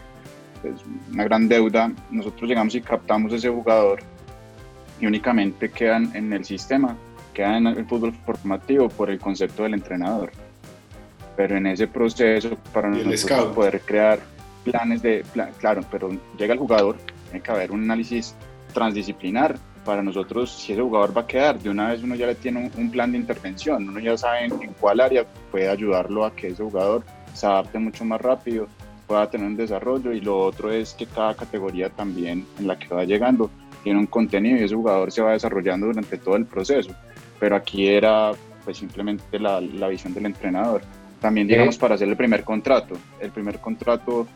pues, 0.62 0.80
una 1.12 1.24
gran 1.24 1.48
deuda, 1.48 1.92
nosotros 2.10 2.48
llegamos 2.48 2.74
y 2.76 2.80
captamos 2.80 3.32
ese 3.32 3.48
jugador 3.48 3.98
y 5.00 5.06
únicamente 5.06 5.70
quedan 5.70 6.14
en 6.14 6.32
el 6.32 6.44
sistema, 6.44 6.96
quedan 7.34 7.66
en 7.66 7.78
el 7.78 7.86
fútbol 7.86 8.14
formativo 8.24 8.88
por 8.88 9.10
el 9.10 9.18
concepto 9.18 9.64
del 9.64 9.74
entrenador. 9.74 10.30
Pero 11.36 11.56
en 11.56 11.66
ese 11.66 11.86
proceso, 11.86 12.56
para 12.72 12.88
nosotros 12.88 13.54
poder 13.54 13.80
crear 13.80 14.35
planes 14.66 15.02
de, 15.02 15.24
claro, 15.58 15.82
pero 15.90 16.10
llega 16.36 16.54
el 16.54 16.58
jugador, 16.58 16.96
tiene 17.24 17.42
que 17.42 17.50
haber 17.50 17.70
un 17.72 17.84
análisis 17.84 18.34
transdisciplinar. 18.72 19.56
Para 19.84 20.02
nosotros, 20.02 20.50
si 20.50 20.72
ese 20.72 20.82
jugador 20.82 21.16
va 21.16 21.20
a 21.22 21.26
quedar, 21.28 21.60
de 21.60 21.70
una 21.70 21.90
vez 21.90 22.02
uno 22.02 22.16
ya 22.16 22.26
le 22.26 22.34
tiene 22.34 22.72
un, 22.76 22.90
plan 22.90 23.12
de 23.12 23.18
intervención, 23.18 23.88
uno 23.88 24.00
ya 24.00 24.18
sabe 24.18 24.46
en, 24.46 24.72
cuál 24.80 24.98
área 25.00 25.24
puede 25.52 25.68
ayudarlo 25.68 26.24
a 26.24 26.34
que 26.34 26.48
ese 26.48 26.64
jugador 26.64 27.04
se 27.34 27.46
adapte 27.46 27.78
mucho 27.78 28.04
más 28.04 28.20
rápido, 28.20 28.66
pueda 29.06 29.30
tener 29.30 29.46
un 29.46 29.56
desarrollo 29.56 30.12
y 30.12 30.20
lo 30.20 30.40
otro 30.40 30.72
es 30.72 30.94
que 30.94 31.06
cada 31.06 31.36
categoría 31.36 31.88
también 31.88 32.44
en 32.58 32.66
la 32.66 32.76
que 32.76 32.92
va 32.92 33.04
llegando 33.04 33.48
tiene 33.84 34.00
un 34.00 34.06
contenido 34.06 34.58
y 34.58 34.64
ese 34.64 34.74
jugador 34.74 35.12
se 35.12 35.22
va 35.22 35.32
desarrollando 35.32 35.86
durante 35.86 36.18
todo 36.18 36.34
el 36.34 36.46
proceso. 36.46 36.90
Pero 37.38 37.54
aquí 37.54 37.86
era 37.86 38.32
pues 38.64 38.78
simplemente 38.78 39.38
la, 39.38 39.60
la 39.60 39.86
visión 39.86 40.12
del 40.12 40.26
entrenador. 40.26 40.82
También 41.20 41.48
llegamos 41.48 41.78
para 41.78 41.94
hacer 41.94 42.08
el 42.08 42.16
primer 42.16 42.44
contrato. 42.44 42.96
El 43.20 43.30
primer 43.30 43.58
contrato 43.60 44.26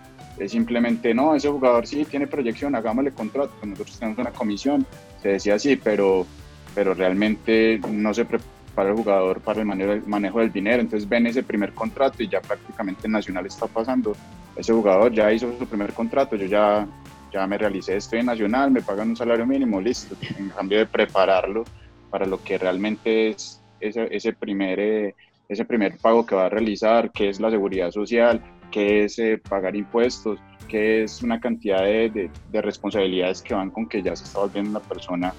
es 0.41 0.53
simplemente, 0.53 1.13
no, 1.13 1.35
ese 1.35 1.49
jugador 1.49 1.87
sí 1.87 2.05
tiene 2.07 2.27
proyección, 2.27 2.75
hagámosle 2.75 3.13
contrato, 3.13 3.53
nosotros 3.63 3.99
tenemos 3.99 4.19
una 4.19 4.31
comisión, 4.31 4.87
se 5.23 5.29
decía 5.29 5.55
así, 5.57 5.77
pero, 5.77 6.27
pero 6.75 6.95
realmente 6.95 7.79
no 7.91 8.15
se 8.15 8.25
prepara 8.25 8.89
el 8.89 8.97
jugador 8.97 9.41
para 9.43 9.61
el 9.61 9.67
manejo, 10.07 10.39
del 10.41 10.51
dinero, 10.51 10.81
entonces 10.81 11.07
ven 11.07 11.27
ese 11.27 11.43
primer 11.43 11.75
contrato 11.75 12.23
y 12.23 12.29
ya 12.29 12.41
prácticamente 12.41 13.07
en 13.07 13.13
Nacional 13.13 13.45
está 13.45 13.67
pasando, 13.67 14.17
ese 14.57 14.73
jugador 14.73 15.13
ya 15.13 15.31
hizo 15.31 15.53
su 15.59 15.67
primer 15.67 15.93
contrato, 15.93 16.37
yo 16.37 16.47
ya, 16.47 16.89
ya 17.31 17.47
me 17.47 17.59
realicé, 17.59 17.97
estoy 17.97 18.21
en 18.21 18.27
Nacional, 18.27 18.71
me 18.71 18.81
pagan 18.81 19.11
un 19.11 19.17
salario 19.17 19.47
mínimo, 19.47 19.79
listo, 19.79 20.17
en 20.39 20.49
cambio 20.49 20.79
de 20.79 20.87
prepararlo 20.87 21.65
para 22.09 22.25
lo 22.25 22.43
que 22.43 22.57
realmente 22.57 23.29
es 23.29 23.63
ese, 23.79 24.09
ese 24.11 24.33
primer... 24.33 24.81
Eh, 24.81 25.15
ese 25.51 25.65
primer 25.65 25.99
pago 25.99 26.25
que 26.25 26.37
va 26.37 26.47
a 26.47 26.49
realizar, 26.49 27.11
que 27.11 27.29
es 27.29 27.41
la 27.41 27.51
seguridad 27.51 27.91
social, 27.91 28.41
que 28.71 29.05
es 29.05 29.19
eh, 29.19 29.37
pagar 29.37 29.75
impuestos, 29.75 30.39
que 30.69 31.03
es 31.03 31.23
una 31.23 31.41
cantidad 31.41 31.83
de, 31.83 32.31
de, 32.53 32.63
responsabilidades 32.63 33.43
que 33.43 33.55
van 33.55 33.71
con 33.71 33.89
que 33.89 34.01
ya 34.01 34.15
se 34.15 34.25
está 34.25 34.39
volviendo 34.39 34.71
una 34.71 34.81
persona 34.81 35.35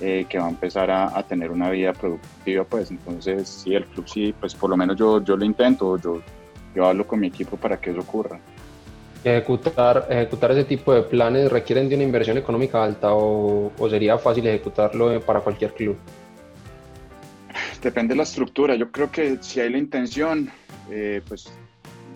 eh, 0.00 0.26
que 0.28 0.36
va 0.36 0.46
a 0.46 0.50
empezar 0.50 0.90
a, 0.90 1.16
a, 1.16 1.22
tener 1.22 1.52
una 1.52 1.70
vida 1.70 1.92
productiva, 1.92 2.64
pues 2.64 2.90
entonces 2.90 3.48
sí, 3.48 3.72
el 3.76 3.86
club 3.86 4.08
sí, 4.08 4.34
pues 4.38 4.52
por 4.52 4.68
lo 4.68 4.76
menos 4.76 4.96
yo, 4.96 5.22
yo 5.22 5.36
lo 5.36 5.44
intento, 5.44 5.96
yo, 5.96 6.20
yo 6.74 6.84
hablo 6.84 7.06
con 7.06 7.20
mi 7.20 7.28
equipo 7.28 7.56
para 7.56 7.80
que 7.80 7.90
eso 7.90 8.00
ocurra. 8.00 8.40
Ejecutar, 9.22 10.08
ejecutar 10.10 10.50
ese 10.50 10.64
tipo 10.64 10.92
de 10.92 11.02
planes 11.02 11.52
requieren 11.52 11.88
de 11.88 11.94
una 11.94 12.02
inversión 12.02 12.36
económica 12.36 12.82
alta 12.82 13.14
o, 13.14 13.70
o 13.78 13.88
sería 13.88 14.18
fácil 14.18 14.44
ejecutarlo 14.48 15.20
para 15.20 15.38
cualquier 15.38 15.72
club? 15.72 15.96
Depende 17.82 18.14
de 18.14 18.18
la 18.18 18.22
estructura. 18.22 18.76
Yo 18.76 18.92
creo 18.92 19.10
que 19.10 19.38
si 19.40 19.60
hay 19.60 19.70
la 19.70 19.78
intención, 19.78 20.50
eh, 20.90 21.20
pues 21.26 21.52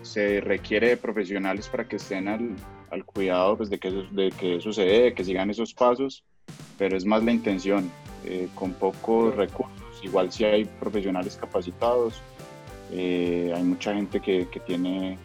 se 0.01 0.39
requiere 0.39 0.89
de 0.89 0.97
profesionales 0.97 1.67
para 1.67 1.85
que 1.85 1.97
estén 1.97 2.27
al, 2.29 2.55
al 2.89 3.03
cuidado 3.03 3.57
pues, 3.57 3.69
de, 3.69 3.77
que 3.77 3.89
eso, 3.89 4.03
de 4.11 4.31
que 4.31 4.55
eso 4.55 4.71
se 4.71 4.83
dé, 4.83 5.01
de 5.01 5.13
que 5.13 5.25
sigan 5.25 5.49
esos 5.49 5.73
pasos, 5.73 6.23
pero 6.77 6.95
es 6.95 7.05
más 7.05 7.23
la 7.23 7.31
intención. 7.31 7.91
Eh, 8.25 8.49
con 8.55 8.73
pocos 8.73 9.35
recursos, 9.35 10.01
igual 10.03 10.31
si 10.31 10.43
hay 10.43 10.65
profesionales 10.65 11.37
capacitados, 11.39 12.21
eh, 12.91 13.53
hay 13.55 13.63
mucha 13.63 13.93
gente 13.93 14.19
que, 14.19 14.47
que, 14.49 14.59
tiene 14.59 15.17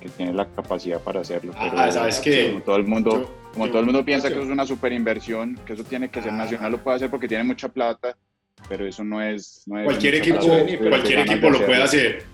que 0.00 0.08
tiene 0.08 0.32
la 0.32 0.46
capacidad 0.46 1.00
para 1.00 1.20
hacerlo. 1.20 1.52
Pero 1.56 1.78
ah, 1.78 1.92
sabes 1.92 2.18
que 2.18 2.50
como 2.50 2.64
todo 2.64 2.76
el 2.76 2.86
mundo, 2.86 3.10
yo, 3.10 3.30
como 3.52 3.66
yo, 3.66 3.72
todo 3.72 3.80
el 3.80 3.86
mundo 3.86 4.04
piensa 4.04 4.28
yo, 4.28 4.34
que 4.34 4.40
eso 4.40 4.48
es 4.48 4.52
una 4.52 4.66
super 4.66 4.92
inversión, 4.92 5.60
que 5.64 5.74
eso 5.74 5.84
tiene 5.84 6.08
que 6.08 6.22
ser 6.22 6.32
ah. 6.32 6.36
nacional, 6.38 6.72
lo 6.72 6.78
puede 6.78 6.96
hacer 6.96 7.10
porque 7.10 7.28
tiene 7.28 7.44
mucha 7.44 7.68
plata, 7.68 8.16
pero 8.68 8.86
eso 8.86 9.02
no 9.04 9.20
es. 9.22 9.62
No 9.66 9.78
es 9.78 9.84
cualquier 9.84 10.14
equipo, 10.16 10.38
cualquier 10.88 11.18
equipo 11.20 11.50
lo 11.50 11.64
puede 11.66 11.82
hacer. 11.82 12.24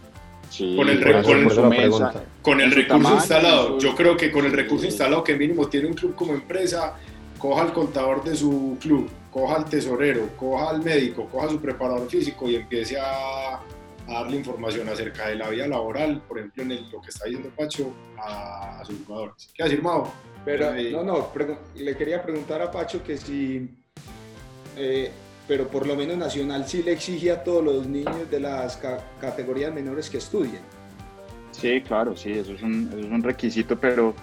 Sí, 0.51 0.77
con 0.77 0.89
el, 0.89 1.03
por 1.03 1.23
con 1.23 1.39
el, 1.41 1.47
eso 1.49 1.69
mesa, 1.69 2.25
con 2.41 2.61
el 2.61 2.71
recurso 2.71 3.03
tamaño, 3.03 3.17
instalado. 3.17 3.81
su- 3.81 3.87
Yo 3.87 3.95
creo 3.97 4.17
que 4.17 4.31
con 4.31 4.47
el 4.47 4.53
recurso 4.53 4.87
instalado 4.87 5.25
que 5.25 5.35
mínimo 5.37 5.69
tiene 5.69 5.89
un 5.89 5.95
club 5.95 6.15
como 6.15 6.33
empresa, 6.35 6.95
coja 7.37 7.63
al 7.63 7.73
contador 7.73 8.23
de 8.25 8.37
su 8.37 8.79
club, 8.81 9.11
coja 9.31 9.57
al 9.57 9.65
tesorero, 9.67 10.29
coja 10.37 10.71
al 10.71 10.83
médico, 10.83 11.29
coja 11.31 11.47
a 11.47 11.51
su 11.51 11.61
preparador 11.61 12.09
físico 12.09 12.49
y 12.49 12.55
empiece 12.57 12.97
a, 12.99 13.57
a 13.57 13.61
darle 14.07 14.37
información 14.37 14.89
acerca 14.89 15.29
de 15.29 15.35
la 15.35 15.49
vida 15.51 15.67
laboral, 15.67 16.23
por 16.29 16.39
ejemplo, 16.39 16.63
en 16.63 16.71
el- 16.73 16.91
lo 16.93 17.01
que 17.03 17.09
está 17.11 17.25
diciendo 17.25 17.51
Pacho, 17.57 17.93
a, 18.17 18.81
a 18.81 18.85
sus 18.85 19.05
jugadores. 19.05 19.51
¿Qué 19.53 19.63
ha 19.65 19.67
decir, 19.67 19.83
Mao? 19.83 20.11
Pero, 20.45 20.73
Eh, 20.77 20.93
no, 20.93 21.03
no, 21.03 21.33
le 21.75 21.97
quería 21.97 22.23
preguntar 22.23 22.63
a 22.63 22.71
Pacho 22.71 23.03
que 23.03 23.19
si, 23.19 23.69
eh, 24.77 25.11
pero 25.49 25.69
por 25.69 25.87
lo 25.87 25.95
menos 25.97 26.17
Nacional 26.17 26.67
sí 26.67 26.83
le 26.83 26.93
exige 26.93 27.31
a 27.31 27.43
todos 27.45 27.63
los 27.65 27.87
niños 27.87 28.31
de 28.31 28.41
las 28.41 28.77
ca- 28.77 28.99
categorías 29.21 29.73
menores 29.73 30.11
que 30.11 30.19
estudien. 30.19 30.61
Sí, 31.53 31.81
claro, 31.81 32.17
sí, 32.17 32.33
eso 32.33 32.53
es 32.53 32.63
un, 32.63 33.23
requisito, 33.23 33.79
pero 33.79 34.15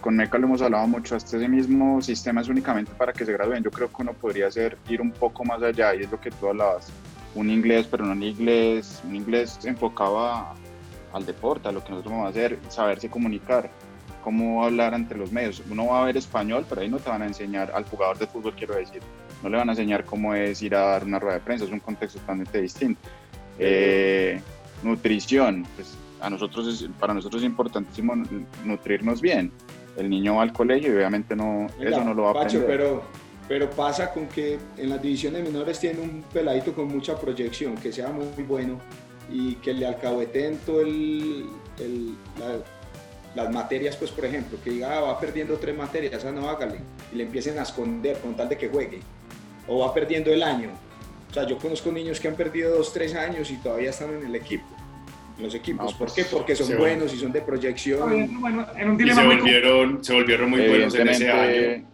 con 0.00 0.16
MECA 0.16 0.36
lo 0.38 0.46
hemos 0.46 0.60
hablado 0.60 0.86
mucho, 0.86 1.16
ese 1.16 1.48
mismo 1.48 2.02
sistema 2.02 2.42
es 2.42 2.48
únicamente 2.48 2.92
para 2.92 3.12
que 3.12 3.24
se 3.24 3.32
gradúen. 3.32 3.62
Yo 3.62 3.70
creo 3.70 3.88
que 3.88 4.02
uno 4.02 4.12
podría 4.12 4.48
hacer, 4.48 4.76
ir 4.88 5.00
un 5.00 5.12
poco 5.12 5.44
más 5.44 5.62
allá, 5.62 5.94
y 5.94 6.00
es 6.02 6.10
lo 6.10 6.20
que 6.20 6.30
tú 6.30 6.48
hablabas, 6.48 6.88
un 7.34 7.48
inglés, 7.48 7.86
pero 7.90 8.04
no 8.04 8.12
un 8.12 8.22
inglés, 8.22 9.00
un 9.04 9.16
inglés 9.16 9.58
enfocado 9.64 10.20
a- 10.20 10.54
al 11.12 11.24
deporte, 11.24 11.68
a 11.68 11.72
lo 11.72 11.82
que 11.82 11.90
nosotros 11.90 12.12
vamos 12.12 12.26
a 12.26 12.30
hacer, 12.30 12.58
saberse 12.68 13.08
comunicar, 13.08 13.70
cómo 14.22 14.62
hablar 14.64 14.92
entre 14.92 15.16
los 15.16 15.32
medios. 15.32 15.62
Uno 15.70 15.86
va 15.86 16.02
a 16.02 16.04
ver 16.04 16.18
español, 16.18 16.66
pero 16.68 16.82
ahí 16.82 16.88
no 16.90 16.98
te 16.98 17.08
van 17.08 17.22
a 17.22 17.26
enseñar, 17.26 17.72
al 17.74 17.84
jugador 17.84 18.18
de 18.18 18.26
fútbol 18.26 18.54
quiero 18.54 18.74
decir, 18.74 19.00
no 19.42 19.48
le 19.48 19.56
van 19.56 19.68
a 19.68 19.72
enseñar 19.72 20.04
cómo 20.04 20.34
es 20.34 20.60
ir 20.62 20.74
a 20.74 20.80
dar 20.80 21.04
una 21.04 21.18
rueda 21.18 21.34
de 21.34 21.40
prensa, 21.40 21.64
es 21.64 21.70
un 21.70 21.80
contexto 21.80 22.18
totalmente 22.20 22.60
distinto. 22.60 23.00
Eh, 23.58 24.40
nutrición, 24.82 25.66
pues 25.76 25.94
a 26.20 26.30
nosotros 26.30 26.66
es, 26.68 26.88
para 26.98 27.14
nosotros 27.14 27.42
es 27.42 27.46
importantísimo 27.46 28.14
nu- 28.16 28.46
nutrirnos 28.64 29.20
bien. 29.20 29.52
El 29.96 30.08
niño 30.08 30.36
va 30.36 30.42
al 30.42 30.52
colegio 30.52 30.92
y 30.92 30.96
obviamente 30.96 31.34
no, 31.36 31.66
Venga, 31.78 31.90
eso 31.90 32.04
no 32.04 32.14
lo 32.14 32.22
va 32.24 32.30
a 32.30 32.34
Pacho, 32.34 32.58
aprender. 32.58 32.66
pero, 32.66 33.02
pero 33.48 33.70
pasa 33.70 34.12
con 34.12 34.26
que 34.28 34.58
en 34.76 34.90
las 34.90 35.02
divisiones 35.02 35.42
menores 35.42 35.78
tiene 35.78 36.00
un 36.00 36.22
peladito 36.32 36.72
con 36.74 36.88
mucha 36.88 37.18
proyección, 37.18 37.74
que 37.76 37.92
sea 37.92 38.08
muy 38.08 38.44
bueno 38.44 38.78
y 39.30 39.54
que 39.56 39.72
le 39.74 39.86
alcahueten 39.86 40.58
todo 40.64 40.80
el, 40.82 41.46
el- 41.78 42.14
la- 42.38 42.62
las 43.44 43.52
materias, 43.54 43.96
pues 43.96 44.10
por 44.10 44.24
ejemplo, 44.24 44.58
que 44.62 44.70
diga, 44.70 44.96
"Ah, 44.96 45.00
va 45.02 45.20
perdiendo 45.20 45.56
tres 45.56 45.76
materias, 45.76 46.24
ah, 46.24 46.32
no 46.32 46.48
hágale, 46.48 46.80
y 47.12 47.16
le 47.16 47.24
empiecen 47.24 47.58
a 47.58 47.62
esconder 47.62 48.18
con 48.18 48.34
tal 48.36 48.48
de 48.48 48.58
que 48.58 48.68
juegue, 48.68 49.00
o 49.66 49.80
va 49.80 49.94
perdiendo 49.94 50.32
el 50.32 50.42
año. 50.42 50.70
O 51.30 51.32
sea, 51.32 51.46
yo 51.46 51.58
conozco 51.58 51.92
niños 51.92 52.18
que 52.18 52.28
han 52.28 52.34
perdido 52.34 52.76
dos, 52.76 52.92
tres 52.92 53.14
años 53.14 53.50
y 53.50 53.56
todavía 53.56 53.90
están 53.90 54.12
en 54.14 54.26
el 54.26 54.34
equipo, 54.34 54.66
en 55.38 55.44
los 55.44 55.54
equipos. 55.54 55.92
No, 55.92 55.98
¿Por 55.98 56.08
pues, 56.08 56.12
qué? 56.14 56.24
Porque 56.24 56.56
son 56.56 56.76
buenos 56.76 57.14
y 57.14 57.18
son 57.18 57.30
de 57.32 57.40
proyección. 57.40 58.40
Bueno, 58.40 58.66
en 58.76 58.90
un 58.90 59.00
y 59.00 59.10
se 59.12 59.24
volvieron, 59.24 60.04
se 60.04 60.12
volvieron 60.12 60.50
muy 60.50 60.66
buenos 60.66 60.94
en 60.94 61.08
ese 61.08 61.30
año. 61.30 61.42
Evidentemente, 61.44 61.86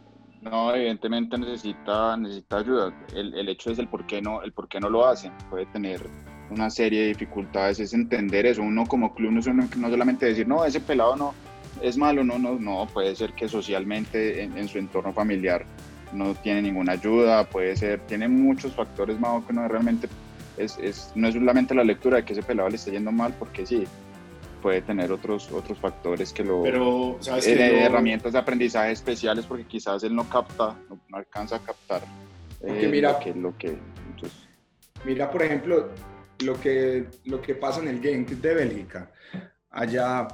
no, 0.42 0.74
evidentemente 0.74 1.38
necesita, 1.38 2.16
necesita 2.16 2.58
ayuda. 2.58 2.94
El, 3.14 3.34
el 3.34 3.48
hecho 3.48 3.70
es 3.70 3.78
el 3.78 3.88
por 3.88 4.06
qué 4.06 4.22
no, 4.22 4.42
el 4.42 4.52
por 4.52 4.68
qué 4.68 4.80
no 4.80 4.88
lo 4.88 5.06
hacen. 5.06 5.32
Puede 5.50 5.66
tener 5.66 6.00
una 6.48 6.70
serie 6.70 7.02
de 7.02 7.08
dificultades, 7.08 7.80
es 7.80 7.92
entender 7.92 8.46
eso. 8.46 8.62
Uno 8.62 8.86
como 8.86 9.14
club 9.14 9.32
no, 9.32 9.40
es 9.40 9.46
uno- 9.48 9.68
no 9.76 9.90
solamente 9.90 10.26
decir, 10.26 10.46
no, 10.48 10.64
ese 10.64 10.80
pelado 10.80 11.16
no 11.16 11.34
es 11.82 11.98
malo, 11.98 12.24
no, 12.24 12.38
no, 12.38 12.54
no, 12.58 12.86
puede 12.86 13.14
ser 13.16 13.34
que 13.34 13.48
socialmente 13.48 14.42
en, 14.42 14.56
en 14.56 14.66
su 14.66 14.78
entorno 14.78 15.12
familiar 15.12 15.66
no 16.16 16.34
tiene 16.34 16.62
ninguna 16.62 16.92
ayuda, 16.92 17.44
puede 17.44 17.76
ser, 17.76 18.00
tiene 18.00 18.28
muchos 18.28 18.74
factores 18.74 19.18
más 19.20 19.44
que 19.44 19.52
no 19.52 19.68
realmente 19.68 20.08
es, 20.56 20.78
es, 20.78 21.12
no 21.14 21.28
es 21.28 21.34
solamente 21.34 21.74
la 21.74 21.84
lectura 21.84 22.16
de 22.16 22.24
que 22.24 22.32
ese 22.32 22.42
pelado 22.42 22.68
le 22.68 22.76
está 22.76 22.90
yendo 22.90 23.12
mal, 23.12 23.34
porque 23.38 23.66
sí, 23.66 23.84
puede 24.62 24.82
tener 24.82 25.12
otros, 25.12 25.52
otros 25.52 25.78
factores 25.78 26.32
que 26.32 26.42
lo, 26.42 26.62
Pero, 26.62 27.18
¿sabes 27.20 27.46
eh, 27.46 27.84
herramientas 27.84 28.32
de 28.32 28.38
aprendizaje 28.38 28.92
especiales 28.92 29.44
porque 29.46 29.64
quizás 29.64 30.02
él 30.02 30.14
no 30.14 30.28
capta, 30.28 30.74
no, 30.88 30.98
no 31.08 31.16
alcanza 31.18 31.56
a 31.56 31.58
captar 31.60 32.02
eh, 32.62 32.88
mira- 32.90 33.12
lo 33.12 33.18
que, 33.20 33.34
lo 33.34 33.56
que 33.56 33.78
entonces, 34.10 34.48
Mira, 35.04 35.30
por 35.30 35.42
ejemplo, 35.42 35.90
lo 36.40 36.60
que, 36.60 37.06
lo 37.26 37.40
que 37.40 37.54
pasa 37.54 37.80
en 37.80 37.88
el 37.88 38.00
Genk 38.00 38.28
de 38.30 38.54
Bélgica. 38.54 39.12
Allá, 39.70 40.26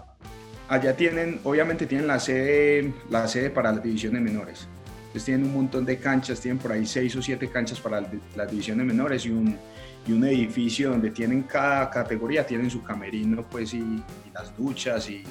allá 0.69 0.97
tienen, 0.97 1.41
obviamente 1.45 1.85
tienen 1.87 2.07
la 2.07 2.19
sede, 2.19 2.95
la 3.11 3.29
sede 3.29 3.51
para 3.51 3.73
las 3.73 3.83
divisiones 3.83 4.23
menores. 4.23 4.69
Entonces 5.13 5.27
tienen 5.27 5.47
un 5.47 5.53
montón 5.53 5.85
de 5.85 5.99
canchas, 5.99 6.41
tienen 6.41 6.59
por 6.59 6.73
ahí 6.73 6.87
seis 6.87 7.15
o 7.17 7.21
siete 7.21 7.47
canchas 7.51 7.79
para 7.79 8.01
las, 8.35 8.51
divisiones 8.51 8.87
menores 8.87 9.27
y 9.27 9.31
un, 9.31 9.59
y 10.07 10.13
un 10.13 10.25
edificio 10.25 10.89
donde 10.89 11.11
tienen 11.11 11.43
cada 11.43 11.91
categoría, 11.91 12.47
tienen 12.47 12.71
su 12.71 12.83
camerino 12.83 13.45
pues 13.47 13.75
y, 13.75 14.03
las 14.33 14.57
duchas 14.57 15.11
y 15.11 15.23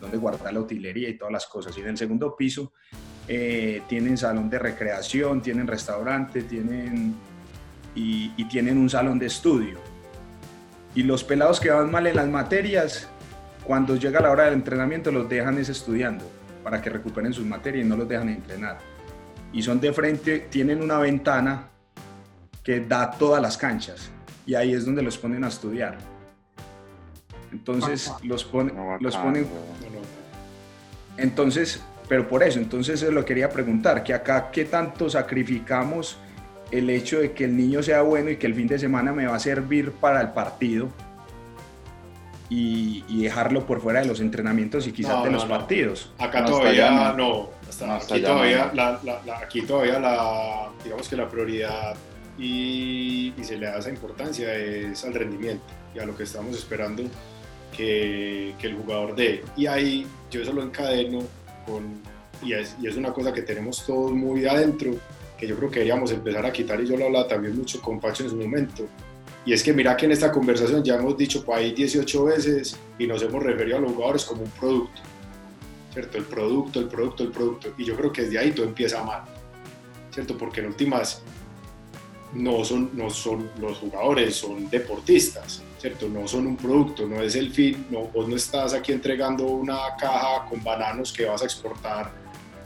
donde 0.00 0.18
guardar 0.18 0.54
la 0.54 0.60
utilería 0.60 1.08
y 1.08 1.18
todas 1.18 1.32
las 1.32 1.46
cosas. 1.46 1.76
Y 1.76 1.80
en 1.80 1.88
el 1.88 1.96
segundo 1.96 2.36
piso 2.36 2.74
eh, 3.26 3.82
tienen 3.88 4.16
salón 4.16 4.48
de 4.48 4.60
recreación, 4.60 5.42
tienen 5.42 5.66
restaurante, 5.66 6.44
tienen 6.44 7.16
y, 7.96 8.30
y 8.36 8.44
tienen 8.44 8.78
un 8.78 8.88
salón 8.88 9.18
de 9.18 9.26
estudio. 9.26 9.80
Y 10.94 11.02
los 11.02 11.24
pelados 11.24 11.58
que 11.58 11.70
van 11.70 11.90
mal 11.90 12.06
en 12.06 12.14
las 12.14 12.28
materias, 12.28 13.08
cuando 13.64 13.96
llega 13.96 14.20
la 14.20 14.30
hora 14.30 14.44
del 14.44 14.54
entrenamiento, 14.54 15.10
los 15.10 15.28
dejan 15.28 15.58
es 15.58 15.70
estudiando 15.70 16.24
para 16.62 16.80
que 16.80 16.88
recuperen 16.88 17.32
sus 17.32 17.44
materias 17.44 17.84
y 17.84 17.88
no 17.88 17.96
los 17.96 18.08
dejan 18.08 18.28
entrenar. 18.28 18.93
Y 19.54 19.62
son 19.62 19.80
de 19.80 19.92
frente, 19.92 20.40
tienen 20.50 20.82
una 20.82 20.98
ventana 20.98 21.68
que 22.62 22.80
da 22.80 23.10
todas 23.10 23.40
las 23.40 23.56
canchas 23.56 24.10
y 24.44 24.54
ahí 24.54 24.74
es 24.74 24.84
donde 24.84 25.00
los 25.00 25.16
ponen 25.16 25.44
a 25.44 25.48
estudiar. 25.48 25.96
Entonces 27.52 28.12
los, 28.24 28.44
pone- 28.44 28.72
los 29.00 29.16
ponen 29.16 29.46
entonces, 31.16 31.80
pero 32.08 32.28
por 32.28 32.42
eso, 32.42 32.58
entonces 32.58 32.98
se 33.00 33.12
lo 33.12 33.24
quería 33.24 33.48
preguntar, 33.48 34.02
que 34.02 34.12
acá 34.12 34.50
qué 34.50 34.64
tanto 34.64 35.08
sacrificamos 35.08 36.18
el 36.72 36.90
hecho 36.90 37.20
de 37.20 37.32
que 37.32 37.44
el 37.44 37.56
niño 37.56 37.82
sea 37.82 38.02
bueno 38.02 38.30
y 38.30 38.36
que 38.36 38.46
el 38.48 38.54
fin 38.54 38.66
de 38.66 38.78
semana 38.80 39.12
me 39.12 39.26
va 39.26 39.36
a 39.36 39.38
servir 39.38 39.92
para 39.92 40.20
el 40.20 40.30
partido 40.30 40.88
y, 42.50 43.04
y 43.08 43.22
dejarlo 43.22 43.64
por 43.66 43.80
fuera 43.80 44.00
de 44.00 44.06
los 44.06 44.18
entrenamientos 44.20 44.86
y 44.88 44.92
quizás 44.92 45.12
No, 45.18 45.22
de 45.24 45.30
no, 45.30 45.36
los 45.36 45.44
no. 45.48 45.56
partidos. 45.56 46.12
Acá 46.18 46.44
todavía 46.44 47.12
no. 47.16 47.50
Hasta 47.68 47.86
aquí 48.14 48.22
todavía, 48.34 48.70
la, 48.74 49.00
la- 49.04 49.22
la- 49.24 49.38
aquí 49.38 49.62
todavía 49.62 49.98
la, 49.98 50.70
digamos 50.82 51.08
que 51.08 51.16
la 51.16 51.28
prioridad 51.28 51.96
y, 52.38 53.32
y 53.36 53.44
se 53.44 53.56
le 53.56 53.66
da 53.66 53.78
esa 53.78 53.90
importancia 53.90 54.54
es 54.54 55.04
al 55.04 55.14
rendimiento 55.14 55.64
y 55.94 55.98
a 56.00 56.06
lo 56.06 56.16
que 56.16 56.24
estamos 56.24 56.56
esperando 56.56 57.04
que, 57.76 58.54
que 58.58 58.66
el 58.68 58.76
jugador 58.76 59.14
dé. 59.14 59.42
Y 59.56 59.66
ahí 59.66 60.06
yo 60.30 60.42
eso 60.42 60.52
lo 60.52 60.62
encadeno 60.62 61.20
con, 61.66 62.00
y 62.42 62.52
es, 62.52 62.76
y 62.80 62.86
es 62.88 62.96
una 62.96 63.12
cosa 63.12 63.32
que 63.32 63.42
tenemos 63.42 63.84
todos 63.86 64.12
muy 64.12 64.46
adentro, 64.46 64.92
que 65.38 65.46
yo 65.46 65.56
creo 65.56 65.70
que 65.70 65.80
deberíamos 65.80 66.10
empezar 66.12 66.44
a 66.46 66.52
quitar, 66.52 66.80
y 66.80 66.86
yo 66.86 66.96
lo 66.96 67.06
hablaba 67.06 67.26
también 67.28 67.56
mucho 67.56 67.80
con 67.80 68.00
Pacho 68.00 68.24
en 68.24 68.30
su 68.30 68.36
momento, 68.36 68.86
y 69.46 69.52
es 69.52 69.62
que 69.62 69.72
mira 69.72 69.96
que 69.96 70.06
en 70.06 70.12
esta 70.12 70.30
conversación 70.32 70.82
ya 70.82 70.94
hemos 70.96 71.16
dicho 71.16 71.44
por 71.44 71.56
ahí 71.58 71.72
18 71.72 72.24
veces 72.24 72.76
y 72.98 73.06
nos 73.06 73.22
hemos 73.22 73.42
referido 73.42 73.76
a 73.76 73.80
los 73.80 73.92
jugadores 73.92 74.24
como 74.24 74.42
un 74.42 74.50
producto, 74.50 75.00
¿cierto? 75.94 76.18
El 76.18 76.24
producto, 76.24 76.80
el 76.80 76.88
producto, 76.88 77.22
el 77.22 77.30
producto. 77.30 77.72
Y 77.78 77.84
yo 77.84 77.96
creo 77.96 78.12
que 78.12 78.22
desde 78.22 78.38
ahí 78.38 78.50
todo 78.50 78.66
empieza 78.66 79.02
mal, 79.02 79.22
¿cierto? 80.10 80.36
Porque 80.36 80.60
en 80.60 80.66
últimas, 80.66 81.22
no 82.34 82.64
son, 82.64 82.90
no 82.94 83.08
son 83.10 83.48
los 83.60 83.78
jugadores, 83.78 84.36
son 84.36 84.68
deportistas, 84.68 85.62
¿cierto? 85.78 86.08
No 86.08 86.26
son 86.26 86.46
un 86.48 86.56
producto, 86.56 87.06
no 87.06 87.22
es 87.22 87.36
el 87.36 87.52
fin, 87.52 87.86
no, 87.90 88.08
vos 88.08 88.28
no 88.28 88.36
estás 88.36 88.74
aquí 88.74 88.92
entregando 88.92 89.46
una 89.46 89.78
caja 89.98 90.46
con 90.48 90.62
bananos 90.62 91.12
que 91.12 91.24
vas 91.24 91.42
a 91.42 91.44
exportar 91.44 92.10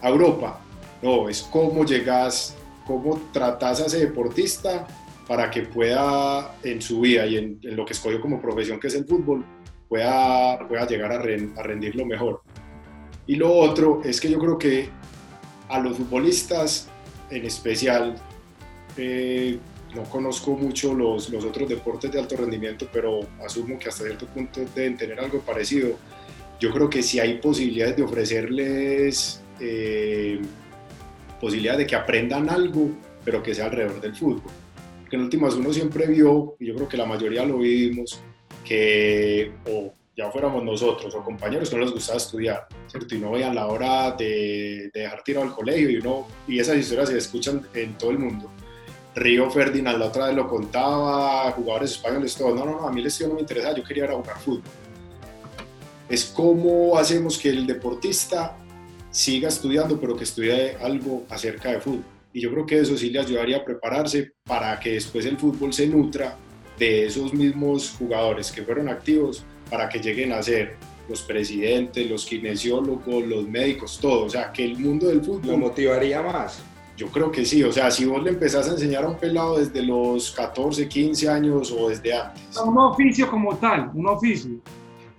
a 0.01 0.09
Europa, 0.09 0.59
no, 1.03 1.29
es 1.29 1.43
cómo 1.43 1.85
llegas, 1.85 2.57
cómo 2.87 3.21
tratas 3.33 3.81
a 3.83 3.87
ese 3.87 3.99
deportista 4.01 4.87
para 5.27 5.51
que 5.51 5.63
pueda 5.63 6.55
en 6.63 6.81
su 6.81 7.01
vida 7.01 7.27
y 7.27 7.37
en, 7.37 7.61
lo 7.63 7.85
que 7.85 7.93
escogió 7.93 8.21
como 8.21 8.41
profesión 8.41 8.81
que 8.81 8.87
es 8.87 8.95
el 8.95 9.05
fútbol, 9.05 9.45
pueda, 9.89 10.67
pueda 10.67 10.87
llegar 10.87 11.13
a, 11.13 11.17
a 11.17 11.63
rendir 11.63 11.95
lo 11.95 12.07
mejor. 12.07 12.43
Y 13.29 13.37
lo 13.37 13.53
otro 13.53 14.01
es 14.05 14.21
que 14.21 14.31
yo 14.31 14.39
creo 14.39 14.59
que 14.59 14.89
a 15.69 15.79
los 15.79 15.99
futbolistas 15.99 16.89
en 17.31 17.45
especial 17.45 18.17
eh, 18.97 19.59
no 19.95 20.03
conozco 20.05 20.57
mucho 20.57 20.95
los, 20.95 21.29
los, 21.29 21.45
otros 21.45 21.69
deportes 21.69 22.11
de 22.11 22.19
alto 22.19 22.37
rendimiento, 22.37 22.89
pero 22.93 23.21
asumo 23.45 23.79
que 23.79 23.89
hasta 23.89 24.05
cierto 24.05 24.27
punto 24.27 24.63
deben 24.75 24.97
tener 24.97 25.21
algo 25.21 25.41
parecido. 25.41 25.97
Yo 26.59 26.73
creo 26.73 26.89
que 26.89 27.03
si 27.03 27.21
hay 27.21 27.39
posibilidades 27.39 27.97
de 27.97 28.03
ofrecerles 28.03 29.43
eh, 29.61 30.41
posibilidades 31.41 31.81
de 31.81 31.87
que 31.87 31.97
aprendan 31.97 32.49
algo, 32.49 32.91
pero 33.25 33.43
que 33.43 33.55
sea 33.55 33.67
alrededor 33.67 34.01
del 34.01 34.15
fútbol. 34.17 34.51
Porque 35.01 35.17
en 35.17 35.23
últimas 35.23 35.55
uno 35.55 35.73
siempre 35.73 36.07
vio, 36.07 36.57
y 36.59 36.67
yo 36.67 36.75
creo 36.75 36.89
que 36.89 36.97
la 36.97 37.07
mayoría 37.07 37.45
lo 37.45 37.59
vivimos, 37.59 38.21
que 38.65 39.53
o 39.71 39.93
ya 40.19 40.31
fuéramos 40.31 40.65
nosotros 40.65 41.15
o 41.15 41.23
compañeros 41.23 41.71
que 41.71 41.77
no 41.77 41.83
les 41.83 41.93
gustaba 41.93 42.19
estudiar, 42.19 42.67
¿cierto? 42.89 43.15
Y 43.15 43.19
no 43.19 43.31
veían 43.31 43.55
la 43.55 43.69
hora 43.69 44.11
de, 44.11 44.91
de 44.93 45.01
dejar 45.01 45.23
tirado 45.23 45.47
al 45.47 45.55
colegio 45.55 45.89
y, 45.89 45.97
uno, 45.97 46.27
y 46.47 46.59
esas 46.59 46.77
historias 46.77 47.09
se 47.09 47.17
escuchan 47.17 47.67
en 47.73 47.97
todo 47.97 48.11
el 48.11 48.19
mundo 48.19 48.51
Río 49.19 49.51
Ferdinand 49.51 49.99
la 49.99 50.07
otra 50.07 50.27
vez 50.27 50.37
lo 50.37 50.49
contaba, 50.49 51.51
jugadores 51.53 51.93
españoles, 51.93 52.35
todo. 52.37 52.55
No, 52.55 52.65
no, 52.65 52.81
no, 52.81 52.89
a 52.89 52.93
mí 52.93 53.01
el 53.01 53.07
estudio 53.07 53.29
no 53.29 53.35
me 53.35 53.41
interesa, 53.41 53.75
yo 53.75 53.83
quería 53.83 54.05
ir 54.05 54.11
a 54.11 54.15
jugar 54.15 54.39
fútbol. 54.39 54.63
Es 56.09 56.25
cómo 56.25 56.97
hacemos 56.97 57.39
que 57.39 57.51
el 57.51 57.67
deportista 57.67 58.57
siga 59.11 59.49
estudiando, 59.49 60.01
pero 60.01 60.17
que 60.17 60.25
estudie 60.25 60.77
algo 60.81 61.25
acerca 61.29 61.73
de 61.73 61.81
fútbol. 61.81 62.05
Y 62.33 62.41
yo 62.41 62.51
creo 62.51 62.67
que 62.67 62.79
eso 62.79 62.97
sí 62.97 63.11
le 63.11 63.21
ayudaría 63.21 63.59
a 63.59 63.65
prepararse 63.65 64.33
para 64.45 64.79
que 64.79 64.95
después 64.95 65.27
el 65.27 65.37
fútbol 65.37 65.73
se 65.73 65.87
nutra 65.87 66.37
de 66.79 67.07
esos 67.07 67.35
mismos 67.35 67.97
jugadores 67.99 68.53
que 68.53 68.63
fueron 68.63 68.89
activos 68.89 69.45
para 69.71 69.89
que 69.89 69.99
lleguen 69.99 70.33
a 70.33 70.43
ser 70.43 70.77
los 71.09 71.23
presidentes, 71.23 72.09
los 72.09 72.27
kinesiólogos, 72.27 73.25
los 73.27 73.49
médicos, 73.49 73.99
todo. 74.01 74.27
O 74.27 74.31
sea, 74.31 74.53
que 74.53 74.65
el 74.65 74.79
mundo 74.79 75.09
del 75.09 75.23
fútbol... 75.23 75.53
Lo 75.53 75.59
motivaría 75.59 76.23
más. 76.23 76.61
Yo 76.97 77.07
creo 77.09 77.31
que 77.31 77.45
sí, 77.45 77.63
o 77.63 77.73
sea, 77.73 77.91
si 77.91 78.05
vos 78.05 78.23
le 78.23 78.31
empezás 78.31 78.69
a 78.69 78.73
enseñar 78.73 79.05
a 79.05 79.09
un 79.09 79.17
pelado 79.17 79.59
desde 79.59 79.83
los 79.83 80.33
14, 80.33 80.89
15 80.89 81.29
años 81.29 81.71
o 81.71 81.89
desde 81.89 82.13
antes. 82.13 82.57
Un 82.57 82.77
oficio 82.77 83.31
como 83.31 83.57
tal, 83.57 83.91
un 83.95 84.09
oficio. 84.09 84.51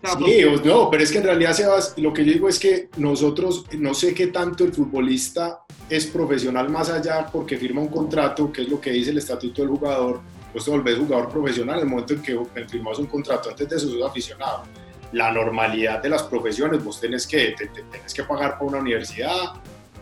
sí, 0.03 0.41
no, 0.65 0.89
pero 0.89 1.03
es 1.03 1.11
que 1.11 1.19
en 1.19 1.23
realidad 1.23 1.53
Sebas, 1.53 1.93
lo 1.97 2.13
que 2.13 2.25
yo 2.25 2.33
digo 2.33 2.49
es 2.49 2.59
que 2.59 2.89
nosotros, 2.97 3.65
no 3.77 3.93
sé 3.93 4.13
qué 4.13 4.27
tanto 4.27 4.65
el 4.65 4.73
futbolista 4.73 5.61
es 5.89 6.05
profesional 6.05 6.69
más 6.69 6.89
allá 6.89 7.27
porque 7.31 7.57
firma 7.57 7.81
un 7.81 7.87
contrato, 7.87 8.51
que 8.51 8.63
es 8.63 8.69
lo 8.69 8.81
que 8.81 8.91
dice 8.91 9.11
el 9.11 9.17
estatuto 9.17 9.61
del 9.61 9.71
jugador, 9.71 10.19
pues 10.51 10.65
te 10.65 10.71
volvés 10.71 10.97
jugador 10.97 11.29
profesional 11.29 11.77
en 11.77 11.83
el 11.83 11.89
momento 11.89 12.13
en 12.13 12.21
que 12.21 12.37
firmas 12.67 12.97
un 12.99 13.05
contrato, 13.05 13.49
antes 13.49 13.69
de 13.69 13.79
sos 13.79 14.01
aficionado. 14.03 14.63
La 15.11 15.31
normalidad 15.31 16.01
de 16.01 16.09
las 16.09 16.23
profesiones, 16.23 16.83
vos 16.83 16.99
tenés 16.99 17.25
que, 17.25 17.55
tenés 17.91 18.13
que 18.13 18.23
pagar 18.23 18.57
por 18.57 18.67
una 18.67 18.79
universidad, 18.79 19.53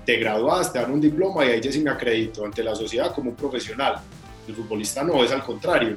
te 0.06 0.18
graduaste, 0.18 0.74
te 0.74 0.84
dan 0.84 0.92
un 0.92 1.02
diploma 1.02 1.46
y 1.46 1.50
ahí 1.50 1.62
ya 1.62 1.72
sí 1.72 1.82
me 1.82 1.92
acredito 1.92 2.46
ante 2.46 2.64
la 2.64 2.76
sociedad 2.76 3.14
como 3.14 3.32
un 3.32 3.36
profesional. 3.36 3.96
El 4.48 4.56
futbolista 4.56 5.04
no, 5.04 5.24
es 5.24 5.32
al 5.32 5.44
contrario. 5.44 5.96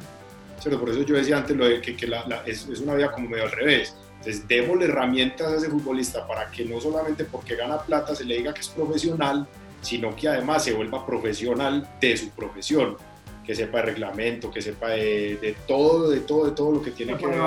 ¿cierto? 0.61 0.79
Por 0.79 0.91
eso 0.91 1.03
yo 1.03 1.17
decía 1.17 1.39
antes 1.39 1.57
lo 1.57 1.67
de 1.67 1.81
que, 1.81 1.97
que 1.97 2.07
la, 2.07 2.43
es, 2.47 2.69
es, 2.69 2.81
una 2.81 2.95
vida 2.95 3.11
como 3.11 3.29
medio 3.29 3.45
al 3.45 3.53
revés. 3.53 3.97
Entonces, 4.19 4.47
démosle 4.47 4.85
herramientas 4.85 5.49
a 5.49 5.57
ese 5.57 5.71
futbolista 5.71 6.27
para 6.27 6.51
que 6.51 6.65
no 6.65 6.81
solamente 6.81 7.25
porque 7.25 7.57
gana 7.57 7.79
plata 7.79 8.15
se 8.15 8.25
le 8.25 8.37
diga 8.37 8.53
que 8.53 8.61
es 8.61 8.69
profesional, 8.69 9.47
sino 9.81 10.15
que 10.15 10.29
además 10.29 10.65
se 10.65 10.73
vuelva 10.73 11.07
profesional 11.07 11.89
de 12.01 12.17
su 12.17 12.29
profesión, 12.31 12.97
que 13.45 13.55
sepa 13.55 13.79
de 13.79 13.85
reglamento, 13.85 14.51
que 14.51 14.63
sepa 14.63 14.91
de, 14.91 15.39
de 15.41 15.57
todo, 15.67 16.11
de 16.11 16.21
todo, 16.21 16.47
de 16.47 16.53
todo 16.53 16.73
lo 16.73 16.83
que 16.83 16.91
tiene 16.91 17.17
que 17.17 17.27
ver 17.27 17.39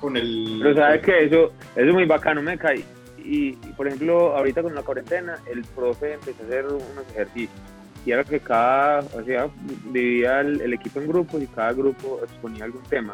con 0.00 0.16
el... 0.16 0.58
Pero 0.62 0.74
sabes 0.74 1.02
que 1.02 1.24
eso, 1.24 1.52
eso 1.74 1.86
es 1.88 1.94
muy 1.94 2.04
bacano, 2.04 2.42
me 2.42 2.58
cae 2.58 2.84
y, 3.28 3.52
por 3.76 3.86
ejemplo, 3.86 4.34
ahorita 4.34 4.62
con 4.62 4.74
la 4.74 4.82
cuarentena, 4.82 5.38
el 5.50 5.62
profe 5.62 6.14
empezó 6.14 6.42
a 6.42 6.46
hacer 6.46 6.64
unos 6.64 7.04
ejercicios. 7.10 7.60
Y 8.06 8.12
era 8.12 8.24
que 8.24 8.40
cada, 8.40 9.00
o 9.00 9.22
sea, 9.22 9.50
dividía 9.92 10.40
el, 10.40 10.72
equipo 10.72 10.98
en 10.98 11.08
grupos 11.08 11.42
y 11.42 11.46
cada 11.46 11.74
grupo 11.74 12.20
exponía 12.22 12.64
algún 12.64 12.82
tema. 12.84 13.12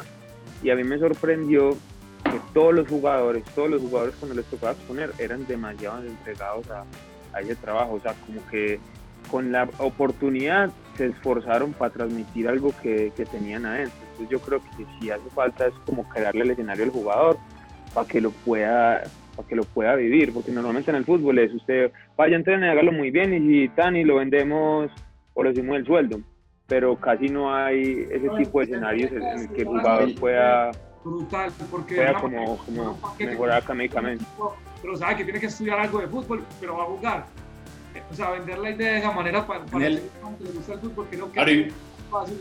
Y 0.62 0.70
a 0.70 0.77
mí 0.77 0.85
me 0.85 1.01
sorprendió 1.01 1.70
que 2.22 2.41
todos 2.53 2.72
los 2.75 2.87
jugadores, 2.87 3.43
todos 3.57 3.70
los 3.70 3.83
jugadores 3.83 4.14
cuando 4.20 4.37
les 4.37 4.47
tocaba 4.47 4.72
exponer, 4.72 5.11
eran 5.18 5.49
demasiado 5.49 6.05
entregados 6.05 6.70
a, 6.70 6.85
a 7.37 7.41
ese 7.41 7.57
trabajo. 7.57 7.95
O 7.95 8.01
sea, 8.01 8.14
como 8.25 8.47
que 8.49 8.79
con 9.29 9.51
la 9.51 9.68
oportunidad 9.79 10.70
se 10.97 11.07
esforzaron 11.07 11.72
para 11.72 11.92
transmitir 11.92 12.49
algo 12.49 12.72
que, 12.82 13.12
que, 13.16 13.24
tenían 13.24 13.66
adentro. 13.66 13.99
Entonces 14.12 14.28
yo 14.30 14.40
creo 14.40 14.61
que 14.61 14.86
si 15.01 15.11
hace 15.11 15.28
falta 15.30 15.66
es 15.66 15.74
como 15.86 16.09
crearle 16.09 16.42
el 16.42 16.51
escenario 16.53 16.84
al 16.84 16.90
jugador 16.90 17.38
para 17.92 18.07
que 18.07 18.20
lo 18.20 18.30
pueda 18.30 19.03
para 19.36 19.49
que 19.49 19.57
lo 19.57 19.64
pueda 19.64 19.97
vivir, 19.97 20.32
porque 20.32 20.53
normalmente 20.53 20.90
en 20.90 20.97
el 20.97 21.05
fútbol 21.05 21.38
es 21.40 21.53
usted 21.53 21.90
vaya 22.16 22.36
a 22.36 22.38
entrenar 22.38 22.68
y 22.68 22.72
hágalo 22.72 22.92
muy 22.92 23.11
bien 23.11 23.34
y 23.34 23.40
si 23.40 23.68
tan 23.70 23.97
y 23.97 24.05
lo 24.05 24.16
vendemos 24.16 24.90
o 25.34 25.42
lo 25.42 25.49
decimos 25.49 25.76
el 25.76 25.86
sueldo, 25.86 26.20
pero 26.66 26.97
casi 26.97 27.28
no 27.28 27.53
hay 27.53 28.07
ese 28.11 28.28
tipo 28.38 28.61
de 28.61 28.66
escenarios 28.66 29.11
en 29.11 29.22
el 29.22 29.49
que 29.51 29.62
el 29.62 29.68
jugador 29.68 30.14
pueda 30.14 30.70
brutal 31.05 31.53
porque 31.70 31.97
pueda 31.97 32.14
como, 32.14 32.57
como 32.59 32.99
mejorar 33.18 33.62
académicamente. 33.62 34.24
Pero 34.80 34.97
sabe 34.97 35.16
que 35.16 35.24
tiene 35.24 35.40
que 35.40 35.47
estudiar 35.47 35.80
algo 35.80 36.01
de 36.01 36.09
fútbol, 36.09 36.45
pero 36.61 36.76
va 36.76 36.82
a 36.84 36.86
jugar. 36.86 37.26
O 38.11 38.14
sea, 38.14 38.30
vender 38.30 38.59
la 38.59 38.70
idea 38.70 38.92
de 38.92 38.99
esa 38.99 39.12
manera 39.12 39.47
para, 39.47 39.64
para 39.66 39.86
el... 39.86 39.99
que 40.38 40.45
le 40.45 40.51
gusta 40.51 40.72
el 40.74 40.80
fútbol, 40.80 41.07
creo 41.11 41.32
que 41.32 41.40
es 41.40 41.66
más 41.66 41.74
fácil 42.11 42.38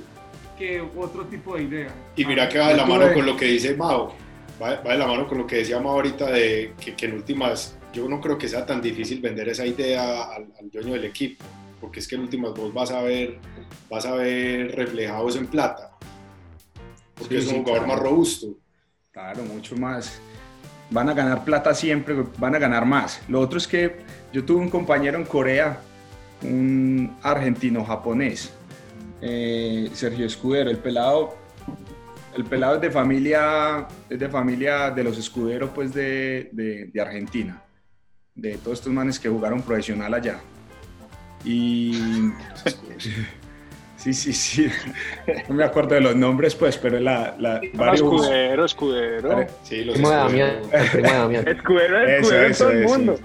que 0.57 0.81
otro 0.81 1.25
tipo 1.25 1.55
de 1.55 1.63
idea. 1.63 1.95
Y 2.15 2.25
mira 2.25 2.47
que 2.49 2.59
va 2.59 2.69
de 2.69 2.77
la 2.77 2.85
mano 2.85 3.13
con 3.13 3.25
lo 3.25 3.35
que 3.35 3.45
dice 3.45 3.75
Mao 3.75 4.13
va, 4.61 4.75
de 4.75 4.97
la 4.97 5.07
mano 5.07 5.27
con 5.27 5.39
lo 5.39 5.47
que 5.47 5.57
decíamos 5.57 5.91
ahorita 5.91 6.31
de 6.31 6.73
que, 6.77 7.05
en 7.05 7.13
últimas 7.13 7.77
yo 7.91 8.07
no 8.07 8.19
creo 8.19 8.37
que 8.37 8.47
sea 8.47 8.65
tan 8.65 8.81
difícil 8.81 9.21
vender 9.21 9.49
esa 9.49 9.65
idea 9.65 10.23
al, 10.23 10.47
dueño 10.71 10.93
del 10.93 11.05
equipo, 11.05 11.43
porque 11.79 11.99
es 11.99 12.07
que 12.07 12.15
en 12.15 12.21
últimas 12.21 12.53
vos 12.53 12.73
vas 12.73 12.91
a 12.91 13.01
ver, 13.01 13.37
vas 13.89 14.05
a 14.05 14.13
ver 14.13 14.75
reflejados 14.75 15.35
en 15.35 15.47
plata, 15.47 15.91
porque 17.15 17.37
es 17.37 17.47
un 17.47 17.63
jugador 17.63 17.87
más 17.87 17.99
robusto. 17.99 18.47
Claro, 19.11 19.43
mucho 19.43 19.75
más. 19.75 20.19
Van 20.89 21.07
a 21.07 21.13
ganar 21.13 21.43
plata 21.43 21.73
siempre, 21.75 22.15
van 22.39 22.55
a 22.55 22.59
ganar 22.59 22.85
más. 22.85 23.21
Lo 23.27 23.39
otro 23.39 23.59
es 23.59 23.67
que 23.67 23.97
yo 24.33 24.43
tuve 24.43 24.61
un 24.61 24.69
compañero 24.69 25.17
en 25.17 25.25
Corea, 25.25 25.79
un 26.41 27.15
argentino 27.21 27.85
japonés, 27.85 28.51
eh, 29.21 29.89
Sergio 29.93 30.25
Escudero, 30.25 30.69
el 30.69 30.79
pelado 30.79 31.41
el 32.35 32.45
pelado 32.45 32.75
es 32.75 32.81
de 32.81 32.89
familia, 32.89 33.87
es 34.09 34.19
de 34.19 34.27
familia 34.27 34.89
de 34.89 35.03
los 35.03 35.17
escuderos 35.19 35.69
pues 35.69 35.93
de, 35.93 36.49
de, 36.51 37.01
Argentina, 37.01 37.61
de 38.33 38.57
todos 38.57 38.79
estos 38.79 38.91
manes 38.91 39.19
que 39.19 39.29
jugaron 39.29 39.61
profesional 39.61 40.13
allá. 40.13 40.39
Y 41.45 41.93
sí, 43.97 44.13
sí, 44.13 44.33
sí, 44.33 44.67
no 45.49 45.55
me 45.55 45.63
acuerdo 45.63 45.93
de 45.93 46.01
los 46.01 46.15
nombres 46.15 46.55
pues, 46.55 46.75
pero 46.77 46.99
la, 46.99 47.35
la 47.37 47.61
varios... 47.73 48.01
Escudero, 48.01 48.65
escudero. 48.65 49.47
Sí, 49.61 49.83
los 49.83 49.95
escuderos. 49.99 50.73
Escudero, 51.45 52.07
escudero 52.07 52.47
en 52.47 52.53
todo 52.53 52.71
el 52.71 52.83
mundo. 52.83 53.19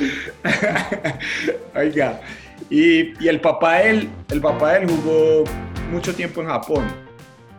Oiga, 1.76 2.20
y, 2.68 3.22
y 3.22 3.28
el 3.28 3.40
papá 3.40 3.78
de 3.78 3.90
él, 3.90 4.10
el 4.30 4.40
papá 4.40 4.76
él 4.76 4.88
jugó 4.88 5.44
mucho 5.90 6.14
tiempo 6.14 6.40
en 6.40 6.48
Japón 6.48 6.84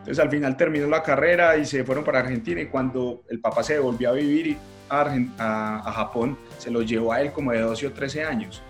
entonces 0.02 0.24
al 0.26 0.32
final 0.32 0.58
terminó 0.58 0.88
la 0.88 1.04
carrera 1.04 1.58
y 1.58 1.66
se 1.66 1.84
fueron 1.84 2.04
para 2.04 2.20
Argentina 2.20 2.60
y 2.60 2.66
cuando 2.66 3.22
el 3.30 3.40
papá 3.40 3.62
se 3.62 3.78
volvió 3.78 4.10
a 4.10 4.14
vivir 4.14 4.58
a, 4.90 5.92
Japón, 5.94 6.38
se 6.58 6.72
lo 6.72 6.82
llevó 6.82 7.14
a 7.14 7.22
él 7.22 7.32
como 7.32 7.52
de 7.52 7.62
12 7.62 7.88
o 7.88 7.94
13 7.94 8.24
años. 8.24 8.64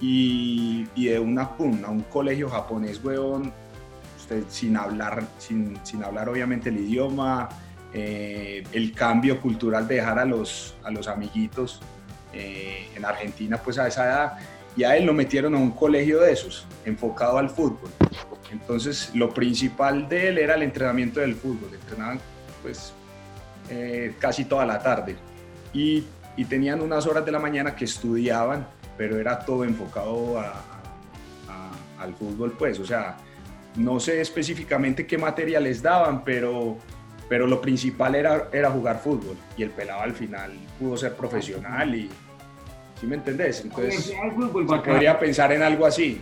Y, 0.00 0.84
de 0.94 1.18
una 1.18 1.56
pum, 1.56 1.82
a 1.84 1.90
un 1.90 2.02
colegio 2.02 2.48
japonés, 2.48 3.02
weón, 3.02 3.52
usted 4.18 4.44
sin 4.48 4.76
hablar, 4.76 5.24
sin, 5.38 5.78
sin 5.82 6.04
hablar 6.04 6.28
obviamente 6.28 6.68
el 6.68 6.78
idioma, 6.78 7.48
eh, 7.94 8.62
el 8.72 8.92
cambio 8.92 9.40
cultural 9.40 9.88
de 9.88 9.96
dejar 9.96 10.18
a 10.18 10.24
los, 10.26 10.76
a 10.84 10.90
los 10.90 11.08
amiguitos 11.08 11.80
eh, 12.32 12.88
en 12.94 13.04
Argentina 13.04 13.60
pues 13.62 13.78
a 13.78 13.88
esa 13.88 14.04
edad 14.06 14.38
y 14.76 14.84
a 14.84 14.96
él 14.96 15.04
lo 15.04 15.12
metieron 15.12 15.54
a 15.54 15.58
un 15.58 15.72
colegio 15.72 16.20
de 16.20 16.32
esos, 16.32 16.66
enfocado 16.84 17.38
al 17.38 17.50
fútbol. 17.50 17.90
Entonces, 18.52 19.10
lo 19.14 19.32
principal 19.32 20.08
de 20.08 20.28
él 20.28 20.38
era 20.38 20.54
el 20.54 20.62
entrenamiento 20.62 21.20
del 21.20 21.34
fútbol. 21.34 21.70
Entrenaban 21.74 22.20
pues 22.62 22.92
eh, 23.68 24.14
casi 24.18 24.44
toda 24.44 24.64
la 24.66 24.80
tarde. 24.80 25.16
Y, 25.72 26.04
y, 26.36 26.44
tenían 26.44 26.80
unas 26.80 27.06
horas 27.06 27.24
de 27.24 27.30
la 27.30 27.38
mañana 27.38 27.76
que 27.76 27.84
estudiaban, 27.84 28.66
pero 28.96 29.18
era 29.18 29.38
todo 29.38 29.64
enfocado 29.64 30.38
a, 30.38 30.64
al 32.00 32.14
fútbol, 32.14 32.52
pues. 32.58 32.78
O 32.80 32.86
sea, 32.86 33.16
no 33.76 34.00
sé 34.00 34.20
específicamente 34.20 35.06
qué 35.06 35.18
materiales 35.18 35.82
daban, 35.82 36.24
pero, 36.24 36.78
pero 37.30 37.46
lo 37.46 37.60
principal 37.60 38.16
era, 38.16 38.48
era 38.52 38.70
jugar 38.72 38.98
fútbol. 38.98 39.36
Y 39.56 39.62
el 39.62 39.70
pelado 39.70 40.02
al 40.02 40.12
final 40.12 40.50
pudo 40.80 40.96
ser 40.96 41.14
profesional 41.14 41.94
y, 41.94 42.10
¿sí 43.00 43.06
me 43.06 43.14
entendés? 43.14 43.60
Entonces, 43.64 44.06
se 44.06 44.16
podría 44.66 45.16
pensar 45.16 45.52
en 45.52 45.62
algo 45.62 45.86
así. 45.86 46.20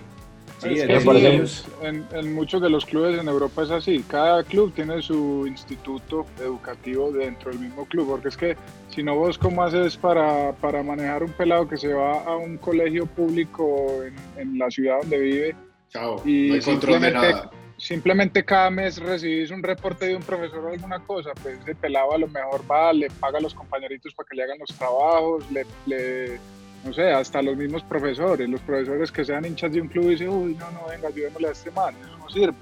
Sí, 0.58 0.74
Es 0.74 0.90
es 0.90 1.04
que 1.04 1.46
sí, 1.46 1.62
en, 1.82 2.04
en 2.12 2.34
muchos 2.34 2.60
de 2.60 2.68
los 2.68 2.84
clubes 2.84 3.18
en 3.18 3.26
Europa 3.26 3.62
es 3.62 3.70
así. 3.70 4.04
Cada 4.06 4.42
club 4.44 4.74
tiene 4.74 5.00
su 5.00 5.46
instituto 5.46 6.26
educativo 6.40 7.10
dentro 7.10 7.52
del 7.52 7.60
mismo 7.60 7.86
club. 7.86 8.08
Porque 8.10 8.28
es 8.28 8.36
que 8.36 8.56
si 8.90 9.02
no 9.02 9.14
vos 9.14 9.38
cómo 9.38 9.62
haces 9.62 9.96
para, 9.96 10.52
para 10.52 10.82
manejar 10.82 11.22
un 11.22 11.32
pelado 11.32 11.66
que 11.66 11.78
se 11.78 11.94
va 11.94 12.20
a 12.20 12.36
un 12.36 12.58
colegio 12.58 13.06
público 13.06 14.02
en, 14.04 14.14
en 14.36 14.58
la 14.58 14.70
ciudad 14.70 14.98
donde 15.00 15.18
vive 15.18 15.56
Chao, 15.90 16.20
y 16.26 16.48
no 16.48 16.54
hay 16.54 16.60
control 16.60 17.00
de 17.00 17.10
nada. 17.12 17.50
Simplemente 17.78 18.44
cada 18.44 18.70
mes 18.70 18.98
recibís 18.98 19.50
un 19.50 19.62
reporte 19.62 20.06
de 20.06 20.16
un 20.16 20.22
profesor 20.22 20.64
o 20.64 20.68
alguna 20.68 20.98
cosa, 21.00 21.30
pues 21.42 21.58
ese 21.60 21.74
pelado 21.74 22.12
a 22.12 22.18
lo 22.18 22.28
mejor 22.28 22.62
va, 22.70 22.92
le 22.92 23.08
paga 23.08 23.38
a 23.38 23.40
los 23.40 23.54
compañeritos 23.54 24.12
para 24.14 24.26
que 24.28 24.36
le 24.36 24.42
hagan 24.42 24.58
los 24.58 24.76
trabajos, 24.76 25.50
le, 25.50 25.64
le- 25.86 26.38
no 26.84 26.92
sé, 26.92 27.10
hasta 27.10 27.40
los 27.42 27.56
mismos 27.56 27.82
profesores, 27.84 28.48
los 28.48 28.60
profesores 28.60 29.10
que 29.10 29.24
sean 29.24 29.44
hinchas 29.44 29.72
de 29.72 29.80
un 29.80 29.88
club 29.88 30.06
y 30.06 30.10
dicen, 30.10 30.28
uy, 30.28 30.54
no, 30.54 30.70
no, 30.72 30.86
venga, 30.88 31.08
ayudémosle 31.08 31.48
a 31.48 31.52
este 31.52 31.70
man, 31.70 31.94
eso 32.02 32.18
no 32.18 32.28
sirve. 32.30 32.54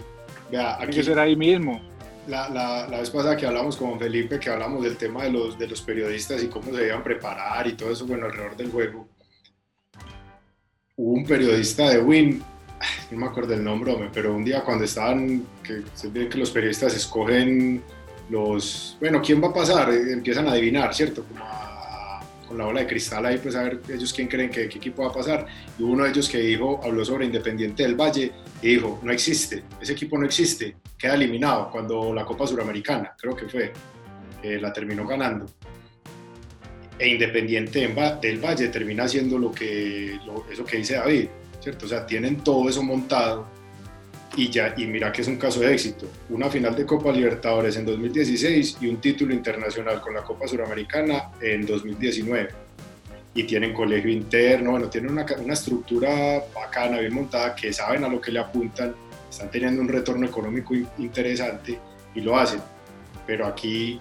Tiene 0.51 0.65
aquí 0.65 0.97
que 0.97 1.03
ser 1.03 1.19
ahí 1.19 1.35
mismo. 1.37 1.81
la, 2.27 2.49
la, 2.49 2.87
la 2.89 2.99
vez 3.01 3.11
pasada 3.11 3.37
que 3.37 3.47
hablamos 3.47 3.77
con 3.77 3.99
Felipe, 3.99 4.39
que 4.41 4.51
hablamos 4.51 4.83
del 4.85 4.97
tema 4.97 5.25
de 5.25 5.31
los, 5.31 5.59
de 5.59 5.67
los 5.69 5.81
periodistas 5.83 6.43
y 6.43 6.49
cómo 6.49 6.73
se 6.73 6.79
debían 6.81 7.03
preparar 7.03 7.67
y 7.67 7.73
todo 7.75 7.91
eso, 7.91 8.07
bueno, 8.07 8.27
alrededor 8.27 8.57
del 8.57 8.71
juego. 8.71 9.09
Hubo 10.97 11.13
un 11.13 11.27
periodista 11.27 11.91
de 11.91 11.99
Win, 12.01 12.43
no 13.11 13.19
me 13.19 13.27
acuerdo 13.27 13.55
el 13.55 13.63
nombre, 13.65 13.95
pero 14.13 14.35
un 14.35 14.45
día 14.45 14.63
cuando 14.63 14.85
estaban, 14.85 15.45
que 15.63 15.83
se 15.95 16.09
ve 16.09 16.29
que 16.29 16.39
los 16.39 16.51
periodistas 16.51 16.95
escogen 16.95 17.83
los, 18.31 18.97
bueno, 19.01 19.23
¿quién 19.23 19.43
va 19.43 19.49
a 19.49 19.55
pasar? 19.55 19.91
Eh, 19.93 20.13
Empiezan 20.13 20.49
a 20.49 20.53
adivinar, 20.53 20.95
¿cierto? 20.95 21.25
Como 21.25 21.45
a- 21.45 22.21
con 22.49 22.59
la 22.59 22.65
bola 22.65 22.81
de 22.81 22.87
cristal 22.87 23.27
ahí, 23.27 23.39
pues 23.39 23.57
a 23.57 23.63
ver 23.65 23.81
ellos 23.89 24.13
quién 24.13 24.29
creen 24.29 24.51
que 24.51 24.69
qué 24.69 24.79
equipo 24.79 25.03
va 25.03 25.09
a 25.11 25.13
pasar. 25.13 25.47
Y 25.79 25.83
hubo 25.83 25.93
uno 25.93 26.05
de 26.05 26.11
ellos 26.11 26.29
que 26.29 26.39
dijo, 26.39 26.81
habló 26.85 27.05
sobre 27.05 27.25
Independiente 27.27 27.83
del 27.83 27.97
Valle 27.97 28.31
y 28.63 28.69
dijo, 28.77 29.01
no 29.03 29.11
existe, 29.13 29.65
ese 29.81 29.93
equipo 29.95 30.17
no 30.17 30.27
existe, 30.27 30.77
queda 30.97 31.15
eliminado 31.15 31.71
cuando 31.73 32.13
la 32.15 32.25
Copa 32.25 32.47
Suramericana, 32.47 33.15
creo 33.19 33.35
que 33.35 33.49
fue, 33.49 33.73
eh, 34.45 34.59
la 34.61 34.73
terminó 34.73 35.05
ganando. 35.07 35.47
E 36.99 37.09
Independiente 37.09 37.89
del 38.23 38.39
Valle 38.39 38.69
termina 38.69 39.05
haciendo 39.05 39.39
lo 39.39 39.51
que, 39.53 40.19
lo- 40.25 40.47
eso 40.51 40.65
que 40.65 40.77
dice 40.79 40.95
David, 40.95 41.29
¿cierto? 41.67 41.87
O 41.87 41.89
sea, 41.89 42.07
tienen 42.07 42.37
todo 42.45 42.69
eso 42.69 42.81
montado 42.81 43.45
y 44.37 44.51
ya, 44.51 44.73
y 44.77 44.87
mira 44.87 45.11
que 45.11 45.23
es 45.23 45.27
un 45.27 45.37
caso 45.37 45.59
de 45.59 45.73
éxito. 45.75 46.07
Una 46.31 46.49
final 46.49 46.77
de 46.77 46.87
Copa 46.87 47.11
Libertadores 47.11 47.75
en 47.77 47.85
2016 47.85 48.77
y 48.83 48.87
un 48.87 49.01
título 49.01 49.35
internacional 49.35 50.01
con 50.01 50.15
la 50.15 50.23
Copa 50.23 50.47
Suramericana 50.47 51.31
en 51.41 51.67
2019 51.67 52.51
y 53.35 53.43
tienen 53.43 53.73
colegio 53.75 54.09
interno, 54.13 54.71
bueno, 54.71 54.89
tienen 54.89 55.11
una, 55.11 55.27
una 55.43 55.55
estructura 55.55 56.41
bacana, 56.55 57.01
bien 57.01 57.13
montada, 57.15 57.57
que 57.57 57.73
saben 57.73 58.05
a 58.05 58.09
lo 58.09 58.21
que 58.21 58.31
le 58.31 58.39
apuntan, 58.39 58.95
están 59.29 59.51
teniendo 59.51 59.83
un 59.83 59.89
retorno 59.89 60.25
económico 60.25 60.73
in- 60.73 60.87
interesante 60.99 61.81
y 62.15 62.21
lo 62.21 62.39
hacen. 62.39 62.61
Pero 63.27 63.45
aquí 63.45 63.99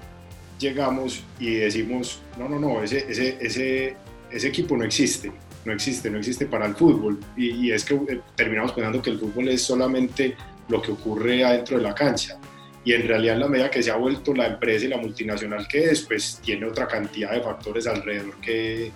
llegamos 0.60 1.24
y 1.40 1.56
decimos, 1.56 2.22
no, 2.38 2.48
no, 2.48 2.60
no, 2.60 2.84
ese, 2.84 3.08
ese, 3.10 3.96
ese 4.32 4.48
equipo 4.48 4.78
no 4.78 4.84
existe, 4.84 5.32
no 5.66 5.74
existe, 5.74 6.10
no 6.10 6.18
existe 6.20 6.46
para 6.46 6.66
el 6.68 6.76
fútbol. 6.76 7.20
Y, 7.36 7.68
y 7.68 7.72
es 7.72 7.84
que 7.84 7.96
eh, 7.96 8.22
terminamos 8.36 8.72
pensando 8.72 9.02
que 9.02 9.10
el 9.10 9.20
fútbol 9.20 9.50
es 9.50 9.62
solamente 9.64 10.36
lo 10.70 10.82
que 10.82 10.92
ocurre 10.92 11.44
adentro 11.44 11.78
de 11.78 11.84
la 11.84 11.94
cancha. 11.94 12.38
Y 12.84 12.94
en 12.94 13.08
realidad, 13.08 13.34
en 13.36 13.42
la 13.42 13.48
medida 13.48 13.72
que 13.72 13.82
se 13.82 13.90
ha 13.92 13.96
vuelto 13.96 14.34
la 14.34 14.46
empresa 14.48 14.86
y 14.86 14.90
la 14.90 14.98
multinacional 14.98 15.68
que 15.68 15.86
es, 15.86 16.02
pues 16.02 16.40
tiene 16.44 16.66
otra 16.68 16.88
cantidad 16.88 17.32
de 17.32 17.42
factores 17.42 17.88
alrededor 17.88 18.36
que, 18.40 18.92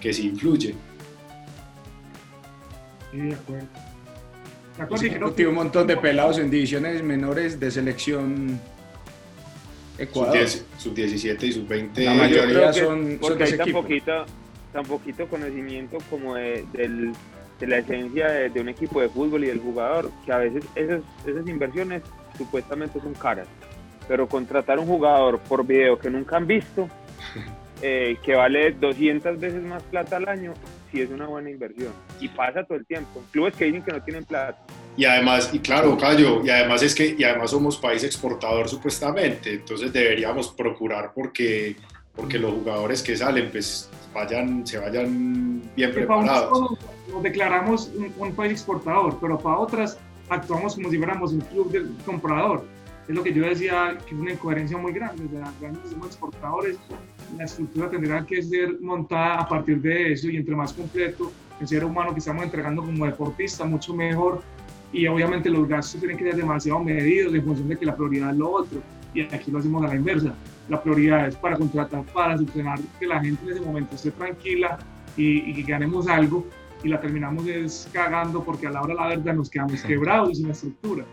que 0.00 0.12
sí 0.12 0.28
influyen. 0.28 0.76
Sí, 3.10 3.18
de 3.18 3.34
acuerdo. 3.34 3.66
De 4.76 4.82
acuerdo, 4.82 5.02
Sí, 5.04 5.10
creo 5.10 5.32
tiene 5.32 5.48
un 5.50 5.56
montón 5.56 5.86
de 5.86 5.96
pelados 5.96 6.38
en 6.38 6.50
divisiones 6.50 7.02
menores 7.02 7.58
de 7.60 7.70
selección 7.70 8.60
Ecuador. 9.98 10.36
Sub-17 10.78 11.42
y 11.44 11.52
sub-20. 11.52 12.04
La 12.04 12.12
Yo 12.12 12.14
mayoría 12.18 12.70
que 12.72 12.80
son- 12.80 13.18
hay 13.22 13.38
tan 13.38 13.60
equipo. 13.60 13.86
Tan 14.74 14.84
poquito 14.84 15.26
conocimiento 15.28 15.96
como 16.10 16.34
de, 16.34 16.66
del- 16.72 17.12
de 17.60 17.66
la 17.68 17.78
esencia 17.78 18.26
de, 18.28 18.50
de 18.50 18.60
un 18.60 18.68
equipo 18.68 19.00
de 19.00 19.08
fútbol 19.08 19.44
y 19.44 19.46
del 19.46 19.60
jugador, 19.60 20.10
que 20.26 20.32
a 20.32 20.38
veces 20.38 20.64
esas, 20.74 21.00
esas 21.24 21.46
inversiones 21.48 22.02
supuestamente 22.36 23.00
son 23.00 23.14
caras, 23.14 23.46
pero 24.08 24.28
contratar 24.28 24.78
un 24.80 24.86
jugador 24.86 25.38
por 25.38 25.64
video 25.64 25.96
que 25.98 26.10
nunca 26.10 26.36
han 26.36 26.46
visto, 26.48 26.88
eh, 27.82 28.16
que 28.24 28.34
vale 28.34 28.72
200 28.72 29.38
veces 29.38 29.62
más 29.62 29.82
plata 29.84 30.16
al 30.16 30.28
año, 30.28 30.52
sí 30.90 31.00
es 31.00 31.10
una 31.10 31.26
buena 31.28 31.48
inversión. 31.50 31.92
Y 32.20 32.26
pasa 32.28 32.64
todo 32.64 32.76
el 32.76 32.86
tiempo. 32.86 33.22
Clubes 33.30 33.54
que 33.54 33.66
dicen 33.66 33.82
que 33.84 33.92
no 33.92 34.02
tienen 34.02 34.24
plata. 34.24 34.58
Y 34.96 35.04
además, 35.04 35.50
y 35.52 35.58
claro, 35.60 35.96
Cayo, 35.96 36.44
y 36.44 36.50
además 36.50 36.82
es 36.82 36.94
que, 36.94 37.14
y 37.18 37.22
además 37.24 37.50
somos 37.50 37.76
país 37.78 38.02
exportador 38.04 38.68
supuestamente, 38.68 39.54
entonces 39.54 39.92
deberíamos 39.92 40.52
procurar 40.52 41.12
porque, 41.14 41.74
porque 42.16 42.38
los 42.38 42.52
jugadores 42.52 43.02
que 43.02 43.16
salen, 43.16 43.50
pues 43.50 43.90
vayan, 44.14 44.66
se 44.66 44.78
vayan 44.78 45.62
bien 45.76 45.92
preparados. 45.92 46.78
nos 47.10 47.22
declaramos 47.22 47.90
un, 47.96 48.12
un 48.16 48.34
país 48.34 48.52
exportador, 48.52 49.18
pero 49.20 49.38
para 49.38 49.58
otras 49.58 49.98
actuamos 50.28 50.74
como 50.74 50.90
si 50.90 50.96
fuéramos 50.98 51.32
un 51.32 51.40
club 51.40 51.96
comprador. 52.04 52.64
Es 53.08 53.14
lo 53.14 53.22
que 53.22 53.34
yo 53.34 53.44
decía, 53.44 53.98
que 54.06 54.14
es 54.14 54.20
una 54.20 54.32
incoherencia 54.32 54.78
muy 54.78 54.92
grande. 54.92 55.24
Grandes 55.60 55.90
somos 55.90 56.06
exportadores, 56.06 56.78
la 57.36 57.44
estructura 57.44 57.90
tendrá 57.90 58.24
que 58.24 58.42
ser 58.42 58.80
montada 58.80 59.40
a 59.40 59.48
partir 59.48 59.80
de 59.82 60.12
eso 60.12 60.28
y 60.28 60.36
entre 60.36 60.54
más 60.56 60.72
completo 60.72 61.30
el 61.60 61.68
ser 61.68 61.84
humano 61.84 62.12
que 62.12 62.18
estamos 62.20 62.44
entregando 62.44 62.82
como 62.82 63.04
deportista, 63.04 63.64
mucho 63.64 63.94
mejor. 63.94 64.42
Y 64.92 65.06
obviamente 65.06 65.50
los 65.50 65.68
gastos 65.68 66.00
tienen 66.00 66.16
que 66.16 66.24
ser 66.24 66.36
demasiado 66.36 66.78
medidos 66.78 67.34
en 67.34 67.44
función 67.44 67.68
de 67.68 67.76
que 67.76 67.84
la 67.84 67.94
prioridad 67.94 68.30
es 68.30 68.36
lo 68.36 68.50
otro. 68.50 68.80
Y 69.12 69.22
aquí 69.22 69.50
lo 69.50 69.58
hacemos 69.58 69.84
a 69.84 69.88
la 69.88 69.96
inversa. 69.96 70.34
La 70.68 70.82
prioridad 70.82 71.28
es 71.28 71.36
para 71.36 71.56
contratar, 71.56 72.02
para 72.04 72.38
subsanar 72.38 72.78
que 72.98 73.06
la 73.06 73.20
gente 73.20 73.42
en 73.44 73.50
ese 73.52 73.60
momento 73.60 73.94
esté 73.94 74.10
tranquila 74.12 74.78
y, 75.16 75.50
y 75.50 75.54
que 75.54 75.70
ganemos 75.72 76.08
algo 76.08 76.46
y 76.82 76.88
la 76.88 77.00
terminamos 77.00 77.46
es 77.46 77.88
cagando 77.92 78.42
porque 78.44 78.66
a 78.66 78.70
la 78.70 78.82
hora 78.82 78.94
de 78.94 79.00
la 79.00 79.06
verdad 79.08 79.34
nos 79.34 79.50
quedamos 79.50 79.82
quebrados 79.82 80.30
y 80.32 80.34
sin 80.36 80.50
estructura. 80.50 81.04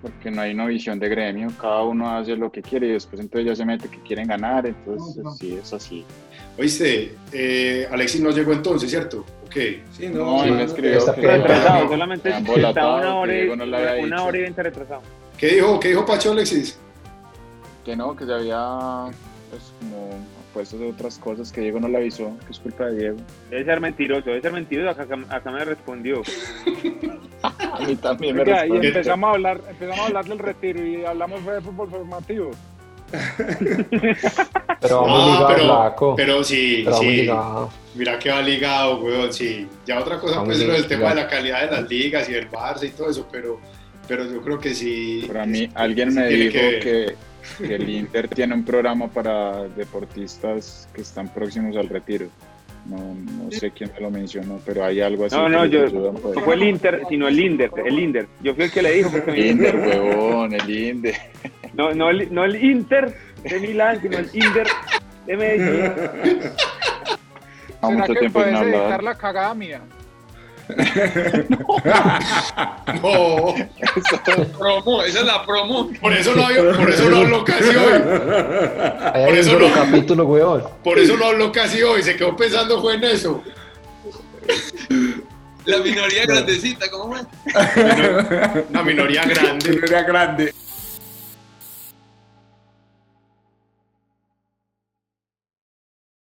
Porque 0.00 0.30
no 0.30 0.40
hay 0.42 0.54
una 0.54 0.66
visión 0.66 0.98
de 1.00 1.08
gremio, 1.08 1.48
cada 1.60 1.82
uno 1.82 2.08
hace 2.16 2.36
lo 2.36 2.52
que 2.52 2.62
quiere 2.62 2.86
y 2.86 2.92
después 2.92 3.20
entonces 3.20 3.46
ya 3.48 3.56
se 3.56 3.64
mete 3.64 3.88
que 3.88 3.98
quieren 4.00 4.28
ganar, 4.28 4.64
entonces 4.66 5.16
No, 5.16 5.30
no. 5.30 5.36
sí 5.36 5.54
es 5.60 5.72
así. 5.72 6.04
Oíste, 6.56 7.14
eh, 7.32 7.88
Alexis 7.90 8.20
no 8.20 8.30
llegó 8.30 8.52
entonces, 8.52 8.90
¿cierto? 8.90 9.24
Ok. 9.46 9.56
Sí, 9.92 10.08
No, 10.08 10.42
sí, 10.42 10.48
él 10.48 10.54
me 10.54 10.64
escribió 10.64 10.98
está 10.98 11.14
que. 11.14 11.20
Retrasado, 11.22 11.82
que 11.82 11.88
solamente 11.88 12.28
está 12.28 12.40
una 12.40 13.00
no 13.02 13.20
hora 13.20 14.38
y 14.38 14.40
veinte 14.40 14.62
retrasado. 14.62 15.02
¿Qué 15.36 15.46
dijo, 15.54 15.80
qué 15.80 15.88
dijo 15.88 16.04
Pacho 16.06 16.32
Alexis? 16.32 16.78
Que 17.88 17.96
no, 17.96 18.14
que 18.14 18.26
se 18.26 18.34
había 18.34 19.06
pues 19.48 19.62
como 19.80 20.10
puesto 20.52 20.76
de 20.76 20.90
otras 20.90 21.16
cosas 21.16 21.50
que 21.50 21.62
Diego 21.62 21.80
no 21.80 21.88
le 21.88 21.96
avisó, 21.96 22.36
que 22.44 22.52
es 22.52 22.58
culpa 22.58 22.84
de 22.84 22.98
Diego. 22.98 23.16
Debe 23.48 23.64
ser 23.64 23.80
mentiroso, 23.80 24.26
debe 24.26 24.42
ser 24.42 24.52
mentiroso. 24.52 24.90
Acá, 25.00 25.18
acá 25.30 25.50
me 25.50 25.64
respondió. 25.64 26.20
A 27.42 27.80
mí 27.86 27.96
también 27.96 28.36
me 28.36 28.42
Oiga, 28.42 28.56
y 28.56 28.60
respondió. 28.68 28.88
empezamos 28.90 29.28
a 29.28 29.32
hablar, 29.32 29.60
empezamos 29.70 30.00
a 30.00 30.06
hablar 30.06 30.24
del 30.26 30.38
retiro 30.38 30.84
y 30.86 31.02
hablamos 31.06 31.40
fue 31.40 31.54
de 31.54 31.60
fútbol 31.62 31.88
formativo. 31.88 32.50
Pero 34.80 35.00
vamos 35.00 35.38
Ah, 35.40 35.94
pero, 35.96 36.14
pero 36.14 36.44
sí, 36.44 36.82
Pero 36.84 36.96
sí. 36.98 37.30
Mira 37.94 38.18
que 38.18 38.30
va 38.30 38.42
ligado, 38.42 39.00
weón, 39.00 39.32
sí. 39.32 39.66
Ya 39.86 39.98
otra 39.98 40.18
cosa 40.20 40.34
Vamos 40.36 40.48
pues 40.48 40.60
es 40.60 40.66
lo 40.66 40.74
del 40.74 40.86
tema 40.86 41.08
de 41.08 41.14
la 41.22 41.26
calidad 41.28 41.62
de 41.70 41.76
las 41.80 41.88
ligas 41.88 42.28
y 42.28 42.32
del 42.32 42.50
Barça 42.50 42.84
y 42.86 42.90
todo 42.90 43.08
eso, 43.08 43.26
pero, 43.32 43.58
pero 44.06 44.24
yo 44.30 44.42
creo 44.42 44.58
que 44.58 44.74
sí. 44.74 45.24
Pero 45.26 45.40
a 45.40 45.46
mí 45.46 45.58
sí 45.60 45.70
alguien 45.74 46.12
me 46.14 46.26
dijo 46.28 46.52
que- 46.52 46.78
que, 46.80 47.16
que 47.58 47.74
el 47.74 47.88
Inter 47.88 48.28
tiene 48.28 48.54
un 48.54 48.64
programa 48.64 49.08
para 49.08 49.68
deportistas 49.68 50.88
que 50.94 51.02
están 51.02 51.28
próximos 51.28 51.76
al 51.76 51.88
retiro. 51.88 52.26
No, 52.86 52.96
no 52.96 53.50
sé 53.50 53.70
quién 53.70 53.90
me 53.94 54.00
lo 54.00 54.10
mencionó, 54.10 54.60
pero 54.64 54.84
hay 54.84 55.00
algo 55.00 55.26
así. 55.26 55.36
No, 55.36 55.48
no, 55.48 55.66
yo, 55.66 55.88
no 55.88 56.12
fue 56.18 56.54
el 56.54 56.62
Inter, 56.62 57.02
sino 57.08 57.28
el 57.28 57.38
Inder, 57.38 57.70
el 57.84 57.98
Inder. 57.98 58.28
Yo 58.40 58.54
fui 58.54 58.64
el 58.64 58.70
que 58.72 58.82
le 58.82 58.92
dijo. 58.92 59.10
Porque 59.10 59.30
me- 59.32 59.46
Inter, 59.48 59.76
huevón, 59.76 60.54
el 60.54 60.70
Inter. 60.70 61.14
No, 61.74 61.92
no, 61.92 62.08
el, 62.08 62.32
no 62.32 62.44
el 62.44 62.64
Inter 62.64 63.14
de 63.42 63.60
Milán, 63.60 64.00
sino 64.00 64.18
el 64.18 64.30
Inder 64.32 64.66
de 65.26 65.36
Medellín. 65.36 65.92
A 67.80 67.86
¿Será 67.88 68.06
mucho 68.06 68.14
que 68.14 68.30
puedes 68.30 68.60
editar 68.60 69.02
la 69.02 69.14
cagada 69.16 69.54
mía? 69.54 69.82
No, 73.02 73.54
Promo, 74.58 75.02
esa 75.02 75.20
es 75.20 75.24
la 75.26 75.44
promo. 75.44 75.90
por 76.00 76.12
eso 76.12 76.34
no, 76.34 76.42
hablo- 76.46 76.76
por 76.76 76.90
eso 76.90 77.08
no 77.10 77.16
habló 77.18 77.44
casi 77.44 77.68
hoy. 77.76 78.00
Por 79.26 79.34
eso 79.36 79.58
no. 79.58 79.72
capítulo, 79.72 80.24
weón. 80.26 80.64
Por 80.84 80.98
eso 80.98 81.16
no 81.16 81.26
habló 81.26 81.52
casi 81.52 81.82
hoy. 81.82 82.02
Se 82.02 82.16
quedó 82.16 82.36
pensando 82.36 82.80
fue 82.80 82.94
en 82.94 83.04
eso. 83.04 83.42
La 85.64 85.78
minoría 85.78 86.24
grandecita, 86.26 86.90
¿cómo 86.90 87.16
es? 87.16 87.26
Una 88.70 88.82
minoría 88.82 89.22
grande. 89.24 89.70
Minoría 89.70 90.02
grande. 90.02 90.54